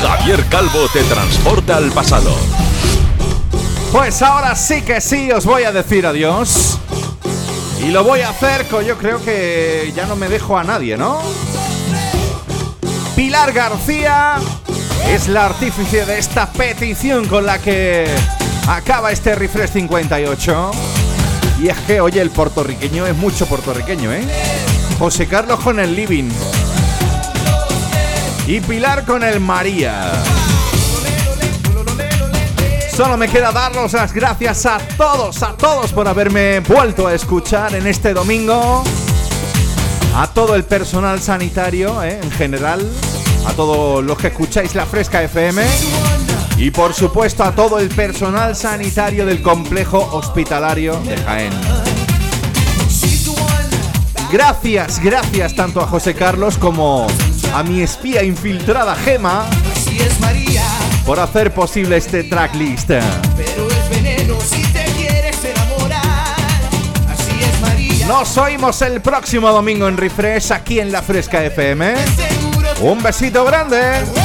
Javier 0.00 0.44
Calvo 0.46 0.88
te 0.92 1.02
transporta 1.04 1.76
al 1.76 1.90
pasado. 1.92 2.36
Pues 3.92 4.22
ahora 4.22 4.54
sí 4.56 4.82
que 4.82 5.00
sí 5.00 5.30
os 5.30 5.44
voy 5.44 5.64
a 5.64 5.72
decir 5.72 6.06
adiós. 6.06 6.78
Y 7.80 7.88
lo 7.88 8.02
voy 8.02 8.22
a 8.22 8.30
hacer 8.30 8.66
con 8.66 8.84
yo 8.84 8.96
creo 8.96 9.22
que 9.24 9.92
ya 9.94 10.06
no 10.06 10.16
me 10.16 10.28
dejo 10.28 10.56
a 10.56 10.64
nadie, 10.64 10.96
¿no? 10.96 11.20
Pilar 13.14 13.52
García 13.52 14.36
es 15.08 15.28
la 15.28 15.46
artífice 15.46 16.06
de 16.06 16.18
esta 16.18 16.50
petición 16.50 17.28
con 17.28 17.46
la 17.46 17.58
que 17.58 18.06
acaba 18.68 19.12
este 19.12 19.34
Refresh 19.34 19.70
58. 19.70 20.70
Y 21.60 21.68
es 21.68 21.78
que, 21.86 22.00
oye, 22.00 22.20
el 22.20 22.30
puertorriqueño 22.30 23.06
es 23.06 23.16
mucho 23.16 23.46
puertorriqueño, 23.46 24.12
¿eh? 24.12 24.24
José 24.98 25.26
Carlos 25.26 25.60
con 25.60 25.80
el 25.80 25.94
Living 25.94 26.30
y 28.46 28.60
Pilar 28.60 29.04
con 29.04 29.22
el 29.22 29.40
María. 29.40 30.12
Solo 32.94 33.16
me 33.16 33.28
queda 33.28 33.50
daros 33.50 33.92
las 33.92 34.12
gracias 34.12 34.66
a 34.66 34.78
todos, 34.96 35.42
a 35.42 35.56
todos 35.56 35.92
por 35.92 36.06
haberme 36.06 36.60
vuelto 36.60 37.08
a 37.08 37.14
escuchar 37.14 37.74
en 37.74 37.86
este 37.86 38.14
domingo. 38.14 38.84
A 40.16 40.28
todo 40.28 40.54
el 40.54 40.62
personal 40.64 41.20
sanitario 41.20 42.02
eh, 42.04 42.20
en 42.22 42.30
general, 42.30 42.88
a 43.46 43.52
todos 43.52 44.04
los 44.04 44.16
que 44.16 44.28
escucháis 44.28 44.76
la 44.76 44.86
Fresca 44.86 45.22
FM 45.24 45.64
y 46.56 46.70
por 46.70 46.94
supuesto 46.94 47.42
a 47.42 47.52
todo 47.52 47.80
el 47.80 47.88
personal 47.88 48.54
sanitario 48.54 49.26
del 49.26 49.42
complejo 49.42 49.98
hospitalario 50.12 50.98
de 51.00 51.16
Jaén. 51.16 51.93
Gracias, 54.32 55.00
gracias 55.00 55.54
tanto 55.54 55.80
a 55.80 55.86
José 55.86 56.14
Carlos 56.14 56.58
como 56.58 57.06
a 57.52 57.62
mi 57.62 57.82
espía 57.82 58.22
infiltrada 58.22 58.94
Gema 58.96 59.46
por 61.06 61.20
hacer 61.20 61.52
posible 61.52 61.96
este 61.96 62.24
tracklist. 62.24 62.90
Nos 68.08 68.36
oímos 68.36 68.82
el 68.82 69.00
próximo 69.00 69.50
domingo 69.50 69.88
en 69.88 69.96
Refresh 69.96 70.52
aquí 70.52 70.80
en 70.80 70.92
la 70.92 71.02
Fresca 71.02 71.42
FM. 71.44 71.94
Un 72.80 73.02
besito 73.02 73.44
grande. 73.44 74.23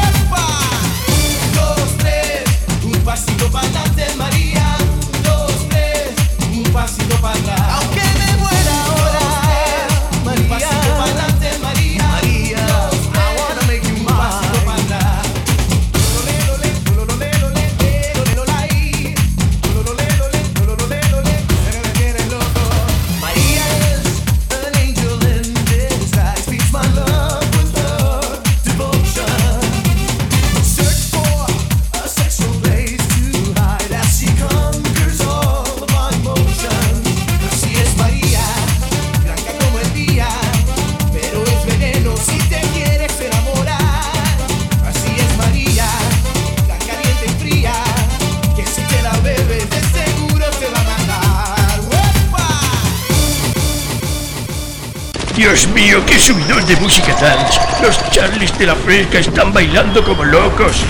Dios 55.50 55.68
mío, 55.70 56.00
qué 56.06 56.20
subidón 56.20 56.64
de 56.68 56.76
música 56.76 57.12
dance. 57.20 57.60
Los 57.82 57.98
Charlies 58.12 58.56
de 58.60 58.68
la 58.68 58.76
Fresca 58.76 59.18
están 59.18 59.52
bailando 59.52 60.04
como 60.04 60.24
locos. 60.24 60.84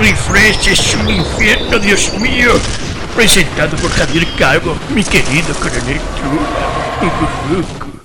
Refresh 0.00 0.68
es 0.68 0.94
un 0.94 1.10
infierno, 1.10 1.78
Dios 1.78 2.10
mío. 2.14 2.52
Presentado 3.14 3.76
por 3.76 3.90
Javier 3.90 4.26
Calvo, 4.38 4.74
mi 4.94 5.04
querido 5.04 5.54
coronel 5.56 6.00
Trula. 6.16 7.95